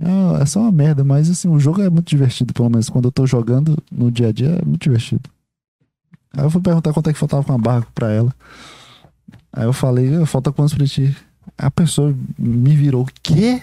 É, 0.00 0.46
só 0.46 0.60
uma 0.60 0.72
merda, 0.72 1.02
mas 1.02 1.28
assim, 1.28 1.48
o 1.48 1.58
jogo 1.58 1.82
é 1.82 1.90
muito 1.90 2.08
divertido, 2.08 2.54
pelo 2.54 2.70
menos 2.70 2.88
quando 2.88 3.06
eu 3.06 3.12
tô 3.12 3.26
jogando 3.26 3.76
no 3.90 4.10
dia 4.10 4.28
a 4.28 4.32
dia 4.32 4.50
é 4.50 4.64
muito 4.64 4.82
divertido. 4.82 5.28
Aí 6.32 6.44
eu 6.44 6.50
fui 6.50 6.60
perguntar 6.60 6.92
quanto 6.92 7.10
é 7.10 7.12
que 7.12 7.18
faltava 7.18 7.42
com 7.42 7.52
a 7.52 7.58
barra 7.58 7.86
pra 7.94 8.12
ela. 8.12 8.34
Aí 9.52 9.64
eu 9.64 9.72
falei, 9.72 10.24
falta 10.24 10.52
quantos 10.52 10.74
pra 10.74 10.86
ti? 10.86 11.16
A 11.56 11.70
pessoa 11.70 12.14
me 12.38 12.76
virou, 12.76 13.08
quê? 13.22 13.62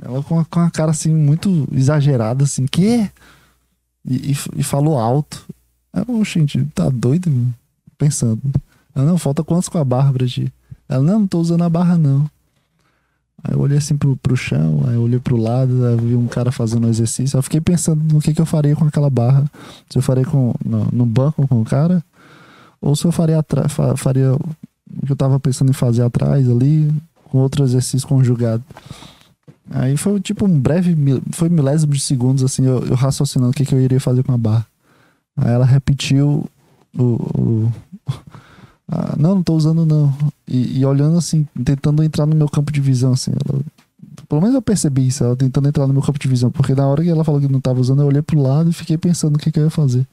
Ela 0.00 0.22
com 0.22 0.38
a, 0.38 0.44
com 0.44 0.70
cara 0.70 0.92
assim, 0.92 1.12
muito 1.12 1.66
exagerada, 1.72 2.44
assim, 2.44 2.66
quê? 2.66 3.10
E, 4.04 4.32
e, 4.32 4.36
e 4.56 4.62
falou 4.62 4.98
alto. 4.98 5.44
Eu, 5.92 6.24
gente, 6.24 6.64
tá 6.66 6.88
doido? 6.88 7.30
Pensando. 7.96 8.40
Ela, 8.94 9.04
não, 9.04 9.18
falta 9.18 9.42
quantos 9.42 9.68
com 9.68 9.78
a 9.78 9.84
barra 9.84 10.12
pra 10.12 10.26
ti? 10.26 10.52
Ela, 10.88 11.02
não, 11.02 11.20
não 11.20 11.26
tô 11.26 11.40
usando 11.40 11.64
a 11.64 11.68
barra, 11.68 11.98
não. 11.98 12.30
Aí 13.42 13.54
eu 13.54 13.60
olhei 13.60 13.78
assim 13.78 13.96
pro, 13.96 14.16
pro 14.16 14.36
chão, 14.36 14.82
aí 14.86 14.94
eu 14.94 15.02
olhei 15.02 15.20
pro 15.20 15.36
lado, 15.36 15.84
aí 15.86 15.96
vi 15.96 16.14
um 16.16 16.26
cara 16.26 16.50
fazendo 16.50 16.86
um 16.86 16.90
exercício. 16.90 17.36
Eu 17.36 17.42
fiquei 17.42 17.60
pensando 17.60 18.02
no 18.12 18.20
que, 18.20 18.34
que 18.34 18.40
eu 18.40 18.46
faria 18.46 18.74
com 18.74 18.84
aquela 18.84 19.08
barra. 19.08 19.44
Se 19.88 19.98
eu 19.98 20.02
faria 20.02 20.24
com, 20.24 20.54
no, 20.64 20.88
no 20.92 21.06
banco 21.06 21.46
com 21.46 21.60
o 21.60 21.64
cara, 21.64 22.02
ou 22.80 22.96
se 22.96 23.04
eu 23.04 23.12
faria, 23.12 23.44
faria 23.96 24.34
o 24.34 25.06
que 25.06 25.12
eu 25.12 25.16
tava 25.16 25.38
pensando 25.38 25.70
em 25.70 25.74
fazer 25.74 26.02
atrás 26.02 26.48
ali, 26.48 26.92
com 27.24 27.38
outro 27.38 27.64
exercício 27.64 28.08
conjugado. 28.08 28.62
Aí 29.70 29.96
foi 29.96 30.18
tipo 30.20 30.46
um 30.46 30.60
breve, 30.60 30.96
foi 31.32 31.48
milésimo 31.48 31.92
de 31.92 32.00
segundos 32.00 32.42
assim, 32.42 32.64
eu, 32.64 32.84
eu 32.86 32.94
raciocinando 32.94 33.50
o 33.50 33.54
que, 33.54 33.66
que 33.66 33.74
eu 33.74 33.80
iria 33.80 34.00
fazer 34.00 34.22
com 34.22 34.32
a 34.32 34.38
barra. 34.38 34.66
Aí 35.36 35.52
ela 35.52 35.64
repetiu 35.64 36.48
o. 36.96 37.02
o 37.02 37.72
ah, 38.90 39.14
não, 39.18 39.36
não 39.36 39.42
tô 39.42 39.54
usando 39.54 39.84
não. 39.84 40.12
E, 40.46 40.78
e, 40.78 40.84
olhando 40.86 41.18
assim, 41.18 41.46
tentando 41.64 42.02
entrar 42.02 42.24
no 42.24 42.34
meu 42.34 42.48
campo 42.48 42.72
de 42.72 42.80
visão, 42.80 43.12
assim. 43.12 43.32
Ela, 43.32 43.60
pelo 44.28 44.40
menos 44.40 44.54
eu 44.54 44.62
percebi 44.62 45.06
isso, 45.06 45.22
ela 45.22 45.36
tentando 45.36 45.68
entrar 45.68 45.86
no 45.86 45.92
meu 45.92 46.02
campo 46.02 46.18
de 46.18 46.26
visão. 46.26 46.50
Porque 46.50 46.74
na 46.74 46.86
hora 46.86 47.02
que 47.02 47.10
ela 47.10 47.24
falou 47.24 47.40
que 47.40 47.48
não 47.48 47.60
tava 47.60 47.80
usando, 47.80 48.00
eu 48.00 48.06
olhei 48.06 48.22
pro 48.22 48.40
lado 48.40 48.70
e 48.70 48.72
fiquei 48.72 48.96
pensando 48.96 49.36
o 49.36 49.38
que, 49.38 49.52
que 49.52 49.58
eu 49.58 49.64
ia 49.64 49.70
fazer. 49.70 50.06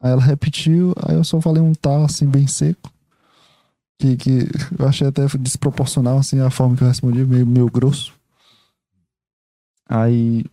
Aí 0.00 0.12
ela 0.12 0.22
repetiu, 0.22 0.94
aí 1.02 1.16
eu 1.16 1.24
só 1.24 1.40
falei 1.40 1.62
um 1.62 1.74
tá 1.74 2.04
assim, 2.04 2.26
bem 2.26 2.46
seco. 2.46 2.92
Que, 3.98 4.16
que 4.16 4.48
eu 4.78 4.86
achei 4.86 5.06
até 5.06 5.26
desproporcional, 5.38 6.18
assim, 6.18 6.40
a 6.40 6.50
forma 6.50 6.76
que 6.76 6.82
eu 6.82 6.88
respondi, 6.88 7.24
meio, 7.24 7.46
meio 7.46 7.70
grosso. 7.70 8.12
Aí 9.88 10.44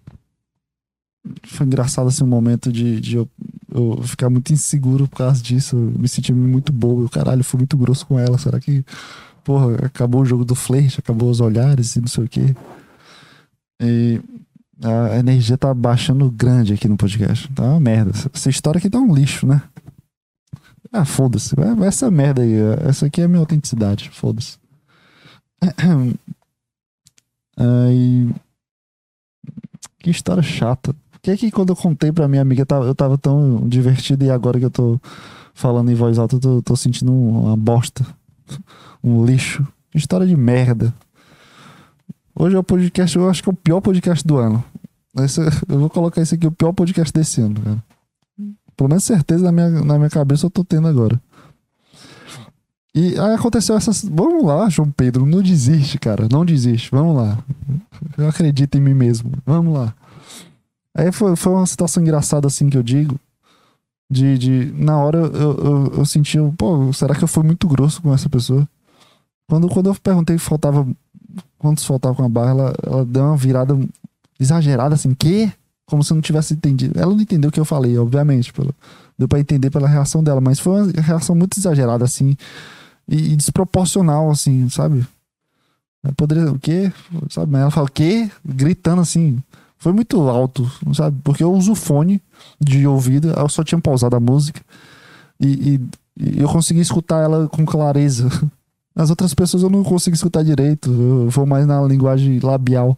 foi 1.43 1.65
engraçado 1.65 2.07
assim 2.07 2.23
um 2.23 2.27
momento 2.27 2.71
de, 2.71 2.99
de 2.99 3.17
eu, 3.17 3.29
eu, 3.73 4.01
ficar 4.03 4.29
muito 4.29 4.51
inseguro 4.53 5.07
por 5.07 5.17
causa 5.17 5.41
disso. 5.41 5.75
Eu 5.75 5.99
me 5.99 6.07
senti 6.07 6.33
muito 6.33 6.71
bobo. 6.71 7.03
Eu, 7.03 7.09
caralho, 7.09 7.43
fui 7.43 7.59
muito 7.59 7.77
grosso 7.77 8.05
com 8.05 8.19
ela. 8.19 8.37
Será 8.37 8.59
que, 8.59 8.85
porra, 9.43 9.85
acabou 9.85 10.21
o 10.21 10.25
jogo 10.25 10.45
do 10.45 10.55
flerte, 10.55 10.99
acabou 10.99 11.29
os 11.29 11.39
olhares 11.39 11.95
e 11.95 12.01
não 12.01 12.07
sei 12.07 12.23
o 12.25 12.29
quê. 12.29 12.55
E 13.81 14.21
a 14.83 15.17
energia 15.17 15.57
tá 15.57 15.73
baixando 15.73 16.29
grande 16.29 16.73
aqui 16.73 16.87
no 16.87 16.97
podcast. 16.97 17.47
Tá 17.53 17.63
uma 17.63 17.79
merda. 17.79 18.11
Essa 18.33 18.49
história 18.49 18.79
aqui 18.79 18.89
tá 18.89 18.99
um 18.99 19.13
lixo, 19.13 19.45
né? 19.45 19.61
Ah, 20.91 21.05
foda-se. 21.05 21.55
Essa 21.85 22.11
merda 22.11 22.41
aí. 22.41 22.53
Essa 22.87 23.05
aqui 23.05 23.21
é 23.21 23.25
a 23.25 23.27
minha 23.27 23.39
autenticidade. 23.39 24.09
Foda-se. 24.09 24.59
Aí. 27.57 28.33
Que 29.99 30.09
história 30.09 30.41
chata. 30.41 30.95
Que 31.21 31.37
que 31.37 31.51
quando 31.51 31.69
eu 31.69 31.75
contei 31.75 32.11
pra 32.11 32.27
minha 32.27 32.41
amiga 32.41 32.65
eu 32.69 32.95
tava 32.95 33.17
tão 33.17 33.67
divertido 33.67 34.25
e 34.25 34.31
agora 34.31 34.57
que 34.57 34.65
eu 34.65 34.71
tô 34.71 34.99
falando 35.53 35.91
em 35.91 35.95
voz 35.95 36.17
alta 36.17 36.35
eu 36.37 36.39
tô, 36.39 36.61
tô 36.61 36.75
sentindo 36.75 37.11
uma 37.13 37.55
bosta. 37.55 38.05
Um 39.03 39.25
lixo. 39.25 39.67
História 39.95 40.27
de 40.27 40.37
merda. 40.37 40.93
Hoje 42.35 42.55
é 42.55 42.59
o 42.59 42.63
podcast, 42.63 43.17
eu 43.17 43.27
acho 43.27 43.41
que 43.41 43.49
é 43.49 43.51
o 43.51 43.55
pior 43.55 43.81
podcast 43.81 44.25
do 44.25 44.37
ano. 44.37 44.63
Esse, 45.17 45.41
eu 45.67 45.79
vou 45.79 45.89
colocar 45.89 46.21
esse 46.21 46.35
aqui, 46.35 46.45
o 46.45 46.51
pior 46.51 46.71
podcast 46.71 47.11
desse 47.11 47.41
ano, 47.41 47.59
cara. 47.59 47.83
Pelo 48.77 48.89
menos 48.89 49.03
certeza 49.03 49.43
na 49.43 49.51
minha, 49.51 49.69
na 49.83 49.97
minha 49.97 50.09
cabeça 50.09 50.45
eu 50.45 50.51
tô 50.51 50.63
tendo 50.63 50.87
agora. 50.87 51.19
E 52.93 53.17
aí 53.17 53.33
aconteceu 53.33 53.75
essas. 53.75 54.03
Vamos 54.03 54.43
lá, 54.45 54.69
João 54.69 54.91
Pedro, 54.91 55.25
não 55.25 55.41
desiste, 55.41 55.97
cara. 55.97 56.27
Não 56.31 56.45
desiste. 56.45 56.91
Vamos 56.91 57.15
lá. 57.15 57.39
Eu 58.17 58.27
acredito 58.27 58.77
em 58.77 58.81
mim 58.81 58.93
mesmo. 58.93 59.31
Vamos 59.45 59.73
lá. 59.73 59.95
Aí 60.95 61.11
foi, 61.11 61.35
foi 61.35 61.53
uma 61.53 61.65
situação 61.65 62.03
engraçada, 62.03 62.47
assim, 62.47 62.69
que 62.69 62.77
eu 62.77 62.83
digo. 62.83 63.19
De. 64.09 64.37
de 64.37 64.73
na 64.75 64.97
hora 64.97 65.19
eu, 65.19 65.57
eu, 65.57 65.93
eu 65.97 66.05
senti, 66.05 66.37
pô, 66.57 66.91
será 66.91 67.15
que 67.15 67.23
eu 67.23 67.27
fui 67.27 67.43
muito 67.43 67.67
grosso 67.67 68.01
com 68.01 68.13
essa 68.13 68.29
pessoa? 68.29 68.67
Quando, 69.49 69.67
quando 69.69 69.89
eu 69.89 69.95
perguntei 69.95 70.37
faltava. 70.37 70.87
Quantos 71.57 71.85
faltava 71.85 72.15
com 72.15 72.25
a 72.25 72.29
barra, 72.29 72.49
ela, 72.49 72.75
ela 72.85 73.05
deu 73.05 73.23
uma 73.23 73.37
virada 73.37 73.77
exagerada, 74.39 74.95
assim, 74.95 75.13
que? 75.13 75.51
Como 75.85 76.03
se 76.03 76.11
eu 76.11 76.15
não 76.15 76.21
tivesse 76.21 76.53
entendido. 76.53 76.99
Ela 76.99 77.13
não 77.13 77.21
entendeu 77.21 77.49
o 77.49 77.53
que 77.53 77.59
eu 77.59 77.65
falei, 77.65 77.97
obviamente. 77.97 78.51
Pelo, 78.51 78.73
deu 79.17 79.27
pra 79.27 79.39
entender 79.39 79.69
pela 79.69 79.87
reação 79.87 80.23
dela, 80.23 80.41
mas 80.41 80.59
foi 80.59 80.81
uma 80.81 81.01
reação 81.01 81.35
muito 81.35 81.57
exagerada, 81.57 82.03
assim. 82.03 82.35
E, 83.07 83.33
e 83.33 83.35
desproporcional, 83.35 84.29
assim, 84.31 84.67
sabe? 84.69 85.05
Eu 86.03 86.13
poderia. 86.13 86.51
O 86.51 86.59
quê? 86.59 86.91
Sabe? 87.29 87.51
Mas 87.51 87.61
ela 87.61 87.71
fala, 87.71 87.87
o 87.87 87.91
quê? 87.91 88.29
Gritando 88.43 89.01
assim. 89.01 89.41
Foi 89.81 89.91
muito 89.91 90.29
alto, 90.29 90.71
sabe? 90.93 91.17
Porque 91.23 91.43
eu 91.43 91.51
uso 91.51 91.73
fone 91.73 92.21
de 92.59 92.85
ouvido, 92.85 93.31
eu 93.31 93.49
só 93.49 93.63
tinha 93.63 93.81
pausado 93.81 94.15
a 94.15 94.19
música. 94.19 94.61
E, 95.39 95.47
e, 95.73 95.81
e 96.15 96.39
eu 96.39 96.47
consegui 96.47 96.81
escutar 96.81 97.23
ela 97.23 97.49
com 97.49 97.65
clareza. 97.65 98.29
As 98.95 99.09
outras 99.09 99.33
pessoas 99.33 99.63
eu 99.63 99.71
não 99.71 99.83
consigo 99.83 100.15
escutar 100.15 100.43
direito. 100.43 100.91
Eu 100.91 101.31
vou 101.31 101.47
mais 101.47 101.65
na 101.65 101.81
linguagem 101.81 102.39
labial. 102.39 102.95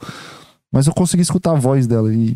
Mas 0.70 0.86
eu 0.86 0.94
consegui 0.94 1.22
escutar 1.22 1.52
a 1.52 1.58
voz 1.58 1.88
dela. 1.88 2.14
E, 2.14 2.36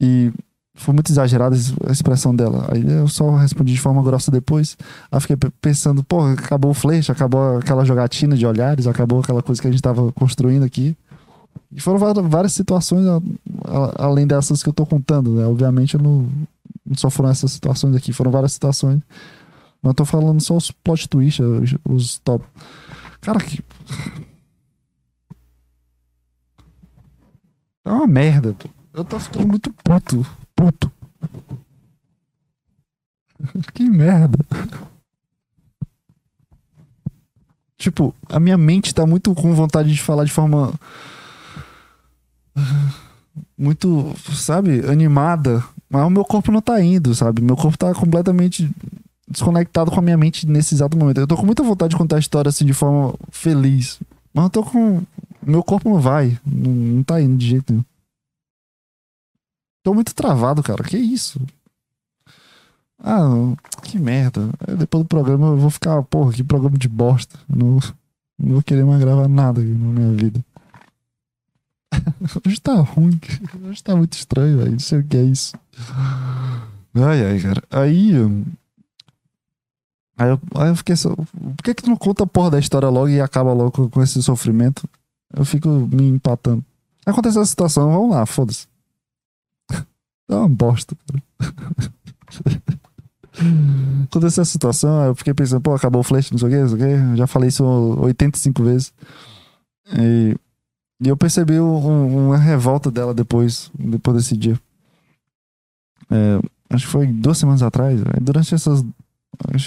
e 0.00 0.32
foi 0.74 0.94
muito 0.94 1.12
exagerada 1.12 1.54
a 1.86 1.92
expressão 1.92 2.34
dela. 2.34 2.66
Aí 2.72 2.82
eu 2.82 3.08
só 3.08 3.36
respondi 3.36 3.74
de 3.74 3.80
forma 3.80 4.02
grossa 4.02 4.30
depois. 4.30 4.74
Aí 5.10 5.20
fiquei 5.20 5.36
pensando, 5.60 6.02
pô, 6.02 6.22
acabou 6.22 6.70
o 6.70 6.74
flecha, 6.74 7.12
acabou 7.12 7.58
aquela 7.58 7.84
jogatina 7.84 8.38
de 8.38 8.46
olhares, 8.46 8.86
acabou 8.86 9.20
aquela 9.20 9.42
coisa 9.42 9.60
que 9.60 9.68
a 9.68 9.70
gente 9.70 9.82
tava 9.82 10.10
construindo 10.12 10.62
aqui. 10.62 10.96
E 11.74 11.80
foram 11.80 11.98
várias 12.28 12.52
situações 12.52 13.04
além 13.98 14.26
dessas 14.26 14.62
que 14.62 14.68
eu 14.68 14.72
tô 14.72 14.84
contando, 14.84 15.34
né? 15.34 15.46
Obviamente 15.46 15.96
não, 15.96 16.28
não 16.84 16.96
só 16.96 17.08
foram 17.08 17.30
essas 17.30 17.50
situações 17.52 17.96
aqui, 17.96 18.12
foram 18.12 18.30
várias 18.30 18.52
situações. 18.52 19.00
Mas 19.80 19.90
eu 19.90 19.94
tô 19.94 20.04
falando 20.04 20.40
só 20.40 20.56
os 20.56 20.70
plot 20.70 21.08
twists, 21.08 21.44
os 21.88 22.18
top. 22.18 22.44
Cara, 23.20 23.40
que. 23.40 23.64
É 27.84 27.90
uma 27.90 28.06
merda, 28.06 28.52
pô. 28.54 28.68
Eu 28.92 29.04
tô 29.04 29.18
ficando 29.18 29.48
muito 29.48 29.72
puto. 29.72 30.26
Puto. 30.54 30.92
que 33.72 33.88
merda. 33.88 34.38
Tipo, 37.76 38.14
a 38.28 38.38
minha 38.38 38.56
mente 38.56 38.94
tá 38.94 39.04
muito 39.04 39.34
com 39.34 39.54
vontade 39.54 39.92
de 39.92 40.00
falar 40.00 40.24
de 40.24 40.30
forma 40.30 40.72
muito, 43.56 44.14
sabe, 44.32 44.84
animada. 44.86 45.64
Mas 45.88 46.06
o 46.06 46.10
meu 46.10 46.24
corpo 46.24 46.50
não 46.50 46.62
tá 46.62 46.82
indo, 46.82 47.14
sabe? 47.14 47.42
Meu 47.42 47.56
corpo 47.56 47.76
tá 47.76 47.94
completamente 47.94 48.70
desconectado 49.28 49.90
com 49.90 49.98
a 49.98 50.02
minha 50.02 50.16
mente 50.16 50.46
nesse 50.46 50.74
exato 50.74 50.96
momento. 50.96 51.20
Eu 51.20 51.26
tô 51.26 51.36
com 51.36 51.46
muita 51.46 51.62
vontade 51.62 51.90
de 51.90 51.96
contar 51.96 52.16
a 52.16 52.20
história 52.20 52.48
assim 52.48 52.64
de 52.64 52.74
forma 52.74 53.14
feliz. 53.30 54.00
Mas 54.32 54.44
eu 54.44 54.50
tô 54.50 54.62
com. 54.62 55.02
Meu 55.44 55.62
corpo 55.62 55.90
não 55.90 56.00
vai. 56.00 56.38
Não, 56.46 56.70
não 56.70 57.02
tá 57.02 57.20
indo 57.20 57.36
de 57.36 57.48
jeito 57.48 57.72
nenhum. 57.72 57.84
Tô 59.82 59.92
muito 59.92 60.14
travado, 60.14 60.62
cara. 60.62 60.84
Que 60.84 60.96
isso? 60.96 61.40
Ah, 63.02 63.54
que 63.82 63.98
merda. 63.98 64.48
Depois 64.78 65.02
do 65.02 65.08
programa 65.08 65.48
eu 65.48 65.56
vou 65.56 65.70
ficar, 65.70 66.00
porra, 66.04 66.32
que 66.32 66.44
programa 66.44 66.78
de 66.78 66.88
bosta. 66.88 67.36
Não, 67.48 67.80
não 68.38 68.52
vou 68.54 68.62
querer 68.62 68.84
mais 68.84 69.00
gravar 69.00 69.28
nada 69.28 69.60
na 69.60 69.66
minha 69.66 70.12
vida. 70.12 70.44
Hoje 72.46 72.60
tá 72.60 72.74
ruim. 72.74 73.18
Hoje 73.68 73.82
tá 73.82 73.94
muito 73.96 74.14
estranho, 74.14 74.58
velho. 74.58 74.72
Não 74.72 74.78
sei 74.78 75.00
o 75.00 75.04
que 75.04 75.16
é 75.16 75.22
isso. 75.22 75.54
Ai, 76.94 77.24
ai, 77.24 77.40
cara. 77.40 77.62
Aí. 77.70 78.12
Aí 80.16 80.28
eu, 80.28 80.40
aí 80.54 80.68
eu 80.68 80.76
fiquei 80.76 80.96
só. 80.96 81.14
Por 81.14 81.62
que, 81.62 81.74
que 81.74 81.82
tu 81.82 81.90
não 81.90 81.96
conta 81.96 82.24
a 82.24 82.26
porra 82.26 82.52
da 82.52 82.58
história 82.58 82.88
logo 82.88 83.08
e 83.08 83.20
acaba 83.20 83.52
logo 83.52 83.88
com, 83.88 84.02
esse 84.02 84.22
sofrimento? 84.22 84.88
Eu 85.34 85.44
fico 85.44 85.68
me 85.68 86.08
empatando. 86.08 86.64
Aconteceu 87.04 87.42
a 87.42 87.46
situação, 87.46 87.90
vamos 87.90 88.14
lá, 88.14 88.24
foda-se. 88.26 88.66
É 90.28 90.34
uma 90.34 90.48
bosta, 90.48 90.96
cara. 91.06 91.22
Aconteceu 94.04 94.42
a 94.42 94.44
situação, 94.44 95.04
eu 95.06 95.14
fiquei 95.14 95.32
pensando, 95.32 95.62
pô, 95.62 95.74
acabou 95.74 96.02
o 96.02 96.04
flash, 96.04 96.30
não 96.30 96.38
sei 96.38 96.48
o 96.48 96.50
que, 96.50 96.58
não 96.58 96.68
sei 96.68 96.76
o 96.76 96.80
que. 97.12 97.16
Já 97.16 97.26
falei 97.26 97.48
isso 97.48 97.64
85 97.64 98.62
vezes. 98.62 98.92
E 99.98 100.36
e 101.02 101.08
eu 101.08 101.16
percebi 101.16 101.58
um, 101.58 102.28
uma 102.28 102.36
revolta 102.36 102.90
dela 102.90 103.12
depois, 103.12 103.70
depois 103.76 104.16
desse 104.16 104.36
dia. 104.36 104.58
É, 106.08 106.40
acho 106.70 106.86
que 106.86 106.92
foi 106.92 107.06
duas 107.08 107.38
semanas 107.38 107.62
atrás. 107.62 108.00
Durante 108.20 108.54
essas. 108.54 108.84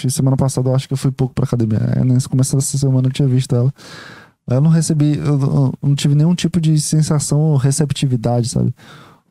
Semana 0.08 0.36
passada 0.36 0.70
eu 0.70 0.74
acho 0.74 0.86
que 0.86 0.94
eu 0.94 0.96
fui 0.96 1.10
pouco 1.10 1.34
pra 1.34 1.44
academia. 1.44 1.78
Aí, 1.94 2.04
nesse 2.04 2.28
começo 2.28 2.56
dessa 2.56 2.78
semana 2.78 3.08
eu 3.08 3.12
tinha 3.12 3.28
visto 3.28 3.54
ela. 3.54 3.72
Eu 4.46 4.60
não 4.62 4.70
recebi. 4.70 5.18
Eu, 5.18 5.74
não 5.82 5.94
tive 5.94 6.14
nenhum 6.14 6.34
tipo 6.34 6.58
de 6.58 6.80
sensação 6.80 7.38
ou 7.38 7.56
receptividade, 7.56 8.48
sabe? 8.48 8.74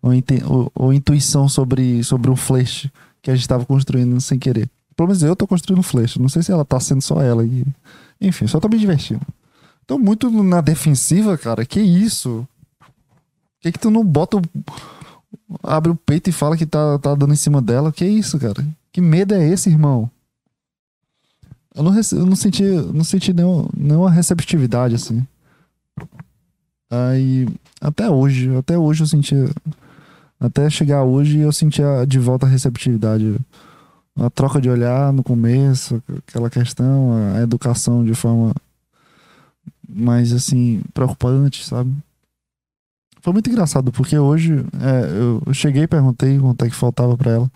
Ou, 0.01 0.11
ou, 0.47 0.71
ou 0.75 0.93
intuição 0.93 1.49
sobre, 1.49 2.03
sobre 2.03 2.29
um 2.29 2.35
flash 2.35 2.87
que 3.19 3.31
a 3.31 3.35
gente 3.35 3.47
tava 3.47 3.65
construindo 3.65 4.21
sem 4.21 4.37
querer. 4.37 4.69
Pelo 4.95 5.07
menos 5.07 5.23
eu 5.23 5.35
tô 5.35 5.47
construindo 5.47 5.81
flash. 5.81 6.17
Não 6.17 6.29
sei 6.29 6.43
se 6.43 6.51
ela 6.51 6.63
tá 6.63 6.79
sendo 6.79 7.01
só 7.01 7.19
ela. 7.19 7.43
E, 7.43 7.65
enfim, 8.21 8.45
só 8.45 8.59
tô 8.59 8.67
me 8.67 8.77
divertindo. 8.77 9.25
Tô 9.87 9.97
muito 9.97 10.29
na 10.43 10.61
defensiva, 10.61 11.37
cara. 11.37 11.65
Que 11.65 11.79
isso? 11.79 12.47
Que 13.59 13.71
que 13.71 13.79
tu 13.79 13.89
não 13.91 14.03
bota 14.03 14.37
o... 14.37 14.41
Abre 15.63 15.91
o 15.91 15.95
peito 15.95 16.29
e 16.29 16.33
fala 16.33 16.57
que 16.57 16.65
tá, 16.65 16.97
tá 16.99 17.13
dando 17.13 17.33
em 17.33 17.37
cima 17.37 17.61
dela? 17.61 17.91
Que 17.91 18.05
isso, 18.05 18.39
cara? 18.39 18.65
Que 18.91 18.99
medo 18.99 19.33
é 19.33 19.47
esse, 19.47 19.69
irmão? 19.69 20.09
Eu 21.75 21.83
não, 21.83 21.93
eu 21.93 22.25
não 22.25 22.35
senti, 22.35 22.63
não 22.63 23.03
senti 23.03 23.33
nenhum, 23.33 23.67
nenhuma 23.75 24.09
receptividade, 24.09 24.95
assim. 24.95 25.25
Aí, 26.89 27.47
até 27.81 28.09
hoje, 28.09 28.55
até 28.55 28.77
hoje 28.77 29.03
eu 29.03 29.07
sentia. 29.07 29.49
Até 30.39 30.69
chegar 30.69 31.03
hoje 31.03 31.39
eu 31.39 31.51
sentia 31.51 32.05
de 32.07 32.17
volta 32.17 32.45
a 32.45 32.49
receptividade. 32.49 33.37
A 34.17 34.29
troca 34.29 34.61
de 34.61 34.69
olhar 34.69 35.11
no 35.11 35.21
começo, 35.23 36.01
aquela 36.25 36.49
questão, 36.49 37.35
a 37.35 37.41
educação 37.41 38.05
de 38.05 38.13
forma 38.13 38.53
mais 39.87 40.33
assim, 40.33 40.81
preocupante, 40.93 41.63
sabe? 41.63 41.91
Foi 43.21 43.33
muito 43.33 43.49
engraçado, 43.49 43.91
porque 43.91 44.17
hoje 44.17 44.53
é, 44.79 45.45
eu 45.47 45.53
cheguei 45.53 45.83
e 45.83 45.87
perguntei 45.87 46.37
quanto 46.37 46.63
é 46.63 46.69
que 46.69 46.75
faltava 46.75 47.17
para 47.17 47.31
ela. 47.31 47.51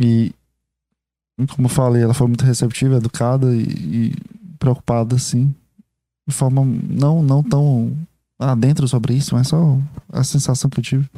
E, 0.00 0.32
como 1.54 1.66
eu 1.66 1.70
falei, 1.70 2.02
ela 2.02 2.14
foi 2.14 2.26
muito 2.26 2.44
receptiva, 2.44 2.96
educada 2.96 3.54
e, 3.54 3.62
e 3.62 4.14
preocupada, 4.58 5.16
assim. 5.16 5.54
De 6.26 6.34
forma 6.34 6.64
não, 6.64 7.22
não 7.22 7.42
tão 7.42 7.94
adentro 8.38 8.88
sobre 8.88 9.14
isso, 9.14 9.34
mas 9.34 9.48
só 9.48 9.78
a 10.10 10.24
sensação 10.24 10.70
que 10.70 10.80
eu 10.80 10.84
tive. 10.84 11.10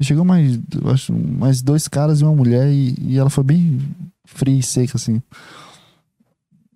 Chegou 0.00 0.24
mais, 0.24 0.58
acho, 0.92 1.12
mais 1.12 1.60
dois 1.60 1.88
caras 1.88 2.20
e 2.20 2.24
uma 2.24 2.34
mulher 2.34 2.68
e, 2.68 2.94
e 3.00 3.18
ela 3.18 3.28
foi 3.28 3.44
bem 3.44 3.80
fria 4.24 4.58
e 4.58 4.62
seca, 4.62 4.96
assim. 4.96 5.20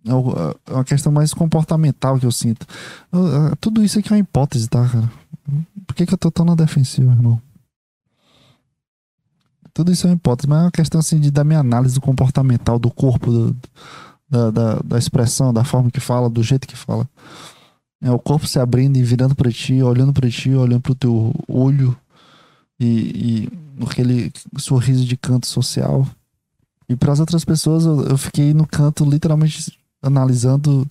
É, 0.06 0.72
é 0.72 0.74
uma 0.74 0.84
questão 0.84 1.10
mais 1.10 1.32
comportamental 1.32 2.18
que 2.18 2.26
eu 2.26 2.32
sinto. 2.32 2.66
Tudo 3.60 3.82
isso 3.82 3.98
aqui 3.98 4.12
é 4.12 4.16
uma 4.16 4.20
hipótese, 4.20 4.68
tá, 4.68 4.86
cara? 4.88 5.10
Por 5.86 5.94
que, 5.94 6.06
que 6.06 6.14
eu 6.14 6.18
tô 6.18 6.30
tão 6.30 6.44
na 6.44 6.54
defensiva, 6.54 7.10
irmão? 7.12 7.40
Tudo 9.72 9.90
isso 9.90 10.06
é 10.06 10.10
uma 10.10 10.16
hipótese, 10.16 10.48
mas 10.48 10.58
é 10.58 10.62
uma 10.64 10.70
questão 10.70 11.00
assim 11.00 11.18
de, 11.18 11.30
da 11.30 11.42
minha 11.42 11.58
análise 11.58 11.96
do 11.96 12.00
comportamental 12.00 12.78
do 12.78 12.90
corpo, 12.90 13.30
do, 13.30 13.56
da, 14.28 14.50
da, 14.50 14.74
da, 14.84 14.98
expressão, 14.98 15.52
da 15.52 15.64
forma 15.64 15.90
que 15.90 16.00
fala, 16.00 16.30
do 16.30 16.42
jeito 16.42 16.68
que 16.68 16.76
fala. 16.76 17.08
É 18.00 18.10
o 18.10 18.18
corpo 18.18 18.46
se 18.46 18.60
abrindo 18.60 18.96
e 18.96 19.02
virando 19.02 19.34
para 19.34 19.50
ti, 19.50 19.82
olhando 19.82 20.12
para 20.12 20.30
ti, 20.30 20.50
olhando 20.50 20.80
pro 20.80 20.94
teu 20.94 21.34
olho 21.48 21.96
e, 22.78 23.48
e 23.48 23.84
aquele 23.84 24.30
sorriso 24.58 25.04
de 25.04 25.16
canto 25.16 25.46
social. 25.46 26.06
E 26.88 26.94
para 26.94 27.12
as 27.12 27.18
outras 27.18 27.44
pessoas 27.44 27.84
eu, 27.84 28.02
eu 28.04 28.18
fiquei 28.18 28.54
no 28.54 28.66
canto 28.66 29.04
literalmente 29.04 29.76
analisando 30.04 30.86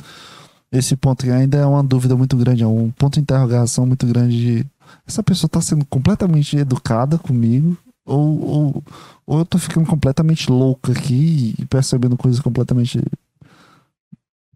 esse 0.72 0.96
ponto 0.96 1.24
que 1.24 1.32
ainda 1.32 1.58
é 1.58 1.66
uma 1.66 1.84
dúvida 1.84 2.16
muito 2.16 2.36
grande, 2.36 2.64
é 2.64 2.68
um 2.68 2.90
ponto 2.92 3.16
de 3.16 3.22
interrogação 3.22 3.86
muito 3.86 4.06
grande 4.08 4.38
de 4.38 4.66
essa 5.08 5.24
pessoa 5.24 5.48
está 5.48 5.62
sendo 5.62 5.86
completamente 5.86 6.58
educada 6.58 7.18
comigo 7.18 7.78
ou, 8.06 8.42
ou, 8.42 8.84
ou 9.26 9.40
eu 9.40 9.46
tô 9.46 9.58
ficando 9.58 9.88
completamente 9.88 10.52
louco 10.52 10.92
aqui 10.92 11.56
e 11.58 11.66
percebendo 11.66 12.18
coisas 12.18 12.40
completamente 12.40 13.02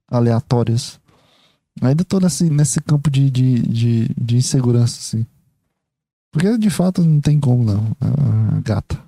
aleatórias. 0.09 0.99
Ainda 1.81 2.03
tô 2.03 2.19
nesse, 2.19 2.49
nesse 2.49 2.81
campo 2.81 3.09
de, 3.09 3.29
de, 3.29 3.61
de, 3.61 4.09
de 4.17 4.37
insegurança, 4.37 4.99
assim. 4.99 5.25
Porque 6.31 6.57
de 6.57 6.69
fato 6.69 7.03
não 7.03 7.21
tem 7.21 7.39
como, 7.39 7.63
não. 7.63 7.95
Gata. 8.63 8.99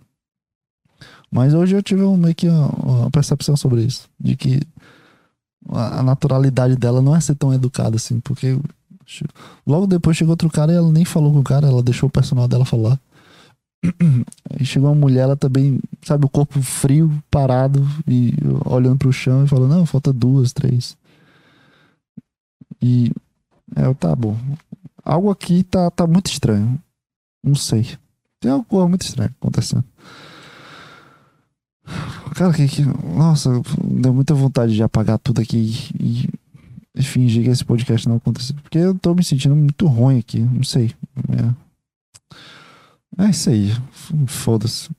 Mas 1.32 1.54
hoje 1.54 1.76
eu 1.76 1.84
tive 1.84 2.02
meio 2.18 2.36
que 2.36 2.48
uma, 2.48 2.68
uma 2.68 3.12
percepção 3.12 3.56
sobre 3.58 3.84
isso. 3.84 4.08
De 4.20 4.36
que 4.36 4.62
a 5.68 6.02
naturalidade 6.04 6.76
dela 6.76 7.02
não 7.02 7.16
é 7.16 7.20
ser 7.20 7.36
tão 7.36 7.54
educada 7.54 7.96
assim. 7.96 8.20
Porque 8.20 8.58
logo 9.66 9.88
depois 9.88 10.18
chegou 10.18 10.32
outro 10.32 10.50
cara 10.50 10.72
e 10.72 10.76
ela 10.76 10.92
nem 10.92 11.06
falou 11.06 11.34
com 11.34 11.40
o 11.40 11.44
cara, 11.44 11.68
ela 11.68 11.84
deixou 11.84 12.08
o 12.08 12.12
personal 12.12 12.48
dela 12.48 12.66
falar. 12.66 13.00
Aí 14.52 14.66
chegou 14.66 14.90
uma 14.90 14.96
mulher, 14.96 15.22
ela 15.22 15.38
também, 15.38 15.80
sabe, 16.02 16.26
o 16.26 16.30
corpo 16.30 16.62
frio, 16.62 17.12
parado 17.32 17.86
e 18.08 18.34
olhando 18.66 18.98
pro 18.98 19.14
chão 19.14 19.46
e 19.46 19.48
falando: 19.48 19.74
Não, 19.74 19.86
falta 19.86 20.12
duas, 20.12 20.52
três. 20.52 20.98
E 22.82 23.12
é, 23.76 23.94
tá 23.94 24.16
bom. 24.16 24.38
Algo 25.04 25.30
aqui 25.30 25.64
tá, 25.64 25.90
tá 25.92 26.06
muito 26.06 26.28
estranho. 26.28 26.80
Não 27.44 27.56
sei. 27.56 27.98
Tem 28.40 28.52
algo 28.52 28.88
muito 28.88 29.02
estranho 29.02 29.34
acontecendo. 29.40 29.84
Cara, 32.36 32.54
que, 32.54 32.68
que, 32.68 32.84
nossa, 32.84 33.50
deu 33.84 34.14
muita 34.14 34.34
vontade 34.34 34.74
de 34.74 34.84
apagar 34.84 35.18
tudo 35.20 35.42
aqui 35.42 35.92
e, 36.00 36.30
e 36.96 37.04
fingir 37.04 37.44
que 37.44 37.50
esse 37.50 37.66
podcast 37.66 38.08
não 38.08 38.18
aconteceu. 38.18 38.56
Porque 38.62 38.78
eu 38.78 38.96
tô 38.96 39.14
me 39.14 39.24
sentindo 39.24 39.56
muito 39.56 39.88
ruim 39.88 40.20
aqui. 40.20 40.40
Não 40.40 40.64
sei. 40.64 40.94
É. 43.18 43.26
É 43.26 43.30
isso 43.30 43.50
aí. 43.50 43.76
Foda-se. 44.28 44.90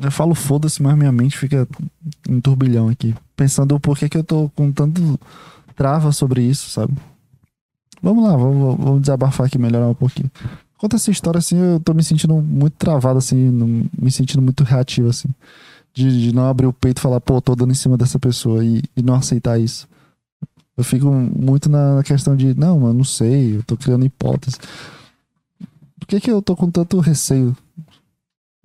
Eu 0.00 0.10
falo 0.10 0.34
foda-se, 0.34 0.82
mas 0.82 0.96
minha 0.96 1.10
mente 1.10 1.38
fica 1.38 1.66
em 2.28 2.40
turbilhão 2.40 2.88
aqui. 2.88 3.14
Pensando 3.34 3.80
por 3.80 3.96
que, 3.96 4.08
que 4.08 4.18
eu 4.18 4.24
tô 4.24 4.48
com 4.50 4.70
tanto 4.70 5.18
trava 5.74 6.12
sobre 6.12 6.42
isso, 6.42 6.70
sabe? 6.70 6.94
Vamos 8.02 8.24
lá, 8.24 8.36
vamos, 8.36 8.76
vamos 8.78 9.00
desabafar 9.00 9.46
aqui, 9.46 9.58
melhorar 9.58 9.88
um 9.88 9.94
pouquinho. 9.94 10.30
Conta 10.78 10.96
essa 10.96 11.10
história 11.10 11.38
assim, 11.38 11.56
eu 11.56 11.80
tô 11.80 11.94
me 11.94 12.02
sentindo 12.02 12.34
muito 12.34 12.74
travado, 12.74 13.18
assim, 13.18 13.36
me 13.98 14.10
sentindo 14.10 14.42
muito 14.42 14.62
reativo, 14.62 15.08
assim. 15.08 15.28
De, 15.94 16.26
de, 16.26 16.34
não 16.34 16.46
abrir 16.46 16.66
o 16.66 16.72
peito 16.72 16.98
e 16.98 17.00
falar, 17.00 17.20
pô, 17.20 17.40
tô 17.40 17.56
dando 17.56 17.72
em 17.72 17.74
cima 17.74 17.96
dessa 17.96 18.18
pessoa 18.18 18.62
e, 18.62 18.82
e 18.94 19.02
não 19.02 19.14
aceitar 19.14 19.58
isso. 19.58 19.88
Eu 20.76 20.84
fico 20.84 21.10
muito 21.10 21.70
na 21.70 22.02
questão 22.04 22.36
de, 22.36 22.54
não, 22.54 22.80
mano, 22.80 22.94
não 22.94 23.04
sei, 23.04 23.56
eu 23.56 23.62
tô 23.62 23.76
criando 23.78 24.04
hipóteses. 24.04 24.60
Por 25.98 26.06
que, 26.06 26.20
que 26.20 26.30
eu 26.30 26.42
tô 26.42 26.54
com 26.54 26.70
tanto 26.70 27.00
receio? 27.00 27.56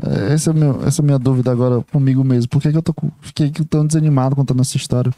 É, 0.04 0.34
essa 0.34 0.50
é, 0.50 0.54
meu, 0.54 0.86
essa 0.86 1.02
é 1.02 1.04
a 1.04 1.06
minha 1.06 1.20
dúvida 1.20 1.52
agora 1.52 1.82
comigo 1.92 2.24
mesmo. 2.24 2.50
Por 2.50 2.62
que, 2.62 2.72
que 2.72 2.78
eu 2.78 2.82
tô, 2.82 2.94
fiquei 3.22 3.50
tão 3.52 3.88
desanimado 3.88 4.36
contando 4.36 4.62
essa 4.62 4.76
história? 4.76 5.14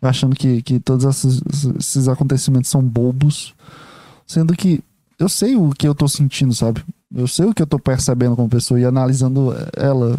Achando 0.00 0.34
que, 0.34 0.62
que 0.62 0.80
todos 0.80 1.04
esses, 1.04 1.42
esses 1.78 2.08
acontecimentos 2.08 2.70
são 2.70 2.82
bobos. 2.82 3.54
Sendo 4.26 4.56
que 4.56 4.82
eu 5.22 5.28
sei 5.28 5.56
o 5.56 5.70
que 5.70 5.86
eu 5.86 5.94
tô 5.94 6.08
sentindo, 6.08 6.54
sabe? 6.54 6.84
Eu 7.14 7.28
sei 7.28 7.46
o 7.46 7.54
que 7.54 7.62
eu 7.62 7.66
tô 7.66 7.78
percebendo 7.78 8.34
como 8.34 8.48
pessoa 8.48 8.80
e 8.80 8.84
analisando 8.84 9.54
ela 9.76 10.18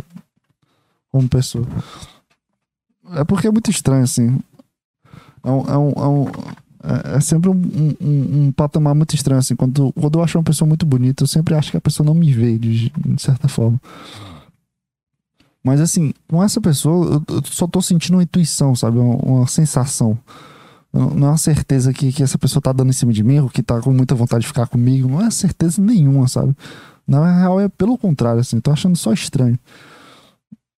como 1.12 1.28
pessoa. 1.28 1.68
É 3.12 3.24
porque 3.24 3.48
é 3.48 3.52
muito 3.52 3.70
estranho, 3.70 4.04
assim. 4.04 4.40
É 5.44 5.52
um, 5.52 5.62
é 5.66 5.78
um, 5.78 5.90
é 5.92 6.08
um 6.08 6.26
é, 6.84 7.18
é 7.18 7.20
sempre 7.20 7.50
um, 7.50 8.52
patamar 8.52 8.94
muito 8.94 9.16
estranho, 9.16 9.40
assim. 9.40 9.56
Quando, 9.56 9.92
quando 9.94 10.20
eu 10.20 10.24
acho 10.24 10.38
uma 10.38 10.44
pessoa 10.44 10.68
muito 10.68 10.86
bonita, 10.86 11.24
eu 11.24 11.28
sempre 11.28 11.56
acho 11.56 11.72
que 11.72 11.78
a 11.78 11.82
pessoa 11.82 12.06
não 12.06 12.14
me 12.14 12.32
vê, 12.32 12.58
de, 12.58 12.90
de 12.90 13.22
certa 13.22 13.48
forma. 13.48 13.80
Mas, 15.64 15.80
assim, 15.80 16.14
com 16.28 16.44
essa 16.44 16.60
pessoa, 16.60 17.24
eu, 17.30 17.36
eu 17.38 17.44
só 17.46 17.66
tô 17.68 17.82
sentindo 17.82 18.16
uma 18.16 18.24
intuição, 18.24 18.76
sabe? 18.76 19.00
Uma, 19.00 19.16
uma 19.16 19.48
sensação. 19.48 20.18
Não 20.94 21.28
é 21.28 21.32
uma 21.32 21.38
certeza 21.38 21.92
que, 21.92 22.14
que 22.14 22.22
essa 22.22 22.38
pessoa 22.38 22.62
tá 22.62 22.72
dando 22.72 22.92
em 22.92 22.94
cima 22.94 23.12
de 23.12 23.24
mim, 23.24 23.40
ou 23.40 23.50
que 23.50 23.64
tá 23.64 23.82
com 23.82 23.92
muita 23.92 24.14
vontade 24.14 24.42
de 24.42 24.48
ficar 24.48 24.68
comigo. 24.68 25.10
Não 25.10 25.22
é 25.22 25.32
certeza 25.32 25.82
nenhuma, 25.82 26.28
sabe? 26.28 26.56
Na 27.08 27.40
real, 27.40 27.60
é 27.60 27.68
pelo 27.68 27.98
contrário, 27.98 28.40
assim. 28.40 28.60
Tô 28.60 28.72
achando 28.72 28.96
só 28.96 29.12
estranho. 29.12 29.58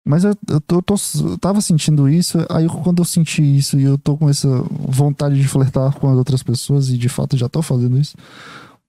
Mas 0.07 0.23
eu, 0.23 0.37
eu, 0.49 0.61
tô, 0.61 0.77
eu, 0.77 0.83
tô, 0.83 0.95
eu 1.19 1.39
tava 1.39 1.61
sentindo 1.61 2.09
isso, 2.09 2.39
aí 2.51 2.69
quando 2.69 3.01
eu 3.01 3.05
senti 3.07 3.43
isso 3.43 3.79
e 3.79 3.85
eu 3.85 3.97
tô 3.97 4.17
com 4.17 4.29
essa 4.29 4.49
vontade 4.71 5.41
de 5.41 5.49
flertar 5.49 5.95
com 5.95 6.11
as 6.11 6.17
outras 6.17 6.43
pessoas, 6.43 6.91
e 6.91 6.99
de 6.99 7.09
fato 7.09 7.39
já 7.39 7.49
tô 7.49 7.63
fazendo 7.63 7.99
isso, 7.99 8.15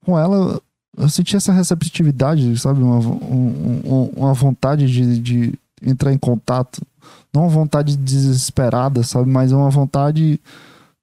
com 0.05 0.19
ela 0.19 0.61
eu 0.97 1.09
senti 1.09 1.35
essa 1.35 1.51
receptividade, 1.51 2.57
sabe? 2.59 2.81
Uma, 2.81 2.99
um, 2.99 4.11
uma 4.15 4.33
vontade 4.33 4.87
de, 4.87 5.19
de 5.19 5.59
entrar 5.81 6.13
em 6.13 6.17
contato. 6.17 6.81
Não 7.33 7.43
uma 7.43 7.49
vontade 7.49 7.97
desesperada, 7.97 9.03
sabe? 9.03 9.29
Mas 9.29 9.51
uma 9.51 9.69
vontade 9.69 10.39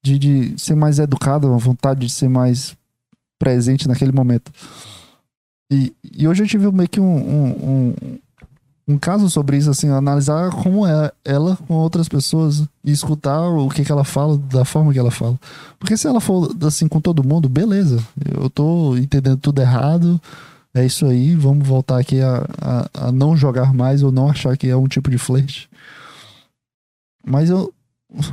de, 0.03 0.18
de 0.18 0.61
ser 0.61 0.74
mais 0.74 0.98
educada, 0.98 1.46
uma 1.46 1.59
vontade 1.59 2.07
de 2.07 2.12
ser 2.12 2.28
mais 2.28 2.76
presente 3.38 3.88
naquele 3.88 4.12
momento. 4.12 4.53
E, 5.70 5.94
e 6.03 6.28
hoje 6.28 6.42
eu 6.42 6.46
tive 6.46 6.70
meio 6.70 6.88
que 6.88 7.00
um, 7.00 7.16
um, 7.16 7.94
um 8.86 8.98
caso 8.98 9.30
sobre 9.30 9.57
isso, 9.57 9.70
assim, 9.70 9.88
analisar 9.88 10.50
como 10.50 10.86
é 10.86 11.11
ela 11.24 11.57
com 11.68 11.74
outras 11.74 12.09
pessoas 12.09 12.62
e 12.84 12.90
escutar 12.90 13.40
o 13.48 13.68
que, 13.68 13.84
que 13.84 13.92
ela 13.92 14.05
fala, 14.05 14.36
da 14.36 14.64
forma 14.64 14.92
que 14.92 14.98
ela 14.98 15.11
fala. 15.11 15.38
Porque 15.78 15.96
se 15.96 16.07
ela 16.07 16.20
for 16.20 16.55
assim 16.66 16.88
com 16.88 17.00
todo 17.00 17.26
mundo, 17.26 17.48
beleza, 17.48 18.05
eu 18.38 18.50
tô 18.50 18.96
entendendo 18.96 19.38
tudo 19.38 19.61
errado, 19.61 20.20
é 20.74 20.84
isso 20.84 21.07
aí, 21.07 21.34
vamos 21.34 21.66
voltar 21.66 21.98
aqui 21.98 22.20
a, 22.20 22.46
a, 22.61 23.09
a 23.09 23.12
não 23.12 23.36
jogar 23.36 23.72
mais 23.72 24.03
ou 24.03 24.11
não 24.11 24.28
achar 24.28 24.57
que 24.57 24.68
é 24.68 24.76
um 24.76 24.88
tipo 24.88 25.11
de 25.11 25.18
flerte. 25.18 25.70
Mas 27.24 27.50
eu, 27.50 27.72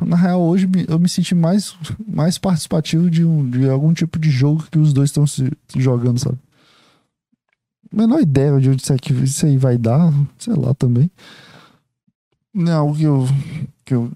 na 0.06 0.16
real, 0.16 0.42
hoje 0.42 0.70
eu 0.88 1.00
me 1.00 1.08
senti 1.08 1.34
mais, 1.34 1.76
mais 2.08 2.38
participativo 2.38 3.10
de, 3.10 3.24
um, 3.24 3.50
de 3.50 3.70
algum 3.70 3.94
tipo 3.94 4.20
de 4.20 4.30
jogo 4.30 4.68
que 4.72 4.78
os 4.78 4.94
dois 4.94 5.10
estão 5.10 5.26
se 5.26 5.50
jogando, 5.76 6.20
sabe? 6.20 6.38
menor 7.92 8.22
ideia 8.22 8.60
de 8.60 8.70
onde 8.70 8.84
isso, 8.84 8.94
aqui, 8.94 9.14
isso 9.14 9.46
aí 9.46 9.58
vai 9.58 9.78
dar, 9.78 10.12
sei 10.38 10.54
lá 10.54 10.74
também. 10.74 11.10
Não 12.54 12.72
é 12.72 12.76
algo 12.76 12.96
que 12.96 13.04
eu, 13.04 13.26
que 13.86 13.94
eu 13.96 14.12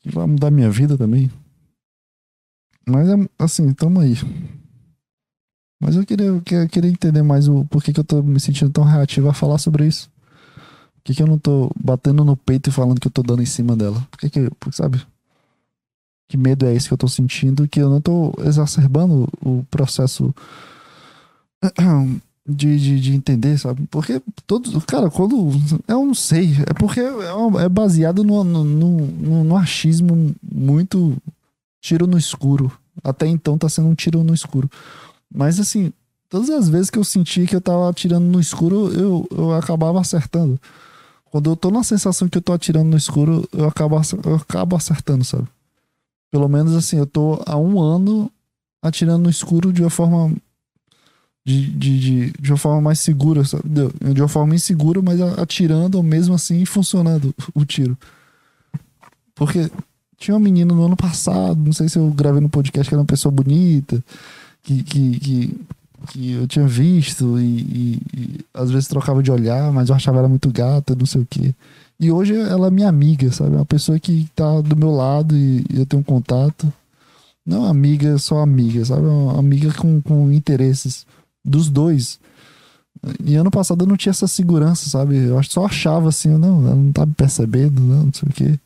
que 0.00 0.10
vai 0.10 0.26
mudar 0.26 0.50
minha 0.50 0.70
vida 0.70 0.96
também. 0.96 1.30
Mas 2.88 3.08
é 3.08 3.14
assim, 3.38 3.72
tamo 3.72 4.00
aí. 4.00 4.14
Mas 5.80 5.96
eu 5.96 6.06
queria, 6.06 6.26
eu 6.26 6.40
queria 6.42 6.90
entender 6.90 7.22
mais 7.22 7.48
o 7.48 7.64
porquê 7.66 7.92
que 7.92 8.00
eu 8.00 8.04
tô 8.04 8.22
me 8.22 8.40
sentindo 8.40 8.70
tão 8.70 8.84
reativo 8.84 9.28
a 9.28 9.34
falar 9.34 9.58
sobre 9.58 9.86
isso. 9.86 10.08
Que, 11.06 11.14
que 11.14 11.22
eu 11.22 11.26
não 11.26 11.38
tô 11.38 11.70
batendo 11.80 12.24
no 12.24 12.36
peito 12.36 12.68
e 12.68 12.72
falando 12.72 13.00
que 13.00 13.06
eu 13.06 13.12
tô 13.12 13.22
dando 13.22 13.40
em 13.40 13.46
cima 13.46 13.76
dela? 13.76 14.06
Por 14.10 14.18
que 14.18 14.28
que, 14.28 14.50
sabe? 14.72 15.00
que 16.28 16.36
medo 16.36 16.66
é 16.66 16.74
esse 16.74 16.88
que 16.88 16.94
eu 16.94 16.98
tô 16.98 17.08
sentindo, 17.08 17.68
que 17.68 17.80
eu 17.80 17.88
não 17.88 18.00
tô 18.00 18.32
exacerbando 18.44 19.28
o 19.40 19.64
processo 19.70 20.34
de, 22.48 22.78
de, 22.78 23.00
de 23.00 23.14
entender, 23.14 23.58
sabe? 23.58 23.86
Porque 23.90 24.20
todos. 24.46 24.84
Cara, 24.84 25.10
quando. 25.10 25.50
Eu 25.86 26.04
não 26.04 26.14
sei. 26.14 26.54
É 26.68 26.74
porque 26.74 27.00
é, 27.00 27.64
é 27.64 27.68
baseado 27.68 28.24
no, 28.24 28.42
no, 28.42 28.64
no, 28.64 29.44
no 29.44 29.56
achismo 29.56 30.34
muito 30.42 31.16
tiro 31.80 32.06
no 32.06 32.18
escuro. 32.18 32.72
Até 33.04 33.26
então 33.26 33.58
tá 33.58 33.68
sendo 33.68 33.88
um 33.88 33.94
tiro 33.94 34.24
no 34.24 34.34
escuro. 34.34 34.68
Mas 35.32 35.60
assim, 35.60 35.92
todas 36.28 36.50
as 36.50 36.68
vezes 36.68 36.90
que 36.90 36.98
eu 36.98 37.04
senti 37.04 37.46
que 37.46 37.54
eu 37.54 37.60
tava 37.60 37.88
atirando 37.88 38.24
no 38.24 38.40
escuro, 38.40 38.92
eu, 38.92 39.28
eu 39.30 39.52
acabava 39.52 40.00
acertando. 40.00 40.58
Quando 41.36 41.50
eu 41.50 41.56
tô 41.56 41.70
na 41.70 41.82
sensação 41.82 42.30
que 42.30 42.38
eu 42.38 42.42
tô 42.42 42.54
atirando 42.54 42.88
no 42.88 42.96
escuro, 42.96 43.46
eu 43.52 43.68
acabo, 43.68 44.00
eu 44.24 44.36
acabo 44.36 44.74
acertando, 44.74 45.22
sabe? 45.22 45.46
Pelo 46.30 46.48
menos 46.48 46.74
assim, 46.74 46.96
eu 46.96 47.06
tô 47.06 47.42
há 47.44 47.58
um 47.58 47.78
ano 47.78 48.32
atirando 48.80 49.24
no 49.24 49.28
escuro 49.28 49.70
de 49.70 49.82
uma 49.82 49.90
forma. 49.90 50.34
De, 51.44 51.70
de, 51.72 52.00
de, 52.00 52.32
de 52.40 52.50
uma 52.52 52.56
forma 52.56 52.80
mais 52.80 53.00
segura, 53.00 53.44
sabe? 53.44 53.64
De 54.14 54.22
uma 54.22 54.28
forma 54.28 54.54
insegura, 54.54 55.02
mas 55.02 55.20
atirando 55.20 56.02
mesmo 56.02 56.34
assim 56.34 56.64
funcionando 56.64 57.34
o 57.54 57.66
tiro. 57.66 57.98
Porque 59.34 59.70
tinha 60.16 60.34
uma 60.34 60.40
menina 60.40 60.74
no 60.74 60.86
ano 60.86 60.96
passado, 60.96 61.60
não 61.62 61.74
sei 61.74 61.90
se 61.90 61.98
eu 61.98 62.08
gravei 62.12 62.40
no 62.40 62.48
podcast 62.48 62.88
que 62.88 62.94
era 62.94 63.02
uma 63.02 63.06
pessoa 63.06 63.30
bonita, 63.30 64.02
que, 64.62 64.82
que, 64.82 65.20
que, 65.20 65.60
que 66.06 66.32
eu 66.32 66.46
tinha 66.46 66.66
visto 66.66 67.38
e, 67.38 67.42
e, 67.42 68.00
e, 68.16 68.40
às 68.54 68.70
vezes 68.70 68.88
trocava 68.88 69.22
de 69.22 69.30
olhar, 69.30 69.72
mas 69.72 69.88
eu 69.88 69.94
achava 69.94 70.18
ela 70.18 70.28
muito 70.28 70.50
gata, 70.50 70.94
não 70.94 71.06
sei 71.06 71.22
o 71.22 71.26
quê. 71.28 71.54
E 71.98 72.10
hoje 72.10 72.34
ela 72.34 72.68
é 72.68 72.70
minha 72.70 72.88
amiga, 72.88 73.30
sabe? 73.32 73.54
É 73.54 73.58
uma 73.58 73.66
pessoa 73.66 73.98
que 73.98 74.28
tá 74.34 74.60
do 74.60 74.76
meu 74.76 74.90
lado 74.90 75.36
e 75.36 75.64
eu 75.74 75.86
tenho 75.86 76.04
contato. 76.04 76.72
Não 77.44 77.64
amiga, 77.64 78.18
só 78.18 78.40
amiga, 78.40 78.84
sabe? 78.84 79.06
É 79.06 79.08
uma 79.08 79.38
amiga 79.38 79.72
com, 79.72 80.00
com 80.02 80.32
interesses 80.32 81.06
dos 81.44 81.70
dois. 81.70 82.18
E 83.24 83.34
ano 83.36 83.50
passado 83.50 83.84
eu 83.84 83.86
não 83.88 83.96
tinha 83.96 84.10
essa 84.10 84.26
segurança, 84.26 84.90
sabe? 84.90 85.16
Eu 85.16 85.42
só 85.42 85.66
achava 85.66 86.08
assim, 86.08 86.28
não, 86.36 86.66
ela 86.66 86.74
não 86.74 86.92
tá 86.92 87.06
me 87.06 87.14
percebendo, 87.14 87.80
não, 87.80 88.06
não 88.06 88.12
sei 88.12 88.28
o 88.28 88.32
quê. 88.32 88.58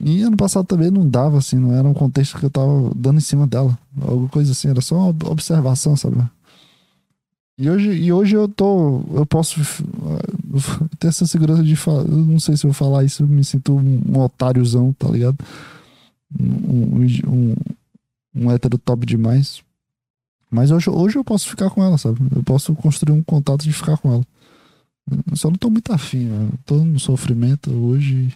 E 0.00 0.22
ano 0.22 0.36
passado 0.36 0.66
também 0.66 0.90
não 0.90 1.08
dava, 1.08 1.38
assim, 1.38 1.56
não 1.56 1.74
era 1.74 1.86
um 1.86 1.94
contexto 1.94 2.38
que 2.38 2.44
eu 2.44 2.50
tava 2.50 2.90
dando 2.94 3.18
em 3.18 3.20
cima 3.20 3.46
dela. 3.46 3.78
Alguma 4.00 4.28
coisa 4.28 4.52
assim, 4.52 4.68
era 4.68 4.80
só 4.80 5.10
uma 5.10 5.30
observação, 5.30 5.96
sabe? 5.96 6.16
E 7.58 7.68
hoje, 7.68 7.90
e 7.90 8.12
hoje 8.12 8.34
eu 8.34 8.48
tô. 8.48 9.02
Eu 9.12 9.26
posso 9.26 9.60
ter 10.98 11.08
essa 11.08 11.26
segurança 11.26 11.62
de 11.62 11.76
falar. 11.76 12.02
Eu 12.02 12.18
não 12.18 12.40
sei 12.40 12.56
se 12.56 12.66
eu 12.66 12.72
falar 12.72 13.04
isso, 13.04 13.22
eu 13.22 13.28
me 13.28 13.44
sinto 13.44 13.76
um, 13.76 14.02
um 14.08 14.20
otáriozão, 14.20 14.92
tá 14.92 15.08
ligado? 15.08 15.36
Um, 16.40 17.04
um, 17.26 17.54
um 18.34 18.50
hétero 18.50 18.78
top 18.78 19.04
demais. 19.04 19.62
Mas 20.50 20.70
hoje, 20.70 20.90
hoje 20.90 21.16
eu 21.16 21.24
posso 21.24 21.48
ficar 21.48 21.70
com 21.70 21.82
ela, 21.82 21.96
sabe? 21.98 22.18
Eu 22.34 22.42
posso 22.42 22.74
construir 22.74 23.12
um 23.12 23.22
contato 23.22 23.62
de 23.62 23.72
ficar 23.72 23.96
com 23.98 24.12
ela. 24.12 24.26
Eu 25.30 25.36
só 25.36 25.50
não 25.50 25.56
tô 25.56 25.70
muito 25.70 25.92
afim, 25.92 26.24
né? 26.24 26.48
tô 26.64 26.76
no 26.76 26.98
sofrimento 26.98 27.70
hoje 27.70 28.32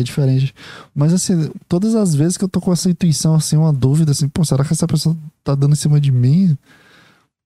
é 0.00 0.02
diferente. 0.02 0.54
Mas 0.94 1.12
assim, 1.12 1.50
todas 1.68 1.94
as 1.94 2.14
vezes 2.14 2.36
que 2.36 2.44
eu 2.44 2.48
tô 2.48 2.60
com 2.60 2.72
essa 2.72 2.90
intuição, 2.90 3.34
assim, 3.34 3.56
uma 3.56 3.72
dúvida, 3.72 4.12
assim, 4.12 4.28
pô, 4.28 4.44
será 4.44 4.64
que 4.64 4.72
essa 4.72 4.86
pessoa 4.86 5.16
tá 5.44 5.54
dando 5.54 5.72
em 5.72 5.76
cima 5.76 6.00
de 6.00 6.10
mim? 6.10 6.56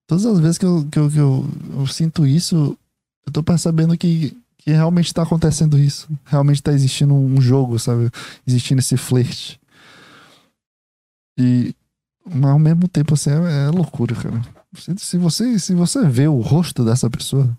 Todas 0.07 0.25
as 0.25 0.39
vezes 0.39 0.57
que 0.57 0.65
eu, 0.65 0.87
que 0.91 0.99
eu, 0.99 1.09
que 1.09 1.17
eu, 1.17 1.49
eu 1.77 1.87
sinto 1.87 2.25
isso, 2.25 2.77
eu 3.25 3.31
tô 3.31 3.41
percebendo 3.41 3.97
que, 3.97 4.35
que 4.57 4.71
realmente 4.71 5.13
tá 5.13 5.23
acontecendo 5.23 5.77
isso. 5.79 6.07
Realmente 6.25 6.61
tá 6.61 6.73
existindo 6.73 7.13
um 7.13 7.41
jogo, 7.41 7.79
sabe? 7.79 8.09
Existindo 8.45 8.79
esse 8.79 8.97
flerte. 8.97 9.59
E 11.37 11.73
mas 12.25 12.51
ao 12.51 12.59
mesmo 12.59 12.87
tempo, 12.87 13.13
assim, 13.13 13.29
é, 13.31 13.65
é 13.65 13.69
loucura, 13.69 14.15
cara. 14.15 14.41
Se, 14.75 14.95
se, 14.97 15.17
você, 15.17 15.59
se 15.59 15.73
você 15.73 16.07
vê 16.07 16.27
o 16.27 16.39
rosto 16.39 16.83
dessa 16.85 17.09
pessoa, 17.09 17.55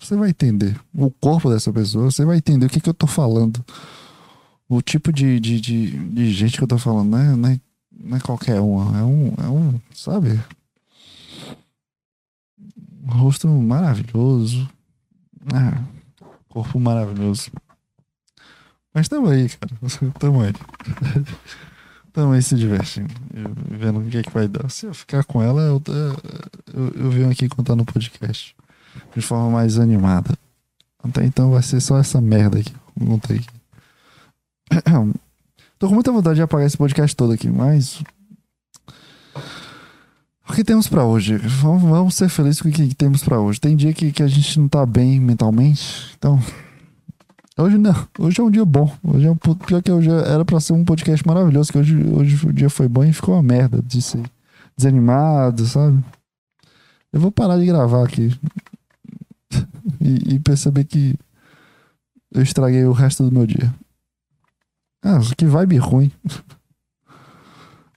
você 0.00 0.16
vai 0.16 0.30
entender. 0.30 0.78
O 0.94 1.10
corpo 1.10 1.50
dessa 1.50 1.72
pessoa, 1.72 2.10
você 2.10 2.24
vai 2.24 2.38
entender 2.38 2.66
o 2.66 2.68
que, 2.68 2.80
que 2.80 2.88
eu 2.88 2.94
tô 2.94 3.06
falando. 3.06 3.64
O 4.74 4.82
tipo 4.82 5.12
de, 5.12 5.38
de, 5.38 5.60
de, 5.60 5.90
de 6.08 6.32
gente 6.32 6.58
que 6.58 6.64
eu 6.64 6.66
tô 6.66 6.76
falando, 6.76 7.16
né? 7.16 7.36
Não 7.36 7.48
é, 7.48 7.60
não 7.96 8.16
é 8.16 8.20
qualquer 8.20 8.60
uma. 8.60 8.98
É 8.98 9.04
um, 9.04 9.34
é 9.38 9.48
um, 9.48 9.80
sabe? 9.94 10.40
Um 13.04 13.10
rosto 13.12 13.46
maravilhoso. 13.46 14.68
Ah, 15.54 15.80
corpo 16.48 16.80
maravilhoso. 16.80 17.52
Mas 18.92 19.06
tamo 19.06 19.28
aí, 19.28 19.48
cara. 19.48 19.72
Tamo 20.18 20.42
aí. 20.42 20.52
tamo 22.12 22.32
aí 22.32 22.42
se 22.42 22.56
divertindo. 22.56 23.14
Vendo 23.70 24.00
o 24.00 24.10
que, 24.10 24.18
é 24.18 24.22
que 24.24 24.30
vai 24.30 24.48
dar. 24.48 24.68
Se 24.70 24.86
eu 24.86 24.94
ficar 24.94 25.22
com 25.22 25.40
ela, 25.40 25.60
eu, 25.62 25.80
eu, 26.72 26.88
eu 26.96 27.10
venho 27.12 27.30
aqui 27.30 27.48
contar 27.48 27.76
no 27.76 27.84
podcast. 27.84 28.56
De 29.14 29.20
forma 29.20 29.50
mais 29.50 29.78
animada. 29.78 30.36
Até 31.00 31.24
então 31.24 31.52
vai 31.52 31.62
ser 31.62 31.80
só 31.80 31.96
essa 31.96 32.20
merda 32.20 32.58
aqui. 32.58 32.74
Montei 32.98 33.36
aqui. 33.36 33.63
Tô 35.78 35.88
com 35.88 35.94
muita 35.94 36.12
vontade 36.12 36.36
de 36.36 36.42
apagar 36.42 36.66
esse 36.66 36.76
podcast 36.76 37.14
todo 37.16 37.32
aqui, 37.32 37.48
mas. 37.48 38.02
O 40.48 40.52
que 40.52 40.64
temos 40.64 40.86
para 40.86 41.04
hoje? 41.04 41.36
Vamos, 41.36 41.82
vamos, 41.82 42.14
ser 42.14 42.28
felizes 42.28 42.60
com 42.60 42.68
o 42.68 42.72
que 42.72 42.94
temos 42.94 43.24
para 43.24 43.40
hoje. 43.40 43.60
Tem 43.60 43.76
dia 43.76 43.92
que, 43.92 44.12
que 44.12 44.22
a 44.22 44.28
gente 44.28 44.58
não 44.58 44.68
tá 44.68 44.84
bem 44.84 45.18
mentalmente, 45.18 46.14
então. 46.16 46.40
Hoje 47.56 47.78
não. 47.78 47.94
Hoje 48.18 48.40
é 48.40 48.44
um 48.44 48.50
dia 48.50 48.64
bom. 48.64 48.92
Hoje 49.02 49.26
é 49.26 49.30
um, 49.30 49.36
pior 49.36 49.82
que 49.82 49.90
hoje 49.90 50.10
era 50.10 50.44
para 50.44 50.60
ser 50.60 50.72
um 50.72 50.84
podcast 50.84 51.26
maravilhoso, 51.26 51.72
que 51.72 51.78
hoje, 51.78 51.96
hoje 52.04 52.46
o 52.46 52.52
dia 52.52 52.68
foi 52.68 52.88
bom 52.88 53.04
e 53.04 53.12
ficou 53.12 53.34
uma 53.34 53.42
merda 53.42 53.80
de 53.82 54.02
ser 54.02 54.22
desanimado, 54.76 55.64
sabe? 55.66 56.02
Eu 57.12 57.20
vou 57.20 57.30
parar 57.30 57.58
de 57.58 57.66
gravar 57.66 58.04
aqui 58.04 58.36
e, 60.00 60.34
e 60.34 60.40
perceber 60.40 60.84
que 60.84 61.14
eu 62.32 62.42
estraguei 62.42 62.84
o 62.84 62.92
resto 62.92 63.22
do 63.22 63.32
meu 63.32 63.46
dia. 63.46 63.72
Ah, 65.04 65.20
que 65.36 65.44
vibe 65.44 65.76
ruim. 65.76 66.10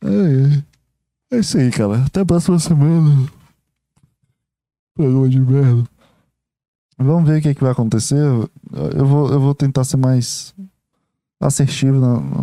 É, 0.04 1.36
é 1.38 1.40
isso 1.40 1.58
aí, 1.58 1.72
cara. 1.72 2.04
Até 2.04 2.20
a 2.20 2.26
próxima 2.26 2.60
semana. 2.60 3.32
Programa 4.94 5.30
de 5.30 5.40
merda. 5.40 5.90
Vamos 6.98 7.30
ver 7.30 7.40
o 7.40 7.42
que, 7.42 7.48
é 7.48 7.54
que 7.54 7.62
vai 7.62 7.72
acontecer. 7.72 8.18
Eu 8.18 9.06
vou, 9.06 9.32
eu 9.32 9.40
vou 9.40 9.56
tentar 9.56 9.86
ser 9.86 9.96
mais 9.96 10.54
assertivo 11.40 11.98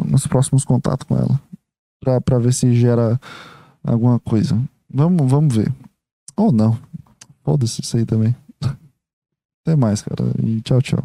nos 0.06 0.26
próximos 0.26 0.64
contatos 0.64 1.06
com 1.06 1.16
ela. 1.16 1.38
Pra, 2.00 2.20
pra 2.20 2.38
ver 2.38 2.54
se 2.54 2.74
gera 2.74 3.20
alguma 3.82 4.18
coisa. 4.18 4.58
Vamos, 4.88 5.30
vamos 5.30 5.54
ver. 5.54 5.70
Ou 6.36 6.50
não. 6.50 6.78
Foda-se 7.42 7.82
isso 7.82 7.96
aí 7.98 8.06
também. 8.06 8.34
Até 9.62 9.76
mais, 9.76 10.00
cara. 10.00 10.24
E 10.42 10.62
tchau, 10.62 10.80
tchau. 10.80 11.04